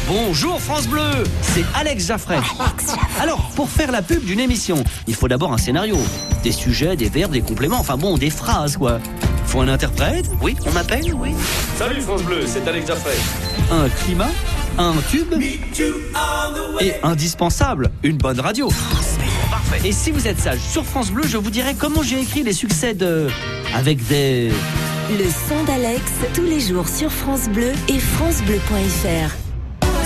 Bonjour 0.06 0.60
France 0.60 0.86
Bleu, 0.86 1.24
c'est 1.40 1.64
Alex 1.74 2.08
Jaffray. 2.08 2.38
Alors, 3.18 3.50
pour 3.56 3.70
faire 3.70 3.90
la 3.90 4.02
pub 4.02 4.22
d'une 4.22 4.38
émission, 4.38 4.84
il 5.06 5.14
faut 5.14 5.28
d'abord 5.28 5.50
un 5.54 5.56
scénario, 5.56 5.96
des 6.42 6.52
sujets, 6.52 6.94
des 6.94 7.08
verbes, 7.08 7.32
des 7.32 7.40
compléments, 7.40 7.78
enfin 7.78 7.96
bon, 7.96 8.18
des 8.18 8.28
phrases 8.28 8.76
quoi. 8.76 9.00
Faut 9.46 9.62
un 9.62 9.68
interprète? 9.68 10.26
Oui, 10.42 10.56
on 10.66 10.72
m'appelle? 10.72 11.14
Oui. 11.14 11.30
Salut 11.78 12.02
France 12.02 12.22
Bleu, 12.22 12.42
c'est 12.46 12.68
Alex 12.68 12.86
Jaffray. 12.86 13.16
Un 13.72 13.88
climat, 13.88 14.30
un 14.76 14.92
tube? 15.10 15.32
Et 16.80 16.92
indispensable, 17.02 17.90
une 18.02 18.18
bonne 18.18 18.40
radio. 18.40 18.68
Et 19.84 19.92
si 19.92 20.10
vous 20.10 20.28
êtes 20.28 20.38
sage, 20.38 20.60
sur 20.60 20.84
France 20.84 21.10
Bleu, 21.10 21.22
je 21.26 21.38
vous 21.38 21.50
dirai 21.50 21.74
comment 21.78 22.02
j'ai 22.02 22.20
écrit 22.20 22.42
les 22.42 22.52
succès 22.52 22.92
de... 22.92 23.28
avec 23.74 24.06
des... 24.06 24.50
Le 25.10 25.24
son 25.48 25.64
d'Alex, 25.64 26.02
tous 26.34 26.42
les 26.42 26.60
jours 26.60 26.88
sur 26.88 27.10
France 27.10 27.48
Bleu 27.48 27.72
et 27.88 27.98
FranceBleu.fr. 27.98 29.43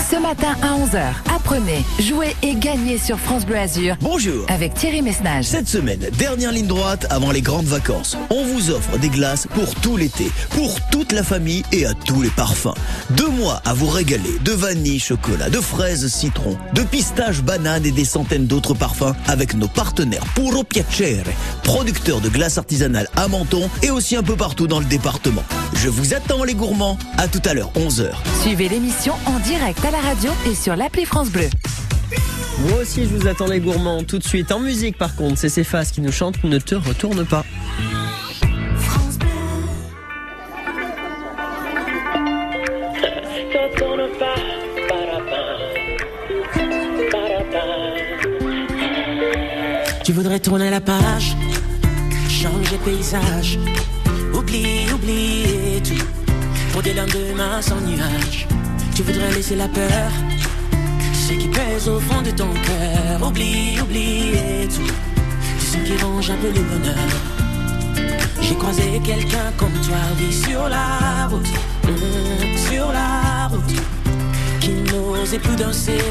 Ce 0.09 0.15
matin 0.15 0.55
à 0.63 0.75
11h, 0.75 1.35
apprenez, 1.35 1.85
jouez 1.99 2.35
et 2.41 2.55
gagnez 2.55 2.97
sur 2.97 3.19
France 3.19 3.45
Bleu 3.45 3.57
Azur. 3.57 3.95
Bonjour. 4.01 4.43
Avec 4.47 4.73
Thierry 4.73 5.03
Messnage. 5.03 5.45
Cette 5.45 5.67
semaine, 5.67 5.99
dernière 6.17 6.51
ligne 6.51 6.65
droite 6.65 7.05
avant 7.11 7.29
les 7.29 7.43
grandes 7.43 7.67
vacances. 7.67 8.17
On 8.31 8.43
vous 8.43 8.71
offre 8.71 8.97
des 8.97 9.09
glaces 9.09 9.45
pour 9.53 9.75
tout 9.75 9.97
l'été, 9.97 10.31
pour 10.49 10.79
toute 10.89 11.11
la 11.11 11.21
famille 11.21 11.61
et 11.71 11.85
à 11.85 11.93
tous 11.93 12.23
les 12.23 12.31
parfums. 12.31 12.73
Deux 13.11 13.29
mois 13.29 13.61
à 13.65 13.75
vous 13.75 13.87
régaler 13.87 14.39
de 14.43 14.51
vanille, 14.51 14.97
chocolat, 14.97 15.51
de 15.51 15.61
fraises, 15.61 16.07
citron, 16.07 16.57
de 16.73 16.81
pistache, 16.81 17.43
banane 17.43 17.85
et 17.85 17.91
des 17.91 18.05
centaines 18.05 18.47
d'autres 18.47 18.73
parfums 18.73 19.13
avec 19.27 19.53
nos 19.53 19.67
partenaires 19.67 20.25
Puro 20.33 20.63
Piacere, 20.63 21.25
producteurs 21.63 22.21
de 22.21 22.29
glace 22.29 22.57
artisanale 22.57 23.09
à 23.15 23.27
Menton 23.27 23.69
et 23.83 23.91
aussi 23.91 24.15
un 24.15 24.23
peu 24.23 24.35
partout 24.35 24.65
dans 24.65 24.79
le 24.79 24.85
département. 24.85 25.43
Je 25.75 25.87
vous 25.87 26.15
attends 26.15 26.43
les 26.43 26.55
gourmands. 26.55 26.97
À 27.19 27.27
tout 27.27 27.41
à 27.45 27.53
l'heure, 27.53 27.71
11h. 27.75 28.09
Suivez 28.41 28.69
l'émission 28.69 29.13
en 29.27 29.37
direct 29.39 29.85
à 29.85 29.91
la 29.91 29.98
radio 30.01 30.31
et 30.49 30.55
sur 30.55 30.75
l'appli 30.75 31.05
France 31.05 31.29
Bleu. 31.29 31.49
Moi 32.67 32.79
aussi, 32.81 33.03
je 33.03 33.15
vous 33.15 33.27
attends 33.27 33.47
les 33.47 33.59
gourmands. 33.59 34.03
Tout 34.03 34.17
de 34.17 34.23
suite, 34.23 34.51
en 34.51 34.59
musique 34.59 34.97
par 34.97 35.15
contre, 35.15 35.37
c'est 35.37 35.49
Céphas 35.49 35.91
qui 35.93 36.01
nous 36.01 36.11
chante 36.11 36.43
Ne 36.43 36.57
te 36.59 36.75
retourne 36.75 37.25
pas. 37.25 37.45
Tu 50.03 50.13
voudrais 50.13 50.39
tourner 50.39 50.71
la 50.71 50.81
page, 50.81 51.35
changer 52.27 52.77
paysage, 52.83 53.59
oublie, 54.33 54.91
oublier 54.91 55.81
tout, 55.83 56.03
pour 56.73 56.81
des 56.81 56.93
lendemains 56.93 57.61
sans 57.61 57.79
nuages. 57.81 58.47
Tu 58.99 59.05
voudrais 59.05 59.31
laisser 59.31 59.55
la 59.55 59.69
peur, 59.69 60.11
ce 61.13 61.31
qui 61.31 61.47
pèse 61.47 61.87
au 61.87 62.01
fond 62.01 62.21
de 62.21 62.31
ton 62.31 62.51
cœur, 62.51 63.25
oublie, 63.25 63.79
oublier 63.81 64.67
tout, 64.67 64.93
ce 65.57 65.77
qui 65.77 66.03
ronge 66.03 66.29
un 66.29 66.35
peu 66.35 66.47
le 66.47 66.61
bonheur. 66.61 67.07
J'ai 68.41 68.55
croisé 68.55 68.99
quelqu'un 69.01 69.53
comme 69.55 69.71
toi, 69.87 69.95
oui, 70.19 70.33
sur 70.33 70.67
la 70.67 71.27
route, 71.27 71.47
hum, 71.87 72.57
sur 72.69 72.91
la 72.91 73.47
route. 73.47 73.73
Qui 74.59 74.71
n'osait 74.91 75.39
plus 75.39 75.55
danser. 75.55 76.03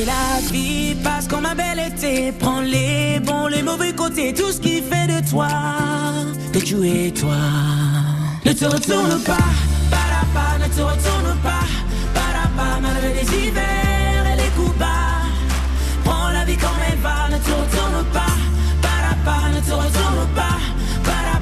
Et 0.00 0.04
la 0.04 0.40
vie 0.52 0.94
passe 1.02 1.26
comme 1.26 1.46
un 1.46 1.56
bel 1.56 1.80
été, 1.80 2.30
prends 2.30 2.60
les 2.60 3.18
bons, 3.18 3.48
les 3.48 3.64
mauvais 3.64 3.92
côtés, 3.92 4.32
tout 4.32 4.52
ce 4.52 4.60
qui 4.60 4.82
fait 4.82 5.08
de 5.08 5.28
toi 5.28 5.48
que 6.52 6.60
tu 6.60 6.76
es 6.88 7.10
toi. 7.10 7.38
Ne 8.46 8.52
te 8.52 8.66
retourne 8.66 9.20
pas, 9.24 9.48
ne 10.62 10.68
te 10.68 10.80
retourne 10.80 11.36
pas, 11.42 11.66
pas, 12.14 12.80
malgré 12.80 13.14
les 13.14 13.28
hivers 13.38 14.24
et 14.32 14.36
les 14.36 14.50
coups 14.56 14.76
bas. 14.78 15.22
Prends 16.04 16.30
la 16.30 16.44
vie 16.44 16.56
comme 16.56 16.82
elle 16.88 16.98
va, 16.98 17.28
ne 17.30 17.38
te 17.38 17.50
retourne 17.50 18.04
pas, 18.12 18.36
pas, 19.24 19.48
ne 19.54 19.60
te 19.60 19.72
retourne 19.72 20.26
pas, 20.34 20.58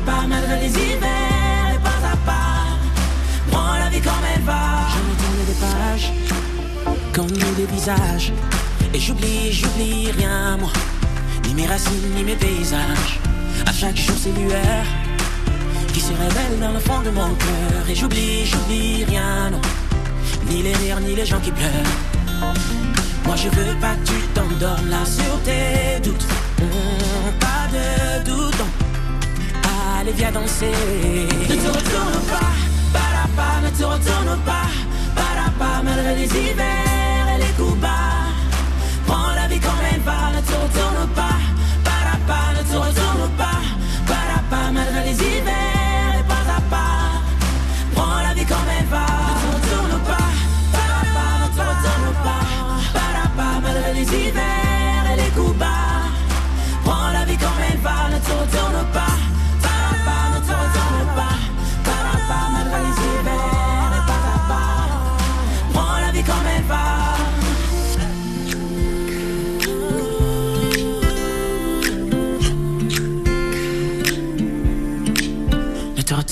pas, 0.07 0.27
malgré 0.29 0.61
les 0.61 0.71
hivers 0.71 1.71
et 1.75 1.79
pas 1.79 2.01
à 2.13 2.17
pas. 2.29 2.67
Prends 3.51 3.75
la 3.79 3.89
vie 3.91 4.01
comme 4.01 4.25
elle 4.35 4.43
va. 4.43 4.63
Je 4.93 5.01
me 5.07 5.13
tourne 5.21 5.43
des 5.51 5.59
pages, 5.67 6.13
comme 7.13 7.55
des 7.57 7.67
visages. 7.67 8.33
Et 8.93 8.99
j'oublie, 8.99 9.53
j'oublie 9.53 10.11
rien, 10.11 10.57
moi. 10.57 10.71
Ni 11.47 11.55
mes 11.55 11.67
racines, 11.67 12.15
ni 12.17 12.25
mes 12.25 12.37
paysages. 12.37 13.21
À 13.67 13.73
chaque 13.73 13.97
jour, 13.97 14.17
c'est 14.19 14.33
lueur 14.33 14.85
qui 15.93 16.01
se 16.01 16.13
révèle 16.13 16.59
dans 16.61 16.73
le 16.73 16.79
fond 16.81 17.01
de 17.01 17.11
mon 17.11 17.35
cœur. 17.35 17.83
Et 17.89 17.95
j'oublie, 17.95 18.45
j'oublie 18.45 19.05
rien, 19.05 19.51
non. 19.51 19.61
Ni 20.49 20.63
les 20.63 20.75
rires, 20.75 21.01
ni 21.01 21.15
les 21.15 21.27
gens 21.27 21.41
qui 21.41 21.51
pleurent. 21.51 21.95
Moi, 23.25 23.37
je 23.37 23.49
veux 23.49 23.75
pas 23.81 23.95
que 23.97 24.07
tu 24.07 24.19
t'endormes 24.35 24.89
là 24.89 25.05
sur 25.05 25.41
tes 25.43 26.01
doutes. 26.03 26.27
Hum, 26.61 27.33
pas 27.39 27.65
de 27.75 28.25
doute, 28.25 28.59
non. 28.59 28.71
Allez, 29.99 30.13
viens 30.13 30.33
danser. 30.33 30.73
Ne 31.49 31.57
te 31.57 31.69
retourne 31.69 32.21
pas, 32.29 32.53
pas, 33.37 33.61
ne 33.63 33.71
te 33.71 33.85
retourne 33.85 34.39
pas, 34.45 34.69
pas, 35.59 35.83
malgré 35.85 36.15
les 36.17 36.27
hivers 36.27 37.27
et 37.35 37.39
les 37.39 37.53
coups 37.57 37.79
bas. 37.79 37.89
Prends 39.07 39.33
la 39.35 39.47
vie 39.49 39.61
comme 39.61 39.83
elle 39.93 40.01
va, 40.01 40.31
ne 40.35 40.41
te 40.41 40.53
retourne 40.53 41.09
pas, 41.15 41.30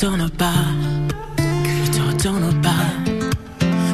retourne 0.01 0.31
pas, 0.31 0.53
ne 1.41 1.93
te 1.93 2.01
retourne 2.01 2.63
pas, 2.63 2.87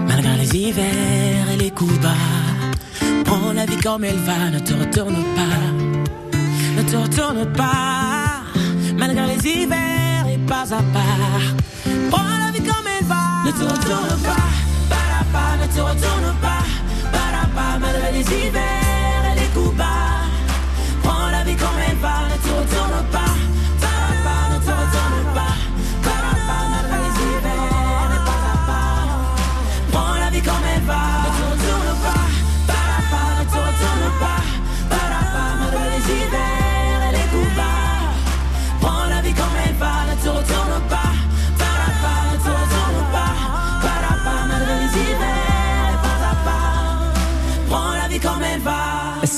malgré 0.07 0.37
les 0.37 0.55
hivers 0.55 1.51
et 1.51 1.57
les 1.57 1.71
coups 1.71 1.99
bas. 2.01 2.11
Prends 3.25 3.55
la 3.55 3.65
vie 3.65 3.79
comme 3.79 4.05
elle 4.05 4.19
va, 4.19 4.51
ne 4.53 4.59
te 4.59 4.75
retourne 4.75 5.25
pas, 5.35 6.37
ne 6.77 6.83
te 6.83 6.97
retourne 6.97 7.51
pas, 7.55 8.43
malgré 8.99 9.35
les 9.35 9.49
hivers 9.49 10.27
et 10.31 10.37
pas 10.47 10.75
à 10.75 10.83
part. 10.93 11.47
Prends 12.11 12.39
la 12.45 12.51
vie 12.53 12.63
comme 12.63 12.87
elle 12.99 13.07
va, 13.07 13.25
ne 13.47 13.53
te 13.53 13.65
retourne 13.65 14.21
pas, 14.23 14.51
pas, 14.91 15.25
pas, 15.33 15.57
ne 15.63 15.73
te 15.75 15.81
retourne 15.81 16.35
pas, 16.43 16.65
pas, 17.13 17.49
pas, 17.57 17.79
malgré 17.81 18.13
les 18.13 18.21
hivers 18.21 18.44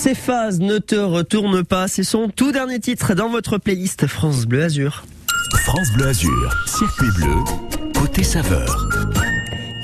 Céphase, 0.07 0.61
ne 0.61 0.78
te 0.78 0.94
retourne 0.94 1.64
pas, 1.64 1.88
c'est 1.88 2.04
son 2.04 2.28
tout 2.28 2.52
dernier 2.52 2.78
titre 2.78 3.14
dans 3.14 3.28
votre 3.28 3.59
playlist 3.59 4.07
France 4.07 4.46
Bleu 4.46 4.62
Azur. 4.62 5.04
France 5.64 5.88
Bleu 5.96 6.07
Azur, 6.07 6.54
circuit 6.64 7.11
bleu, 7.16 7.34
côté 7.92 8.22
saveur. 8.22 8.95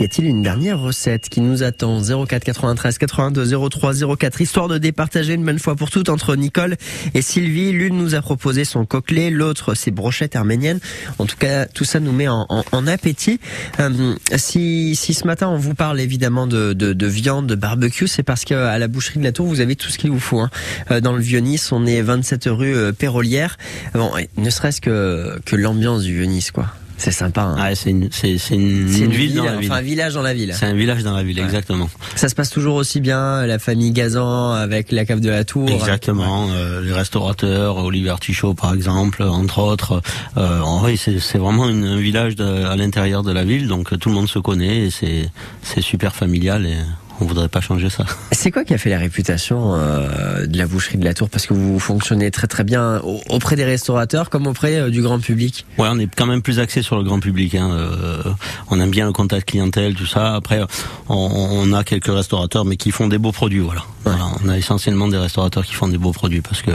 Y 0.02 0.06
a-t-il 0.06 0.26
une 0.26 0.42
dernière 0.42 0.80
recette 0.80 1.28
qui 1.28 1.40
nous 1.40 1.62
attend? 1.62 2.00
04 2.02 2.42
93 2.42 2.98
82 2.98 3.68
03 3.70 4.16
04 4.16 4.40
histoire 4.40 4.66
de 4.66 4.76
départager 4.76 5.34
une 5.34 5.44
bonne 5.44 5.60
fois 5.60 5.76
pour 5.76 5.92
toutes 5.92 6.08
entre 6.08 6.34
Nicole 6.34 6.74
et 7.14 7.22
Sylvie. 7.22 7.70
L'une 7.70 7.98
nous 7.98 8.16
a 8.16 8.20
proposé 8.20 8.64
son 8.64 8.84
coquelet, 8.84 9.30
l'autre 9.30 9.74
ses 9.74 9.92
brochettes 9.92 10.34
arméniennes. 10.34 10.80
En 11.20 11.26
tout 11.26 11.36
cas, 11.36 11.66
tout 11.66 11.84
ça 11.84 12.00
nous 12.00 12.10
met 12.10 12.26
en, 12.26 12.46
appétit. 12.88 13.38
Euh, 13.78 14.16
si, 14.34 14.96
si 14.96 15.14
ce 15.14 15.24
matin 15.24 15.46
on 15.46 15.56
vous 15.56 15.74
parle 15.74 16.00
évidemment 16.00 16.48
de, 16.48 16.72
de, 16.72 16.94
de 16.94 17.06
viande, 17.06 17.46
de 17.46 17.54
barbecue, 17.54 18.08
c'est 18.08 18.24
parce 18.24 18.44
que 18.44 18.54
à 18.54 18.80
la 18.80 18.88
boucherie 18.88 19.20
de 19.20 19.24
la 19.24 19.30
Tour 19.30 19.46
vous 19.46 19.60
avez 19.60 19.76
tout 19.76 19.88
ce 19.88 19.98
qu'il 19.98 20.10
vous 20.10 20.18
faut. 20.18 20.40
hein. 20.40 20.50
Euh, 20.90 21.00
Dans 21.00 21.12
le 21.12 21.20
Vieux-Nice, 21.22 21.70
on 21.70 21.86
est 21.86 22.02
27 22.02 22.46
rue 22.46 22.74
euh, 22.74 22.90
Pérolière. 22.90 23.56
Bon, 23.94 24.10
ne 24.36 24.50
serait-ce 24.50 24.80
que 24.80 25.38
que 25.44 25.54
l'ambiance 25.54 26.02
du 26.02 26.12
Vieux-Nice, 26.16 26.50
quoi. 26.50 26.66
C'est 27.02 27.10
sympa. 27.10 27.42
Hein. 27.42 27.56
Ah, 27.58 27.74
c'est 27.74 27.90
une, 27.90 28.08
c'est, 28.12 28.38
c'est 28.38 28.54
une, 28.54 28.88
C'est 28.88 28.98
une 29.00 29.04
une 29.06 29.10
ville 29.10 29.34
dans 29.34 29.44
la 29.44 29.56
ville. 29.56 29.70
enfin, 29.72 29.80
un 29.80 29.82
village 29.82 30.14
dans 30.14 30.22
la 30.22 30.34
ville. 30.34 30.54
C'est 30.56 30.66
un 30.66 30.74
village 30.74 31.02
dans 31.02 31.16
la 31.16 31.24
ville, 31.24 31.38
Ouais. 31.38 31.44
exactement. 31.44 31.90
Ça 32.14 32.28
se 32.28 32.34
passe 32.36 32.48
toujours 32.50 32.76
aussi 32.76 33.00
bien, 33.00 33.44
la 33.44 33.58
famille 33.58 33.90
Gazan 33.90 34.52
avec 34.52 34.92
la 34.92 35.04
cave 35.04 35.18
de 35.20 35.28
la 35.28 35.44
Tour. 35.44 35.68
Exactement, 35.68 36.46
euh, 36.52 36.80
les 36.80 36.92
restaurateurs, 36.92 37.78
Olivier 37.78 38.10
Artichaut 38.10 38.54
par 38.54 38.72
exemple, 38.72 39.22
entre 39.24 39.58
autres. 39.58 40.00
Euh, 40.36 40.60
en 40.60 40.78
vrai, 40.78 40.94
c'est, 40.96 41.38
vraiment 41.38 41.68
une- 41.68 41.84
un 41.84 41.96
village 41.98 42.36
de- 42.36 42.44
à 42.64 42.76
l'intérieur 42.76 43.24
de 43.24 43.32
la 43.32 43.42
ville, 43.44 43.66
donc 43.66 43.98
tout 43.98 44.08
le 44.08 44.14
monde 44.14 44.28
se 44.28 44.38
connaît 44.38 44.86
et 44.86 44.90
c'est, 44.90 45.28
c'est 45.62 45.80
super 45.82 46.14
familial 46.14 46.66
et 46.66 46.76
on 47.22 47.26
voudrait 47.26 47.48
pas 47.48 47.60
changer 47.60 47.88
ça. 47.88 48.04
C'est 48.32 48.50
quoi 48.50 48.64
qui 48.64 48.74
a 48.74 48.78
fait 48.78 48.90
la 48.90 48.98
réputation 48.98 49.74
euh, 49.74 50.46
de 50.46 50.58
la 50.58 50.66
boucherie 50.66 50.98
de 50.98 51.04
la 51.04 51.14
Tour? 51.14 51.30
Parce 51.30 51.46
que 51.46 51.54
vous 51.54 51.78
fonctionnez 51.78 52.30
très 52.30 52.46
très 52.46 52.64
bien 52.64 53.00
au- 53.04 53.20
auprès 53.30 53.56
des 53.56 53.64
restaurateurs 53.64 54.28
comme 54.28 54.46
auprès 54.46 54.76
euh, 54.76 54.90
du 54.90 55.02
grand 55.02 55.18
public. 55.20 55.64
Ouais, 55.78 55.88
on 55.90 55.98
est 55.98 56.08
quand 56.14 56.26
même 56.26 56.42
plus 56.42 56.58
axé 56.58 56.82
sur 56.82 56.96
le 56.96 57.04
grand 57.04 57.20
public. 57.20 57.54
Hein. 57.54 57.70
euh, 57.72 58.22
on 58.70 58.80
aime 58.80 58.90
bien 58.90 59.06
le 59.06 59.12
contact 59.12 59.48
clientèle, 59.50 59.94
tout 59.94 60.06
ça. 60.06 60.34
Après, 60.34 60.60
on, 61.08 61.14
on 61.16 61.72
a 61.72 61.84
quelques 61.84 62.12
restaurateurs, 62.12 62.64
mais 62.64 62.76
qui 62.76 62.90
font 62.90 63.06
des 63.08 63.18
beaux 63.18 63.32
produits. 63.32 63.60
Voilà. 63.60 63.82
Voilà, 64.04 64.26
on 64.44 64.48
a 64.48 64.58
essentiellement 64.58 65.06
des 65.08 65.18
restaurateurs 65.18 65.64
qui 65.64 65.74
font 65.74 65.88
des 65.88 65.98
beaux 65.98 66.12
produits 66.12 66.40
parce 66.40 66.60
que 66.62 66.72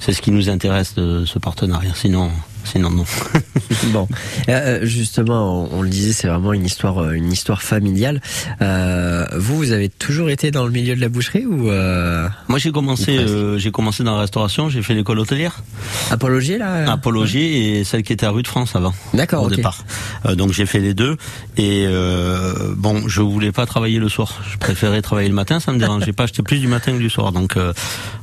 c'est 0.00 0.12
ce 0.14 0.22
qui 0.22 0.30
nous 0.30 0.48
intéresse 0.48 0.94
de 0.94 1.24
ce 1.26 1.38
partenariat. 1.38 1.92
Sinon, 1.94 2.30
sinon 2.64 2.90
non. 2.90 3.04
bon, 3.92 4.08
Euh, 4.48 4.80
justement, 4.84 5.66
on, 5.72 5.78
on 5.78 5.82
le 5.82 5.88
disait, 5.88 6.12
c'est 6.12 6.28
vraiment 6.28 6.52
une 6.52 6.64
histoire, 6.64 6.98
euh, 6.98 7.12
une 7.12 7.30
histoire 7.32 7.62
familiale. 7.62 8.20
Euh, 8.60 9.26
vous, 9.36 9.56
vous 9.56 9.72
avez 9.72 9.88
toujours 9.88 10.30
été 10.30 10.50
dans 10.50 10.64
le 10.64 10.70
milieu 10.70 10.94
de 10.94 11.00
la 11.00 11.08
boucherie 11.08 11.46
ou 11.46 11.70
euh... 11.70 12.28
Moi, 12.48 12.58
j'ai 12.58 12.72
commencé, 12.72 13.18
euh, 13.18 13.58
j'ai 13.58 13.70
commencé 13.70 14.02
dans 14.04 14.14
la 14.14 14.20
restauration. 14.20 14.68
J'ai 14.68 14.82
fait 14.82 14.94
l'école 14.94 15.18
hôtelière. 15.18 15.62
Apologie 16.10 16.58
là. 16.58 16.90
Apologie 16.90 17.40
et 17.78 17.84
celle 17.84 18.02
qui 18.02 18.12
était 18.12 18.26
à 18.26 18.30
rue 18.30 18.42
de 18.42 18.48
France 18.48 18.76
avant. 18.76 18.94
D'accord, 19.14 19.44
Au 19.44 19.50
départ. 19.50 19.84
Euh, 20.26 20.34
donc 20.34 20.52
j'ai 20.52 20.66
fait 20.66 20.80
les 20.80 20.94
deux 20.94 21.16
et 21.56 21.84
euh, 21.86 22.74
bon, 22.76 23.08
je 23.08 23.20
voulais 23.22 23.52
pas 23.52 23.66
travailler 23.66 23.98
le 23.98 24.08
soir. 24.08 24.40
Je 24.50 24.58
préférais 24.58 25.02
travailler 25.02 25.28
le 25.28 25.34
matin. 25.34 25.60
Ça 25.60 25.72
me 25.72 25.78
dérangeait 25.78 26.12
pas. 26.12 26.26
J'étais 26.26 26.42
plus 26.42 26.58
du 26.58 26.68
matin 26.68 26.92
que 26.92 26.98
du 26.98 27.10
soir. 27.10 27.32
Donc 27.32 27.56
euh, 27.56 27.72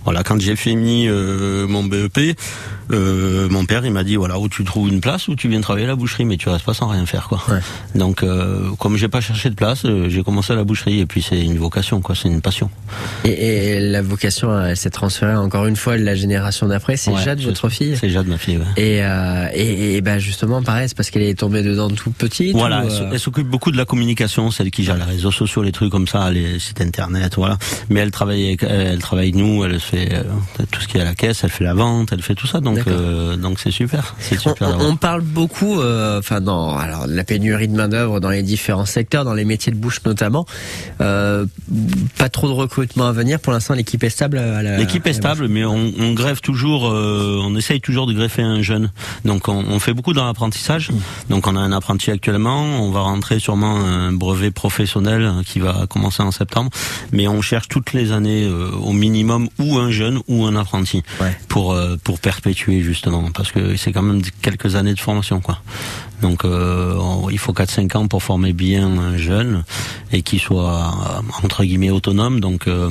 voilà, 0.03 0.23
quand 0.23 0.39
j'ai 0.39 0.55
fini 0.55 1.07
euh, 1.07 1.67
mon 1.67 1.83
BEP, 1.83 2.37
euh, 2.91 3.47
mon 3.49 3.65
père 3.65 3.85
il 3.85 3.91
m'a 3.91 4.03
dit 4.03 4.15
voilà 4.15 4.28
où 4.37 4.49
tu 4.49 4.63
trouves 4.63 4.89
une 4.89 5.01
place 5.01 5.27
où 5.27 5.35
tu 5.35 5.47
viens 5.47 5.61
travailler 5.61 5.85
à 5.85 5.89
la 5.89 5.95
boucherie, 5.95 6.25
mais 6.25 6.37
tu 6.37 6.49
restes 6.49 6.65
pas 6.65 6.73
sans 6.73 6.87
rien 6.87 7.05
faire 7.05 7.27
quoi. 7.27 7.41
Donc 7.95 8.23
euh, 8.23 8.69
comme 8.77 8.97
j'ai 8.97 9.07
pas 9.07 9.21
cherché 9.21 9.49
de 9.49 9.55
place, 9.55 9.85
euh, 9.85 10.09
j'ai 10.09 10.23
commencé 10.23 10.53
à 10.53 10.55
la 10.55 10.63
boucherie 10.63 10.99
et 10.99 11.05
puis 11.05 11.21
c'est 11.21 11.39
une 11.41 11.57
vocation 11.57 12.01
quoi, 12.01 12.15
c'est 12.15 12.27
une 12.27 12.41
passion. 12.41 12.69
Et, 13.25 13.31
et 13.31 13.79
la 13.79 14.01
vocation, 14.01 14.65
elle 14.65 14.77
s'est 14.77 14.89
transférée 14.89 15.35
encore 15.35 15.65
une 15.65 15.75
fois 15.75 15.97
de 15.97 16.03
la 16.03 16.15
génération 16.15 16.67
d'après. 16.67 16.97
C'est 16.97 17.11
Ouais, 17.11 17.23
Jade, 17.23 17.41
votre 17.41 17.69
fille. 17.69 17.95
C'est 17.99 18.09
Jade 18.09 18.27
ma 18.27 18.37
fille. 18.37 18.57
Ouais. 18.57 18.65
Et, 18.77 19.03
euh, 19.03 19.47
et, 19.53 19.95
et 19.95 20.01
ben 20.01 20.19
justement, 20.19 20.61
pareil, 20.61 20.87
c'est 20.89 20.95
parce 20.97 21.09
qu'elle 21.09 21.23
est 21.23 21.39
tombée 21.39 21.63
dedans 21.63 21.89
toute 21.89 22.15
petite. 22.15 22.53
Voilà, 22.55 22.83
ou, 22.85 22.89
elle 22.89 23.13
euh, 23.13 23.17
s'occupe 23.17 23.47
beaucoup 23.47 23.71
de 23.71 23.77
la 23.77 23.85
communication, 23.85 24.51
celle 24.51 24.69
qui 24.71 24.83
gère 24.83 24.97
les 24.97 25.03
réseaux 25.03 25.31
sociaux, 25.31 25.63
les 25.63 25.71
trucs 25.71 25.91
comme 25.91 26.07
ça, 26.07 26.29
les 26.31 26.59
sites 26.59 26.81
internet, 26.81 27.35
voilà. 27.35 27.57
Mais 27.89 28.01
elle 28.01 28.11
travaille, 28.11 28.47
avec- 28.47 28.63
elle 28.63 28.99
travaille 28.99 29.31
nous, 29.33 29.63
elle 29.63 29.79
fait 29.79 30.09
euh, 30.13 30.23
tout 30.71 30.81
ce 30.81 30.87
qui 30.87 30.97
est 30.97 31.01
à 31.01 31.05
la 31.05 31.15
caisse, 31.15 31.43
elle 31.43 31.49
fait 31.49 31.63
la 31.63 31.73
vente, 31.73 32.09
elle 32.11 32.21
fait 32.21 32.35
tout 32.35 32.47
ça, 32.47 32.59
donc 32.59 32.79
euh, 32.87 33.35
donc 33.37 33.59
c'est 33.59 33.71
super, 33.71 34.15
super. 34.19 34.77
on- 34.79 34.95
parle 34.97 35.21
beaucoup, 35.21 35.79
euh, 35.79 36.19
enfin 36.19 36.41
dans 36.41 36.75
alors 36.77 37.07
de 37.07 37.13
la 37.13 37.23
pénurie 37.23 37.67
de 37.69 37.75
main 37.75 37.87
d'œuvre 37.87 38.19
dans 38.19 38.29
les 38.29 38.43
différents 38.43 38.85
secteurs, 38.85 39.23
dans 39.23 39.33
les 39.33 39.45
métiers 39.45 39.71
de 39.71 39.77
bouche 39.77 40.01
notamment. 40.05 40.45
Euh, 40.99 41.45
pas 42.17 42.27
trop 42.29 42.47
de 42.47 42.53
recrutement 42.53 43.07
à 43.07 43.11
venir. 43.13 43.39
Pour 43.39 43.53
l'instant, 43.53 43.73
l'équipe 43.75 44.03
est 44.03 44.09
stable. 44.09 44.41
L'équipe 44.77 45.05
est 45.07 45.13
stable, 45.13 45.47
mais 45.47 45.63
on, 45.63 45.93
on 45.99 46.13
greffe 46.13 46.41
toujours, 46.41 46.89
euh, 46.89 47.39
on 47.41 47.55
essaye 47.55 47.79
toujours 47.81 48.07
de 48.07 48.13
greffer 48.13 48.41
un 48.41 48.61
jeune. 48.61 48.91
Donc 49.25 49.47
on, 49.47 49.63
on 49.69 49.79
fait 49.79 49.93
beaucoup 49.93 50.13
dans 50.13 50.25
l'apprentissage. 50.25 50.89
Donc 51.29 51.47
on 51.47 51.55
a 51.55 51.59
un 51.59 51.71
apprenti 51.71 52.11
actuellement, 52.11 52.61
on 52.63 52.91
va 52.91 53.01
rentrer 53.01 53.39
sûrement 53.39 53.77
un 53.77 54.11
brevet 54.11 54.51
professionnel 54.51 55.31
qui 55.45 55.59
va 55.59 55.85
commencer 55.89 56.23
en 56.23 56.31
septembre. 56.31 56.71
Mais 57.13 57.27
on 57.27 57.41
cherche 57.41 57.67
toutes 57.69 57.93
les 57.93 58.11
années 58.11 58.45
euh, 58.45 58.71
au 58.71 58.91
minimum 58.91 59.47
ou 59.59 59.77
un 59.77 59.91
jeune 59.91 60.19
ou 60.27 60.45
un 60.45 60.55
apprenti 60.55 61.03
pour 61.47 61.77
pour 62.03 62.19
perpétuer 62.19 62.81
justement, 62.81 63.29
parce 63.33 63.51
que 63.51 63.75
c'est 63.77 63.91
quand 63.91 64.01
même 64.01 64.08
quelques 64.41 64.75
années 64.75 64.93
de 64.93 64.99
formation 64.99 65.39
quoi. 65.41 65.59
Donc 66.21 66.43
euh, 66.43 66.95
on- 66.97 67.29
il 67.29 67.37
faut 67.37 67.53
4-5 67.53 67.95
ans 67.95 68.07
pour 68.07 68.21
former 68.23 68.51
bien 68.53 68.87
un 68.87 69.17
jeune 69.17 69.63
et 70.11 70.21
qu'il 70.21 70.39
soit 70.39 70.73
euh, 71.17 71.21
entre 71.43 71.63
guillemets 71.63 71.89
autonome. 71.91 72.39
Donc 72.39 72.67
euh, 72.67 72.89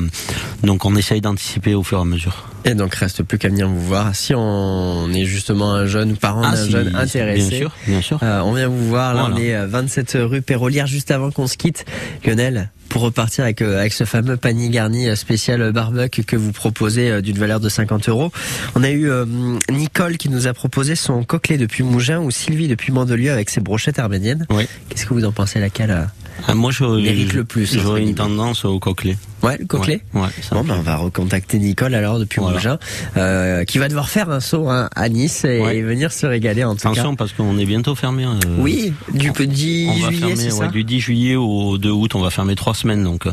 donc 0.62 0.84
on 0.84 0.96
essaye 0.96 1.20
d'anticiper 1.20 1.74
au 1.74 1.82
fur 1.82 1.98
et 1.98 2.00
à 2.02 2.04
mesure. 2.04 2.46
Et 2.64 2.74
donc 2.74 2.94
reste 2.94 3.22
plus 3.22 3.38
qu'à 3.38 3.48
venir 3.48 3.68
vous 3.68 3.80
voir. 3.80 4.14
Si 4.14 4.34
on 4.34 5.12
est 5.12 5.24
justement 5.24 5.74
un 5.74 5.86
jeune 5.86 6.16
parent 6.16 6.42
Ah, 6.44 6.52
d'un 6.56 6.64
si, 6.64 6.70
jeune 6.70 6.94
intéressé, 6.96 7.48
bien 7.50 7.58
sûr, 7.58 7.72
bien 7.86 8.00
sûr. 8.02 8.18
euh, 8.22 8.40
on 8.40 8.52
vient 8.52 8.68
vous 8.68 8.88
voir. 8.88 9.14
Là, 9.14 9.20
Voilà. 9.28 9.34
on 9.36 9.38
est 9.38 9.54
euh, 9.54 9.66
27 9.66 10.16
rue 10.22 10.42
Pérolière, 10.42 10.86
juste 10.86 11.10
avant 11.10 11.30
qu'on 11.30 11.46
se 11.46 11.56
quitte. 11.56 11.84
Lionel, 12.26 12.70
pour 12.88 13.02
repartir 13.02 13.44
avec 13.44 13.62
euh, 13.62 13.78
avec 13.78 13.92
ce 13.92 14.04
fameux 14.04 14.36
panier 14.36 14.68
garni 14.68 15.08
euh, 15.08 15.16
spécial 15.16 15.72
barbecue 15.72 16.24
que 16.24 16.36
vous 16.36 16.52
proposez 16.52 17.10
euh, 17.10 17.20
d'une 17.20 17.38
valeur 17.38 17.60
de 17.60 17.68
50 17.68 18.08
euros. 18.08 18.32
On 18.74 18.82
a 18.82 18.90
eu 18.90 19.08
euh, 19.10 19.24
Nicole 19.70 20.16
qui 20.16 20.28
nous 20.28 20.46
a 20.46 20.54
proposé 20.54 20.94
son 20.96 21.24
coquelet 21.24 21.58
depuis 21.58 21.82
Mougins 21.82 22.20
ou 22.20 22.30
Sylvie 22.30 22.68
depuis 22.68 22.92
Mandelieu 22.92 23.30
avec 23.32 23.50
ses 23.50 23.60
brochettes 23.60 23.98
arméniennes. 23.98 24.46
Oui. 24.50 24.66
Qu'est-ce 24.88 25.06
que 25.06 25.14
vous 25.14 25.24
en 25.24 25.32
pensez 25.32 25.60
laquelle 25.60 25.90
euh, 25.90 26.04
Ah, 26.46 26.54
moi, 26.54 26.70
mérite 26.80 27.32
le 27.34 27.44
plus 27.44 27.78
J'aurais 27.78 28.02
une 28.02 28.14
tendance 28.14 28.64
au 28.64 28.78
coquelet. 28.78 29.16
Ouais, 29.42 29.56
le 29.58 29.66
coquelet. 29.66 30.02
Ouais, 30.14 30.22
ouais, 30.22 30.28
ça 30.42 30.56
Bon, 30.56 30.64
ben, 30.64 30.76
on 30.78 30.82
va 30.82 30.96
recontacter 30.96 31.58
Nicole 31.58 31.94
alors 31.94 32.18
depuis 32.18 32.40
Voilà. 32.40 32.56
Mougins, 32.56 32.78
euh, 33.16 33.64
qui 33.64 33.78
va 33.78 33.88
devoir 33.88 34.08
faire 34.08 34.30
un 34.30 34.40
saut 34.40 34.68
hein, 34.68 34.88
à 34.96 35.08
Nice 35.08 35.44
et, 35.44 35.60
Ouais. 35.60 35.76
et 35.78 35.82
venir 35.82 36.12
se 36.12 36.26
régaler 36.26 36.64
en 36.64 36.74
tout 36.74 36.88
Attention 36.88 37.14
parce 37.16 37.32
qu'on 37.32 37.56
est 37.58 37.64
bientôt 37.64 37.94
fermé. 37.94 38.24
euh, 38.24 38.38
cas. 38.40 38.48
Oui, 38.58 38.92
du 39.12 39.30
10 39.30 39.88
on 39.88 39.92
va 40.00 40.10
juillet, 40.10 40.36
c'est 40.36 40.50
ça 40.50 40.66
du 40.68 40.82
10 40.84 41.00
juillet 41.00 41.36
au 41.36 41.78
2 41.78 41.90
août. 41.90 42.14
On 42.14 42.20
va 42.20 42.30
fermer 42.30 42.56
trois 42.56 42.74
semaines, 42.74 43.04
donc 43.04 43.26
euh, 43.26 43.32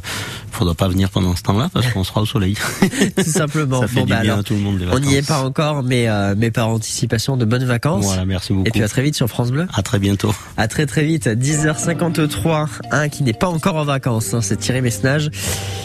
faudra 0.51 0.75
pas 0.75 0.87
venir 0.87 1.09
pendant 1.09 1.35
ce 1.35 1.41
temps-là 1.43 1.69
parce 1.73 1.87
qu'on 1.87 2.03
sera 2.03 2.21
au 2.21 2.25
soleil. 2.25 2.55
Tout 3.15 3.23
simplement. 3.23 3.81
Ça 3.85 3.87
fait 3.87 3.95
Bon, 4.01 4.05
du 4.05 4.11
bah, 4.11 4.21
bien 4.21 4.31
alors, 4.31 4.39
à 4.39 4.43
tout 4.43 4.53
le 4.53 4.59
monde. 4.59 4.79
les 4.79 4.87
On 4.91 4.99
n'y 4.99 5.15
est 5.15 5.27
pas 5.27 5.39
encore, 5.43 5.81
mais, 5.83 6.07
euh, 6.07 6.35
mais 6.37 6.51
par 6.51 6.69
anticipation 6.69 7.35
de 7.37 7.45
bonnes 7.45 7.65
vacances. 7.65 8.05
Voilà, 8.05 8.25
merci 8.25 8.53
beaucoup. 8.53 8.67
Et 8.67 8.71
puis 8.71 8.83
à 8.83 8.87
très 8.87 9.01
vite 9.01 9.15
sur 9.15 9.27
France 9.27 9.51
Bleu. 9.51 9.65
À 9.73 9.81
très 9.81 9.97
bientôt. 9.99 10.33
À 10.57 10.67
très 10.67 10.85
très 10.85 11.03
vite, 11.03 11.27
10h53. 11.27 12.67
Qui 13.11 13.23
n'est 13.23 13.33
pas 13.33 13.47
encore 13.47 13.75
en 13.75 13.83
vacances, 13.83 14.33
hein, 14.33 14.41
c'est 14.41 14.55
Thierry 14.57 14.81
Messnage. 14.81 15.29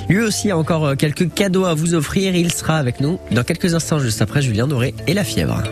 Lui 0.09 0.23
aussi 0.23 0.51
a 0.51 0.57
encore 0.57 0.87
euh, 0.87 0.95
quelques 0.95 1.33
cadeaux 1.33 1.65
à 1.65 1.75
vous 1.75 1.95
offrir. 1.95 2.35
Il 2.35 2.53
sera 2.53 2.79
avec 2.79 3.01
nous 3.01 3.19
dans 3.33 3.43
quelques 3.43 3.75
instants, 3.75 3.99
juste 3.99 4.23
après 4.23 4.43
Julien 4.43 4.67
Doré 4.67 4.95
et 5.07 5.15
la 5.15 5.25
fièvre. 5.25 5.63